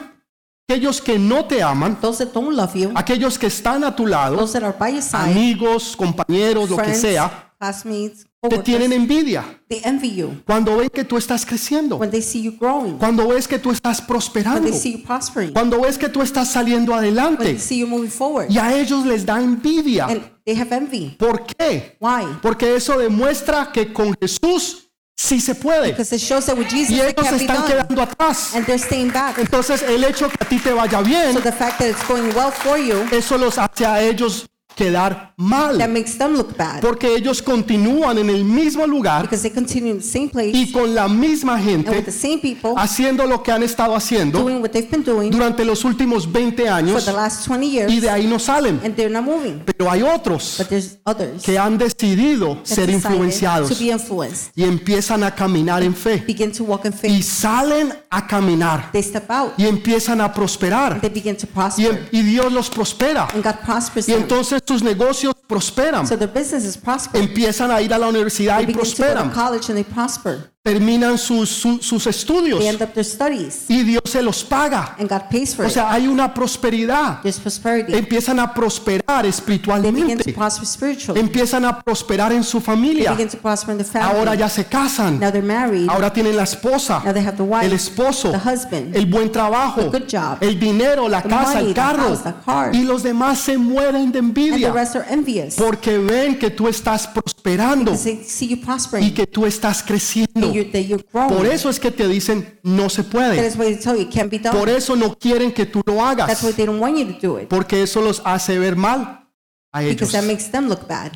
Aquellos 0.70 1.02
que 1.02 1.18
no 1.18 1.46
te 1.46 1.64
aman, 1.64 1.98
Those 2.02 2.26
that 2.26 2.34
don't 2.34 2.54
love 2.54 2.74
you, 2.76 2.92
aquellos 2.96 3.40
que 3.40 3.48
están 3.48 3.84
a 3.86 3.96
tu 3.96 4.06
lado, 4.06 4.36
those 4.36 4.54
that 4.60 4.64
are 4.68 4.76
by 4.78 4.92
your 4.92 5.02
side, 5.02 5.32
amigos, 5.32 5.96
compañeros, 5.96 6.70
lo 6.70 6.76
que 6.76 6.84
friends, 6.84 7.02
sea, 7.02 7.54
classmates, 7.58 8.26
te 8.50 8.60
tienen 8.60 8.92
envidia 8.92 9.44
they 9.70 9.82
envy 9.84 10.16
you 10.16 10.42
cuando 10.46 10.78
ven 10.78 10.90
que 10.90 11.04
tú 11.04 11.18
estás 11.18 11.46
creciendo, 11.46 11.98
when 11.98 12.10
they 12.10 12.22
see 12.22 12.42
you 12.42 12.52
growing, 12.58 12.98
cuando 12.98 13.28
ves 13.28 13.48
que 13.48 13.60
tú 13.60 13.72
estás 13.72 14.00
when 14.00 14.08
prosperando, 14.08 14.62
they 14.70 14.74
see 14.74 14.94
you 14.94 15.04
prospering, 15.04 15.54
cuando 15.54 15.82
ves 15.82 15.98
que 15.98 16.10
tú 16.10 16.22
estás 16.22 16.52
saliendo 16.52 16.92
when 16.92 17.02
they 17.02 17.10
adelante. 17.10 17.60
see 17.60 17.80
you 17.80 17.88
moving 17.88 18.10
forward. 18.10 18.50
Y 18.50 18.58
a 18.58 18.74
ellos 18.74 19.06
les 19.06 19.26
da 19.26 19.42
envidia. 19.42 20.06
And 20.06 20.22
they 20.46 20.56
have 20.56 20.74
envy. 20.74 21.16
¿Por 21.18 21.46
qué? 21.46 21.98
Why? 22.00 22.26
Porque 22.42 22.76
eso 22.76 22.98
demuestra 22.98 23.72
que 23.72 23.92
con 23.92 24.16
Jesús 24.20 24.88
sí 25.16 25.40
se 25.42 25.56
puede. 25.56 25.92
Because 25.92 26.16
it 26.16 26.22
shows 26.22 26.46
that 26.46 26.58
with 26.58 26.68
Jesus 26.70 26.92
Y 26.92 27.02
ellos 27.02 27.30
be 27.30 27.38
están 27.38 27.66
quedando 27.66 28.02
atrás. 28.02 28.56
And 28.56 28.66
they're 28.66 28.80
staying 28.80 29.12
back. 29.12 29.38
Entonces 29.40 29.82
el 29.84 30.04
hecho 30.04 30.30
que 30.30 30.38
a 30.40 30.48
ti 30.48 30.60
te 30.60 30.72
vaya 30.72 31.02
bien, 31.02 31.34
So 31.34 31.42
the 31.42 31.52
fact 31.52 31.80
that 31.80 31.90
it's 31.90 32.08
going 32.08 32.34
well 32.36 32.52
for 32.52 32.78
you, 32.78 33.06
eso 33.12 33.38
los 33.38 33.58
hace 33.58 33.86
a 33.86 34.02
ellos 34.02 34.48
quedar 34.78 35.14
that 35.16 35.34
mal. 35.38 35.90
makes 35.90 36.18
them 36.18 36.34
look 36.34 36.56
bad. 36.56 36.82
Porque 36.82 37.16
ellos 37.16 37.42
continúan 37.42 38.18
en 38.20 38.30
el 38.30 38.44
mismo 38.46 38.86
lugar 38.86 39.24
Because 39.24 39.42
they 39.42 39.52
continue 39.52 39.92
in 39.92 39.98
the 40.00 40.04
same 40.08 40.30
place 40.30 40.52
y 40.54 40.72
con 40.72 40.94
la 40.94 41.08
misma 41.08 41.56
and 41.56 41.66
with 41.68 41.84
the 41.86 41.94
gente 41.94 42.12
same 42.12 42.38
people 42.38 42.74
haciendo 42.78 43.26
lo 43.26 43.42
que 43.42 43.52
han 43.52 43.64
estado 43.64 43.96
haciendo 43.96 44.40
doing 44.40 44.62
what 44.62 44.70
they've 44.72 44.90
been 44.90 45.04
doing 45.04 45.32
durante 45.32 45.66
los 45.66 45.84
últimos 45.84 46.32
20 46.32 46.64
for 46.64 46.72
años 46.72 47.06
the 47.06 47.12
last 47.12 47.46
20 47.48 47.68
years 47.70 47.92
y 47.92 48.00
de 48.00 48.10
ahí 48.10 48.28
no 48.28 48.38
salen. 48.40 48.80
and 48.84 48.96
they're 48.96 49.10
not 49.12 49.24
moving. 49.24 49.62
Pero 49.66 49.90
hay 49.90 50.02
otros 50.04 50.56
But 50.60 50.68
there's 50.70 50.98
others 51.06 51.42
que 51.44 51.58
han 51.58 51.78
decidido 51.78 52.56
that 52.58 52.66
ser 52.66 52.86
decided 52.88 52.94
influenciados 52.94 53.70
to 53.70 53.76
be 53.84 53.92
influenced, 53.92 54.52
y 54.56 54.64
empiezan 54.64 55.24
a 55.24 55.34
caminar 55.34 55.82
en 55.84 55.96
fe 55.96 56.24
begin 56.28 56.52
to 56.52 56.64
walk 56.64 56.86
in 56.86 56.94
y 56.94 56.98
faith. 56.98 57.24
salen 57.24 57.94
a 58.10 58.28
caminar 58.28 58.92
They 58.92 59.02
step 59.04 59.30
out. 59.30 59.54
y 59.58 59.66
empiezan 59.66 60.22
a 60.22 60.32
prosperar 60.32 61.02
They 61.02 61.10
begin 61.10 61.36
to 61.38 61.46
y, 61.48 61.50
prosper. 61.54 62.10
y 62.12 62.22
Dios 62.22 62.52
los 62.52 62.70
prospera 62.70 63.28
And 63.34 63.44
God 63.44 63.56
prospers 63.66 64.08
y 64.08 64.12
them. 64.14 64.22
entonces 64.24 64.62
negocios 64.84 65.34
prosperan 65.48 66.06
So 66.08 66.18
their 66.18 66.32
businesses 66.32 66.78
prosper. 66.78 67.20
empiezan 67.20 67.72
a 67.72 67.82
ir 67.82 67.94
a 67.94 67.98
la 67.98 68.08
universidad 68.08 68.58
They 68.58 68.66
y 68.68 68.74
to 68.74 68.80
go 68.80 68.84
to 68.84 68.96
prosperan 68.96 69.30
college 69.32 69.72
and 69.72 69.76
they 69.76 69.84
prosper. 69.84 70.52
Terminan 70.72 71.18
sus, 71.18 71.50
su- 71.50 71.80
sus 71.82 72.06
estudios 72.08 72.60
They 72.60 72.68
end 72.68 72.82
up 72.82 72.92
their 72.94 73.06
studies. 73.06 73.66
y 73.70 73.84
Dios 73.84 74.02
se 74.06 74.22
los 74.22 74.44
paga 74.44 74.96
And 75.00 75.10
God 75.10 75.22
pays 75.32 75.56
for 75.56 75.64
o 75.66 75.68
it. 75.68 75.74
sea 75.74 75.90
hay 75.92 76.08
una 76.08 76.34
prosperidad 76.34 77.22
There's 77.22 77.40
prosperity. 77.40 77.94
empiezan 77.96 78.40
a 78.40 78.54
prosperar 78.54 79.22
They 79.22 79.32
begin 79.32 79.32
to 79.32 79.38
espiritualmente 79.38 80.34
prosper 80.34 80.66
spiritually. 80.68 81.20
empiezan 81.22 81.64
a 81.66 81.82
prosperar 81.82 82.34
en 82.34 82.44
su 82.44 82.58
They 82.58 82.66
familia 82.66 83.12
begin 83.14 83.30
to 83.30 83.38
prosper 83.38 83.72
in 83.72 83.78
the 83.78 83.84
family. 83.86 84.18
ahora 84.18 84.36
ya 84.36 84.50
se 84.50 84.66
casan 84.66 85.20
Now 85.20 85.32
they're 85.32 85.42
married. 85.42 85.90
ahora 85.90 86.12
tienen 86.12 86.36
la 86.36 86.44
esposa 86.44 87.02
Now 87.06 87.14
they 87.14 87.24
have 87.24 87.38
the 87.38 87.44
wife, 87.44 87.66
el 87.66 87.74
esposo 87.74 88.32
the 88.32 88.38
husband, 88.38 88.94
el 88.96 89.06
buen 89.06 89.32
trabajo 89.32 89.82
the 89.90 90.00
good 90.00 90.08
job, 90.12 90.38
el 90.42 90.60
dinero 90.60 91.08
la 91.08 91.22
the 91.22 91.30
casa 91.30 91.54
money, 91.54 91.68
el 91.68 91.74
the 91.74 91.80
carro 91.82 92.10
house, 92.10 92.24
the 92.24 92.34
car. 92.46 92.76
y 92.76 92.84
los 92.84 93.04
demás 93.04 93.40
se 93.40 93.58
mueren 93.58 94.12
de 94.12 94.20
and 94.20 94.34
the 94.34 94.42
envidia 94.42 94.74
rest 94.74 94.96
are 94.96 95.06
envious. 95.10 95.56
porque 95.56 95.98
ven 95.98 96.38
que 96.38 96.50
tú 96.50 96.68
estás 96.68 97.08
prosperando 97.08 97.92
Because 97.92 98.04
they 98.04 98.24
see 98.26 98.48
you 98.50 98.58
y 98.58 98.60
prospering. 98.66 99.14
que 99.14 99.26
tú 99.28 99.46
estás 99.46 99.82
creciendo 99.84 100.52
That 100.64 100.64
you're, 100.64 100.72
that 100.72 100.88
you're 100.88 101.04
growing. 101.12 101.36
por 101.36 101.46
eso 101.46 101.70
es 101.70 101.80
que 101.80 101.92
te 101.92 102.08
dicen 102.08 102.60
no 102.64 102.90
se 102.90 103.04
That 103.04 103.12
puede 103.12 103.48
is 103.48 103.56
why 103.56 103.66
they 103.74 103.78
tell 103.78 103.96
you 103.96 104.02
it 104.04 104.12
can't 104.14 104.30
be 104.32 104.40
done. 104.40 104.58
por 104.58 104.70
eso 104.70 104.96
no 104.96 105.16
quieren 105.18 105.52
que 105.54 105.66
tú 105.66 105.82
lo 105.86 105.96
That's 105.96 106.22
hagas 106.22 106.44
why 106.44 106.52
they 106.54 106.66
don't 106.66 106.80
want 106.82 106.98
you 106.98 107.06
to 107.06 107.20
do 107.20 107.38
it. 107.40 107.48
porque 107.50 107.82
eso 107.84 108.02
los 108.02 108.22
hace 108.26 108.58
ver 108.60 108.76
mal 108.76 109.28
a 109.74 109.84
ellos 109.84 109.96
Because 109.96 110.12
that 110.14 110.24
makes 110.26 110.50
them 110.52 110.68
look 110.70 110.88
bad. 110.88 111.12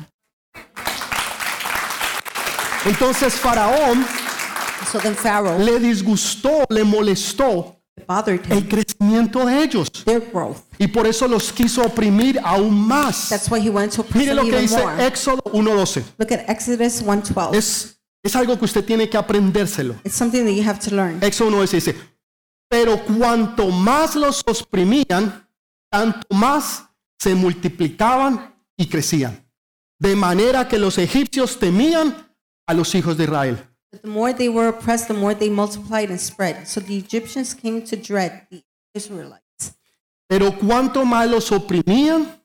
entonces 2.86 3.34
Faraón 3.34 4.04
So 4.90 4.98
then 4.98 5.14
Pharaoh 5.14 5.58
le 5.58 5.78
disgustó 5.78 6.64
le 6.68 6.84
molestó 6.84 7.76
it 7.96 8.06
bothered 8.06 8.44
him, 8.46 8.52
el 8.58 8.68
crecimiento 8.68 9.44
de 9.46 9.62
ellos 9.62 9.88
their 10.04 10.20
growth. 10.32 10.58
y 10.78 10.86
por 10.88 11.06
eso 11.06 11.26
los 11.28 11.52
quiso 11.52 11.82
oprimir 11.82 12.38
aún 12.44 12.74
más 12.86 13.28
That's 13.30 13.48
why 13.50 13.60
he 13.60 13.70
went 13.70 13.92
to 13.94 14.02
mire 14.02 14.10
prison 14.32 14.36
lo 14.36 14.42
que 14.42 14.48
even 14.50 14.60
dice 14.62 14.76
more. 14.82 15.06
Éxodo 15.06 15.42
1.12 15.44 16.02
Look 16.18 16.32
at 16.32 16.40
Exodus 16.50 17.02
1.12. 17.02 17.54
es, 17.56 17.96
es 18.22 18.36
algo 18.36 18.58
que 18.58 18.64
usted 18.64 18.84
tiene 18.84 19.08
que 19.08 19.16
aprendérselo 19.16 19.94
It's 20.04 20.14
something 20.14 20.44
that 20.44 20.52
you 20.52 20.68
have 20.68 20.78
to 20.80 20.94
learn. 20.94 21.22
Éxodo 21.22 21.50
1.12 21.50 21.70
dice 21.72 21.96
pero 22.68 23.04
cuanto 23.04 23.68
más 23.68 24.16
los 24.16 24.42
oprimían 24.46 25.46
tanto 25.90 26.26
más 26.34 26.84
se 27.18 27.34
multiplicaban 27.34 28.54
y 28.76 28.86
crecían 28.86 29.44
de 29.98 30.16
manera 30.16 30.68
que 30.68 30.78
los 30.78 30.98
egipcios 30.98 31.58
temían 31.58 32.28
a 32.66 32.74
los 32.74 32.94
hijos 32.94 33.16
de 33.16 33.24
Israel 33.24 33.68
But 33.92 34.00
the 34.00 34.08
more 34.08 34.32
they 34.32 34.48
were 34.48 34.68
oppressed, 34.68 35.08
the 35.08 35.14
more 35.14 35.34
they 35.34 35.50
multiplied 35.50 36.08
and 36.08 36.18
spread. 36.18 36.66
So 36.66 36.80
the 36.80 36.96
Egyptians 36.96 37.54
came 37.54 37.82
to 37.84 37.96
dread 37.96 38.46
the 38.50 38.64
Israelites. 38.94 39.76
Pero 40.26 40.58
cuanto 40.58 41.04
más 41.04 41.28
los 41.28 41.52
oprimían, 41.52 42.40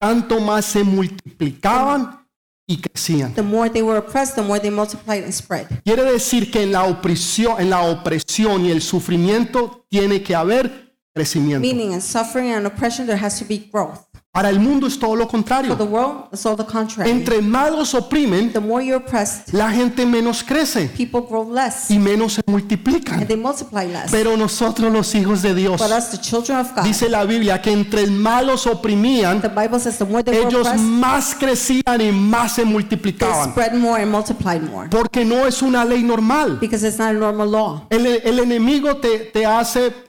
tanto 0.00 0.40
más 0.40 0.64
se 0.64 0.82
multiplicaban 0.82 2.25
y 2.66 2.80
crecían. 2.80 3.34
The 3.34 3.42
more 3.42 3.70
they 3.70 3.82
were 3.82 3.98
oppressed, 3.98 4.34
the 4.34 4.42
more 4.42 4.58
they 4.60 4.70
multiplied 4.70 5.22
and 5.22 5.32
spread. 5.32 5.68
Quiere 5.84 6.02
decir 6.04 6.50
que 6.50 6.62
en 6.62 6.72
la 6.72 6.84
opresión, 6.84 7.60
en 7.60 7.70
la 7.70 7.82
opresión 7.82 8.64
y 8.66 8.70
el 8.70 8.82
sufrimiento 8.82 9.86
tiene 9.88 10.22
que 10.22 10.34
haber 10.34 10.94
crecimiento. 11.14 11.60
Meaning, 11.60 11.92
in 11.92 12.00
suffering 12.00 12.52
and 12.52 12.66
oppression, 12.66 13.06
there 13.06 13.18
has 13.18 13.38
to 13.38 13.44
be 13.44 13.58
growth. 13.58 14.04
Para 14.36 14.50
el 14.50 14.60
mundo 14.60 14.86
es 14.86 14.98
todo 14.98 15.16
lo 15.16 15.24
For 15.24 15.28
the 15.28 15.32
contrario. 15.32 15.74
world, 15.86 16.24
all 16.44 16.56
the 16.56 16.64
contrary. 16.66 17.10
Entre 17.10 17.40
más 17.40 17.70
los 17.72 17.94
oprimen, 17.94 18.52
The 18.52 18.60
more 18.60 18.84
you're 18.84 19.02
oppressed, 19.02 19.54
la 19.54 19.70
gente 19.70 20.04
menos 20.04 20.42
crece 20.44 20.90
people 20.94 21.22
grow 21.26 21.50
less 21.50 21.90
y 21.90 21.98
menos 21.98 22.34
se 22.34 22.42
and 22.46 22.52
multiplican. 22.54 23.26
they 23.26 23.34
multiply 23.36 23.86
less. 23.86 24.10
Pero 24.10 24.36
nosotros 24.36 24.92
los 24.92 25.14
hijos 25.14 25.40
de 25.40 25.54
Dios, 25.54 25.80
us, 25.80 26.10
the 26.10 26.18
children 26.18 26.58
of 26.58 26.74
God, 26.74 26.84
dice 26.84 27.08
la 27.08 27.24
Biblia 27.24 27.62
que 27.62 27.72
entre 27.72 28.06
más 28.08 28.44
los 28.44 28.66
oprimían, 28.66 29.40
the 29.40 29.48
Bible 29.48 29.80
says 29.80 29.96
the 29.96 30.04
more 30.04 30.22
they 30.22 30.34
were 30.38 30.48
ellos 30.48 30.66
oppressed, 30.66 30.84
más 30.84 31.34
crecían 31.34 32.00
y 32.02 32.12
más 32.12 32.52
se 32.56 32.62
they 32.62 32.70
multiplicaban. 32.70 33.50
spread 33.52 33.72
more 33.74 34.02
and 34.02 34.12
multiplied 34.12 34.60
more. 34.62 34.88
Porque 34.90 35.24
no 35.24 35.46
es 35.46 35.62
una 35.62 35.82
ley 35.82 36.02
normal. 36.02 36.58
Because 36.60 36.86
it's 36.86 36.98
not 36.98 37.08
a 37.08 37.12
normal 37.14 37.50
law. 37.50 37.86
El, 37.88 38.04
el 38.06 38.38
enemigo 38.40 38.96
te, 38.98 39.30
te 39.32 39.46
hace... 39.46 40.05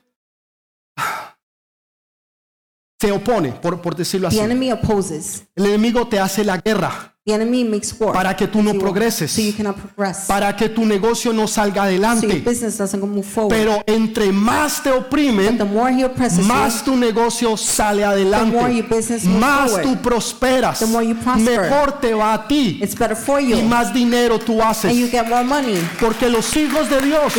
Se 3.00 3.12
opone, 3.12 3.52
por, 3.52 3.80
por 3.80 3.96
decirlo 3.96 4.28
The 4.30 4.38
así. 4.38 4.44
enemy 4.44 4.72
opposes. 4.72 5.44
El 5.56 5.68
enemigo 5.68 6.08
te 6.08 6.20
hace 6.20 6.44
la 6.44 6.58
guerra 6.58 7.14
The 7.28 7.34
enemy 7.34 7.64
makes 7.66 7.94
war. 8.00 8.14
para 8.14 8.36
que 8.36 8.48
tú 8.48 8.64
no 8.64 8.74
you 8.74 8.80
progreses, 8.80 9.30
So 9.34 9.42
you 9.42 9.54
cannot 9.56 9.76
progress. 9.76 10.26
para 10.28 10.56
que 10.56 10.68
tu 10.70 10.84
negocio 10.84 11.32
no 11.32 11.46
salga 11.48 11.84
So 11.84 11.90
your 11.92 12.06
adelante. 12.06 12.40
business 12.44 12.78
doesn't 12.78 13.00
move 13.04 13.22
forward. 13.24 13.50
Pero 13.56 13.84
entre 13.86 14.32
más 14.32 14.82
te 14.82 14.90
the 14.90 14.96
oprimen, 14.98 15.58
more 15.72 15.94
he 15.94 16.06
oppresses 16.06 16.44
más 16.46 16.84
tu 16.84 16.96
negocio 16.96 17.56
sale 17.56 18.02
more 18.04 18.16
adelante. 18.16 18.58
your 18.74 19.34
Más 19.38 19.70
forward. 19.72 19.84
tú 19.84 20.02
prosperas. 20.02 20.80
The 20.80 20.86
more 20.88 21.06
you 21.06 21.16
prosper. 21.18 21.60
Mejor 21.62 22.00
te 22.00 22.14
va 22.16 22.34
a 22.34 22.48
ti 22.48 22.80
it's 22.82 22.98
better 22.98 23.16
for 23.16 23.40
y 23.42 23.50
you. 23.50 23.62
más 23.62 23.94
dinero 23.94 24.40
tú 24.40 24.54
And 24.54 24.62
you 24.62 24.66
haces. 25.06 25.12
get 25.12 25.28
more 25.28 25.44
money. 25.44 25.78
Porque 26.00 26.30
los 26.30 26.56
hijos 26.58 26.90
de 26.90 27.00
Dios 27.02 27.34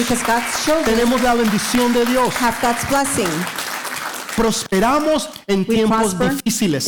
tenemos 0.85 1.21
la 1.23 1.35
bendición 1.35 1.93
de 1.95 2.05
Dios. 2.05 2.33
have 2.41 2.55
God's 2.63 2.89
blessing. 2.89 3.68
Prosperamos 4.39 5.29
en 5.47 5.61
We 5.61 5.75
tiempos 5.75 6.17
difíciles. 6.19 6.85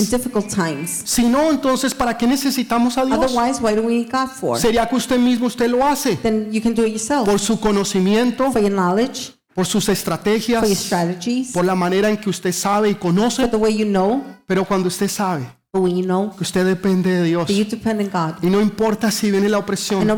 Si 1.05 1.25
no, 1.25 1.51
entonces, 1.51 1.95
¿para 1.95 2.17
qué 2.17 2.27
necesitamos 2.27 2.97
a 2.97 3.05
Dios? 3.05 3.35
Why 3.61 3.75
do 3.75 3.83
we 3.83 3.95
need 3.97 4.11
God 4.11 4.29
for? 4.29 4.59
¿Sería 4.59 4.89
que 4.89 4.97
usted 4.97 5.19
mismo 5.19 5.47
usted 5.47 5.69
lo 5.69 5.85
hace? 5.85 6.17
Then 6.17 6.53
you 6.53 6.63
can 6.63 6.75
do 6.75 6.85
it 6.85 6.93
yourself. 6.93 7.29
Por 7.29 7.41
su 7.41 7.59
conocimiento, 7.59 8.53
For 8.53 8.63
your 8.63 8.71
knowledge, 8.71 9.33
por 9.55 9.67
sus 9.67 9.85
for 9.85 9.93
your 9.93 9.99
estrategias, 9.99 10.69
strategies, 10.79 11.53
por 11.53 11.65
la 11.65 11.75
manera 11.75 12.09
en 12.09 12.17
que 12.17 12.31
usted 12.31 12.53
sabe 12.53 12.91
y 12.91 12.93
for 12.93 13.01
conoce. 13.01 13.49
the 13.49 13.57
way 13.57 13.77
you 13.77 13.85
know, 13.85 14.23
Pero 14.47 14.65
cuando 14.65 14.89
usted 14.89 15.09
sabe 15.09 15.60
you 15.73 16.03
know 16.03 16.35
que 16.37 16.43
usted 16.43 16.67
depende 16.67 17.11
de 17.11 17.23
Dios. 17.23 17.47
that 17.47 17.55
you 17.55 17.65
depend 17.65 18.01
on 18.01 18.09
God. 18.11 18.43
y 18.43 18.51
no 18.51 18.61
importa 18.61 19.09
si 19.13 19.31
viene 19.31 19.49
la 19.49 19.59
opresión, 19.59 20.05
no 20.05 20.15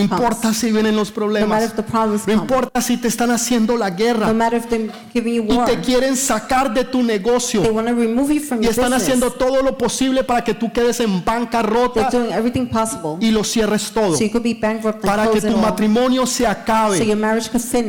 importa 0.00 0.42
comes, 0.42 0.58
si 0.58 0.70
vienen 0.70 0.94
los 0.94 1.10
problemas, 1.10 1.72
no 2.26 2.32
importa 2.34 2.82
si 2.82 2.98
te 2.98 3.08
están 3.08 3.30
haciendo 3.30 3.78
la 3.78 3.88
guerra. 3.88 4.30
Y 5.14 5.58
te 5.64 5.80
quieren 5.80 6.16
sacar 6.16 6.74
de 6.74 6.84
tu 6.84 7.02
negocio. 7.02 7.62
They 7.62 7.70
want 7.70 7.88
to 7.88 7.94
remove 7.94 8.34
you 8.34 8.40
from 8.42 8.62
y 8.62 8.66
están 8.66 8.90
business. 8.90 9.02
haciendo 9.02 9.30
todo 9.30 9.62
lo 9.62 9.78
posible 9.78 10.22
para 10.22 10.44
que 10.44 10.52
tú 10.52 10.70
quedes 10.70 11.00
en 11.00 11.24
bancarrota 11.24 12.10
y 13.20 13.30
lo 13.30 13.44
cierres 13.44 13.90
todo. 13.90 14.16
so 14.16 15.00
Para 15.00 15.30
que 15.30 15.40
tu 15.40 15.54
all, 15.54 15.62
matrimonio 15.62 16.26
se 16.26 16.44
so 16.44 16.50
acabe. 16.50 17.16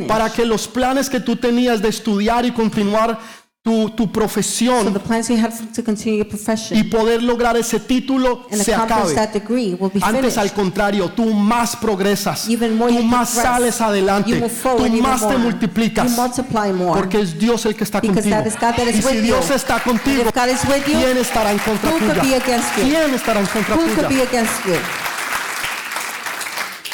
Para 0.08 0.32
que 0.32 0.46
los 0.46 0.66
planes 0.66 1.10
que 1.10 1.20
tú 1.20 1.36
tenías 1.36 1.82
de 1.82 1.88
estudiar 1.88 2.46
y 2.46 2.52
continuar 2.52 3.18
tu, 3.62 3.90
tu 3.90 4.04
So 4.04 4.10
profesión 4.12 4.90
the 4.94 4.98
plans 5.00 5.28
you 5.28 5.36
have 5.36 5.54
to 5.74 5.82
continue 5.84 6.16
your 6.16 6.26
y 6.26 6.30
profession 6.30 6.90
poder 6.90 7.22
lograr 7.22 7.58
ese 7.58 7.78
título 7.78 8.46
and 8.50 8.58
se 8.62 8.72
acabe. 8.74 9.14
that 9.14 9.32
degree 9.34 9.74
will 9.78 9.90
be 9.92 10.00
Antes 10.02 10.38
al 10.38 10.50
contrario, 10.54 11.10
tú 11.10 11.26
más 11.34 11.76
progresas, 11.76 12.48
Even 12.48 12.74
more 12.78 12.90
tú 12.90 13.02
más 13.02 13.32
progress, 13.32 13.52
sales 13.74 13.80
adelante, 13.82 14.30
you 14.30 14.36
move 14.40 14.48
forward 14.50 14.90
tú 14.90 15.02
más 15.02 15.20
te 15.20 15.26
more. 15.26 15.38
multiplicas, 15.38 16.10
You 16.10 16.16
multiply 16.22 16.72
more. 16.72 16.98
porque 17.00 17.20
es 17.20 17.38
Dios 17.38 17.66
el 17.66 17.74
que 17.76 17.84
está 17.84 18.00
Because 18.00 18.22
contigo. 18.22 18.36
that 18.38 18.46
is 18.46 18.54
God 18.54 18.74
that 18.76 18.86
is 18.94 18.96
Y 18.96 19.02
si 19.02 19.16
Dios 19.20 19.48
you. 19.48 19.54
está 19.54 19.78
contigo, 19.80 20.22
you, 20.24 20.82
¿quién 20.86 21.18
estará 21.18 21.52
en 21.52 21.58
contra 21.58 21.90
tuya? 21.90 22.40
¿Quién 22.76 23.14
estará 23.14 23.40
en 23.40 23.46
contra 23.46 23.76
tuya? 23.76 25.09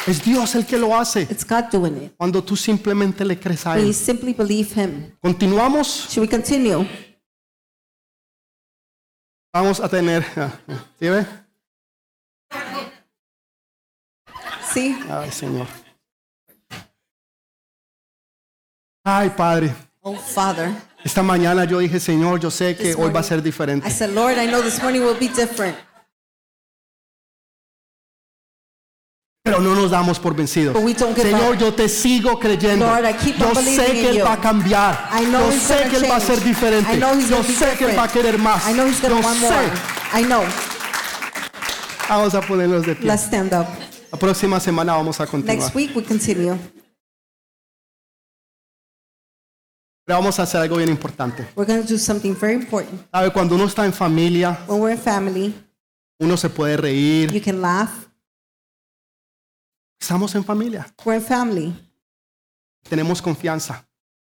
Es 0.07 0.23
Dios 0.25 0.55
el 0.55 0.65
que 0.65 0.79
lo 0.79 0.97
hace. 0.97 1.23
It's 1.23 1.45
God 1.45 1.65
doing 1.73 1.97
it. 2.05 2.13
Cuando 2.17 2.43
tú 2.43 2.55
simplemente 2.57 3.25
le 3.25 3.39
crees 3.39 3.67
a 3.67 3.71
When 3.73 3.83
you 3.83 3.89
Él. 3.89 3.95
simply 3.95 4.33
believe 4.33 4.73
Him. 4.75 5.13
Continuamos. 5.21 6.09
Should 6.11 6.23
we 6.23 6.29
continue? 6.29 6.87
Vamos 9.53 9.81
a 9.81 9.89
tener. 9.89 10.25
¿Sí 11.01 11.09
ve? 11.09 11.27
See? 14.73 14.97
Ay, 15.11 15.33
Señor. 15.33 15.67
Ay, 19.03 19.31
Padre. 19.31 19.75
Oh, 20.03 20.15
Father. 20.15 20.71
Esta 21.03 21.23
mañana 21.23 21.65
yo 21.65 21.79
dije, 21.79 21.99
Señor, 21.99 22.39
yo 22.41 22.51
sé 22.51 22.77
que 22.77 22.85
This 22.85 22.97
hoy 22.97 23.05
va 23.05 23.09
a 23.09 23.13
morning, 23.13 23.29
ser 23.29 23.43
diferente. 23.43 23.89
I 23.89 23.91
said, 23.91 24.11
Lord, 24.11 24.37
I 24.39 24.47
know 24.47 24.61
this 24.63 24.81
morning 24.83 25.03
will 25.03 25.19
be 25.19 25.29
different. 25.29 25.77
Pero 29.47 29.61
no 29.61 29.77
nos 29.77 29.93
damos 29.93 30.19
por 30.19 30.35
vencidos. 30.35 30.77
Señor, 31.15 31.55
up. 31.55 31.59
yo 31.61 31.73
te 31.73 31.89
sigo 31.89 32.37
creyendo. 32.41 32.85
Lord, 32.85 33.17
Yo 33.39 33.55
sé 33.55 33.93
que 33.93 34.11
Él 34.11 34.25
va 34.25 34.33
a 34.33 34.41
cambiar. 34.41 35.09
Yo 35.23 35.53
sé 35.53 35.89
que 35.89 35.99
Él 35.99 36.11
va 36.11 36.17
a 36.17 36.21
ser 36.21 36.43
diferente. 36.43 36.99
Yo 36.99 37.45
sé 37.45 37.77
que 37.79 37.85
Él 37.85 37.97
va 37.97 38.03
a 38.03 38.07
different. 38.09 38.13
querer 38.13 38.39
más. 38.39 38.65
Yo 38.75 38.93
sé. 38.93 40.19
I 40.21 40.25
know. 40.25 40.43
Vamos 42.09 42.35
a 42.35 42.41
ponernos 42.41 42.85
de 42.85 42.97
pie. 42.97 43.07
Let's 43.07 43.23
stand 43.23 43.55
up. 43.55 43.67
La 44.11 44.19
próxima 44.19 44.59
semana 44.59 44.97
vamos 44.97 45.21
a 45.21 45.27
continuar. 45.29 45.57
Next 45.59 45.77
week 45.77 45.95
we 45.95 46.03
continue. 46.03 46.59
Pero 50.05 50.19
vamos 50.19 50.41
a 50.41 50.43
hacer 50.43 50.61
algo 50.61 50.77
bien 50.79 50.89
importante. 50.89 51.47
We're 51.55 51.73
going 51.73 51.87
to 51.87 51.93
do 51.93 51.99
something 51.99 52.35
very 52.35 52.55
important. 52.55 53.01
¿Sabe? 53.13 53.33
Cuando 53.33 53.55
uno 53.55 53.67
está 53.67 53.85
en 53.87 53.93
familia, 53.93 54.59
When 54.67 54.81
we're 54.81 54.93
in 54.95 55.01
family, 55.01 55.55
uno 56.19 56.37
se 56.37 56.49
puede 56.49 56.77
reír. 56.77 57.33
you 57.33 57.41
can 57.41 57.61
laugh. 57.61 58.07
Estamos 60.01 60.35
en 60.35 60.45
familia. 60.45 60.87
We're 61.05 61.21
family. 61.21 61.75
Tenemos 62.89 63.21
confianza. 63.21 63.87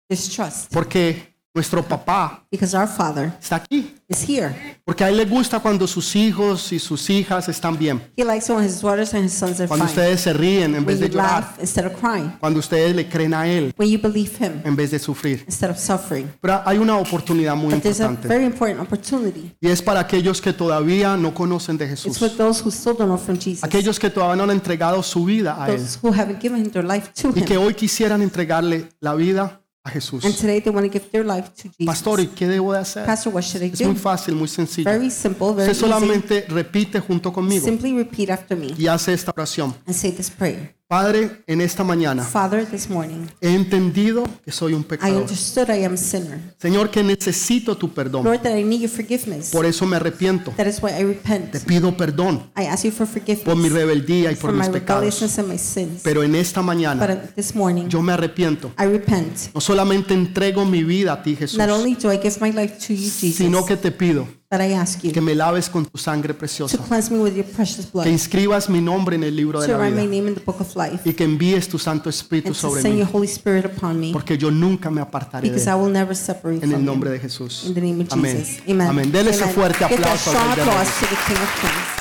There's 0.08 0.28
trust 0.28 0.72
Porque 0.72 1.29
nuestro 1.54 1.82
papá 1.82 2.44
because 2.50 2.76
our 2.76 2.86
Father 2.86 3.32
está 3.40 3.56
aquí. 3.56 3.94
is 4.08 4.28
here. 4.28 4.78
Porque 4.84 5.04
a 5.04 5.08
Él 5.08 5.16
le 5.16 5.24
gusta 5.24 5.60
cuando 5.60 5.86
sus 5.86 6.14
hijos 6.16 6.72
y 6.72 6.78
sus 6.78 7.08
hijas 7.10 7.48
están 7.48 7.76
bien. 7.78 8.00
He 8.16 8.24
likes 8.24 8.50
when 8.52 8.64
his 8.64 8.80
daughters 8.80 9.14
and 9.14 9.24
his 9.24 9.32
sons 9.32 9.58
are 9.60 9.68
Cuando 9.68 9.86
fine. 9.86 9.96
ustedes 10.00 10.20
se 10.20 10.32
ríen 10.32 10.74
en 10.74 10.84
When 10.84 10.86
vez 10.86 10.98
you 11.00 11.06
de 11.06 11.12
llorar. 11.14 11.42
laugh 11.42 11.58
instead 11.60 11.86
of 11.86 11.92
crying. 12.00 12.30
Cuando 12.40 12.58
ustedes 12.60 12.94
le 12.94 13.08
creen 13.08 13.34
a 13.34 13.46
Él 13.48 13.72
When 13.76 13.88
you 13.90 13.98
believe 14.00 14.32
Him 14.38 14.62
en 14.64 14.74
vez 14.76 14.90
de 14.90 14.98
sufrir. 14.98 15.44
instead 15.46 15.70
of 15.70 15.78
suffering. 15.78 16.28
Pero 16.40 16.60
hay 16.64 16.78
una 16.78 16.96
oportunidad 16.96 17.54
muy 17.56 17.74
But 17.74 17.82
there's 17.82 18.00
a 18.00 18.04
importante. 18.06 18.28
very 18.28 18.44
important 18.44 18.80
opportunity. 18.80 19.52
Y 19.60 19.68
es 19.68 19.80
para 19.82 20.00
aquellos 20.00 20.40
que 20.40 20.52
todavía 20.52 21.16
no 21.16 21.32
conocen 21.34 21.76
de 21.78 21.84
It's 21.86 22.02
Jesús. 22.04 22.18
for 22.18 22.28
those 22.30 22.62
who 22.64 22.70
still 22.70 22.94
don't 22.96 23.06
know 23.08 23.18
from 23.18 23.36
Jesus. 23.38 23.62
Aquellos 23.64 23.98
que 23.98 24.10
todavía 24.10 24.36
no 24.36 24.44
han 24.44 24.50
entregado 24.50 25.02
su 25.02 25.24
vida 25.24 25.56
a 25.62 25.68
Él. 25.70 25.76
Those 25.78 25.98
who 26.02 26.12
haven't 26.12 26.40
given 26.40 26.68
their 26.70 26.84
life 26.84 27.10
to 27.22 27.30
Y 27.34 27.42
que 27.42 27.54
Him. 27.54 27.62
hoy 27.62 27.74
quisieran 27.74 28.22
entregarle 28.22 28.88
la 29.00 29.14
vida 29.14 29.59
a 29.82 29.90
Jesús. 29.90 30.24
And 30.24 30.34
today 30.36 30.60
they 30.60 30.70
want 30.72 30.86
to 30.86 30.92
give 30.92 31.10
their 31.10 31.24
life 31.24 31.48
to 31.62 31.62
Jesus. 31.68 31.86
Pastor, 31.86 32.20
¿y 32.20 32.26
qué 32.28 32.46
debo 32.46 32.72
de 32.72 32.80
hacer? 32.80 33.06
Pastor, 33.06 33.32
what 33.34 33.42
should 33.42 33.62
I 33.62 33.70
Es 33.72 33.80
muy 33.80 33.94
do? 33.94 34.00
fácil, 34.00 34.34
muy 34.34 34.48
sencillo. 34.48 34.90
Very 34.90 35.10
simple, 35.10 35.54
very 35.54 35.70
Usted 35.70 35.72
easy. 35.72 35.80
solamente 35.80 36.44
repite 36.48 37.00
junto 37.00 37.32
conmigo 37.32 37.64
Simply 37.64 37.94
repeat 37.94 38.30
after 38.30 38.56
me 38.58 38.74
y 38.76 38.86
hace 38.86 39.12
esta 39.14 39.32
oración. 39.34 39.74
and 39.86 39.94
say 39.96 40.12
this 40.12 40.30
prayer. 40.30 40.74
Padre, 40.90 41.44
en 41.46 41.60
esta 41.60 41.84
mañana 41.84 42.24
Father, 42.24 42.66
this 42.66 42.90
morning, 42.90 43.28
he 43.40 43.54
entendido 43.54 44.24
que 44.44 44.50
soy 44.50 44.72
un 44.74 44.80
I 44.80 44.84
pecador. 44.86 45.22
understood 45.22 45.68
I 45.68 45.84
am 45.84 45.94
a 45.94 45.96
sinner. 45.96 46.40
Señor, 46.60 46.90
que 46.90 47.04
necesito 47.04 47.76
tu 47.76 47.94
perdón. 47.94 48.24
Lord, 48.24 48.40
that 48.40 48.58
I 48.58 48.64
need 48.64 48.80
your 48.80 48.90
forgiveness. 48.90 49.50
Por 49.52 49.66
eso 49.66 49.86
me 49.86 49.94
arrepiento. 49.94 50.50
That 50.56 50.66
is 50.66 50.82
why 50.82 50.90
I 51.00 51.04
repent. 51.04 51.52
Te 51.52 51.60
pido 51.60 51.96
perdón 51.96 52.50
I 52.56 52.64
ask 52.66 52.82
you 52.82 52.90
for 52.90 53.06
por 53.06 53.14
mi 53.14 53.30
forgiveness 53.38 53.72
rebeldía 53.72 54.32
y 54.32 54.34
por 54.34 54.50
my 54.50 54.58
mis 54.58 54.68
pecados. 54.70 55.04
rebelliousness 55.04 55.38
and 55.38 55.48
my 55.48 55.58
sins. 55.58 56.00
Pero 56.02 56.24
en 56.24 56.34
esta 56.34 56.60
But 56.60 56.66
mañana 56.66 57.06
this 57.36 57.54
morning, 57.54 57.86
yo 57.86 58.02
me 58.02 58.12
arrepiento. 58.12 58.72
I 58.76 58.86
repent. 58.86 59.54
No 59.54 59.60
solamente 59.60 60.12
entrego 60.12 60.64
mi 60.64 60.82
vida 60.82 61.12
a 61.12 61.22
ti, 61.22 61.36
Jesús, 61.36 61.56
Not 61.56 61.70
only 61.70 61.94
do 61.94 62.12
I 62.12 62.18
give 62.20 62.40
my 62.40 62.50
life 62.50 62.84
to 62.88 62.94
you, 62.94 63.08
sino 63.10 63.58
Jesus, 63.58 63.66
que 63.66 63.76
te 63.76 63.92
pido 63.92 64.26
but 64.50 64.60
I 64.60 64.72
ask 64.74 65.00
que 65.00 65.12
you 65.12 65.22
me 65.22 65.34
laves 65.34 65.68
con 65.70 65.86
tu 65.86 65.96
sangre 65.96 66.32
to 66.34 66.38
preciosa, 66.38 66.76
cleanse 66.78 67.10
me 67.12 67.20
with 67.20 67.34
your 67.36 67.44
precious 67.46 67.90
blood, 67.90 68.04
que 68.04 68.10
inscribas 68.10 68.68
mi 68.68 68.80
nombre 68.80 69.14
en 69.14 69.22
el 69.22 69.36
libro 69.36 69.60
de 69.60 69.66
to 69.68 69.72
la 69.72 69.78
write 69.78 69.94
my 69.94 70.02
vida 70.08 70.16
name 70.16 70.28
in 70.30 70.34
the 70.34 70.40
book 70.44 70.60
of 70.60 70.74
life, 70.74 71.08
y 71.08 71.12
que 71.14 71.22
envíes 71.24 71.68
tu 71.68 71.78
Santo 71.78 72.10
Espíritu 72.10 72.48
and 72.48 72.56
to 72.56 72.60
sobre 72.60 72.82
send 72.82 72.94
mí, 72.94 73.00
your 73.00 73.08
Holy 73.12 73.28
Spirit 73.28 73.64
upon 73.64 74.00
me, 74.00 74.12
porque 74.12 74.36
yo 74.36 74.50
nunca 74.50 74.90
me 74.90 75.00
apartaré 75.00 75.48
de 75.48 75.54
because 75.54 75.68
I 75.68 75.74
él. 75.74 75.80
will 75.84 75.92
never 75.92 76.16
separate 76.16 76.64
En 76.64 76.72
el 76.72 76.84
nombre 76.84 77.10
de 77.10 77.20
Jesús. 77.20 77.64
In 77.66 77.74
the 77.74 77.80
name 77.80 78.02
of 78.02 78.12
Amén. 78.12 78.38
Jesus. 78.38 78.62
Amen. 78.68 78.88
Amén. 78.88 79.12
Dele 79.12 79.30
ese 79.30 79.42
Amen. 79.44 79.54
fuerte 79.54 79.84
Give 79.86 80.02
that 80.02 80.14
aplauso 80.16 80.30
al 80.30 80.36
strong 80.36 80.48
Rey 80.48 80.56
de 80.56 80.62
applause 80.62 80.90
Reyes. 80.90 81.00
to 81.00 81.06
the 81.06 81.22
King 81.26 81.42
of 81.42 81.60
Kings. 81.60 81.99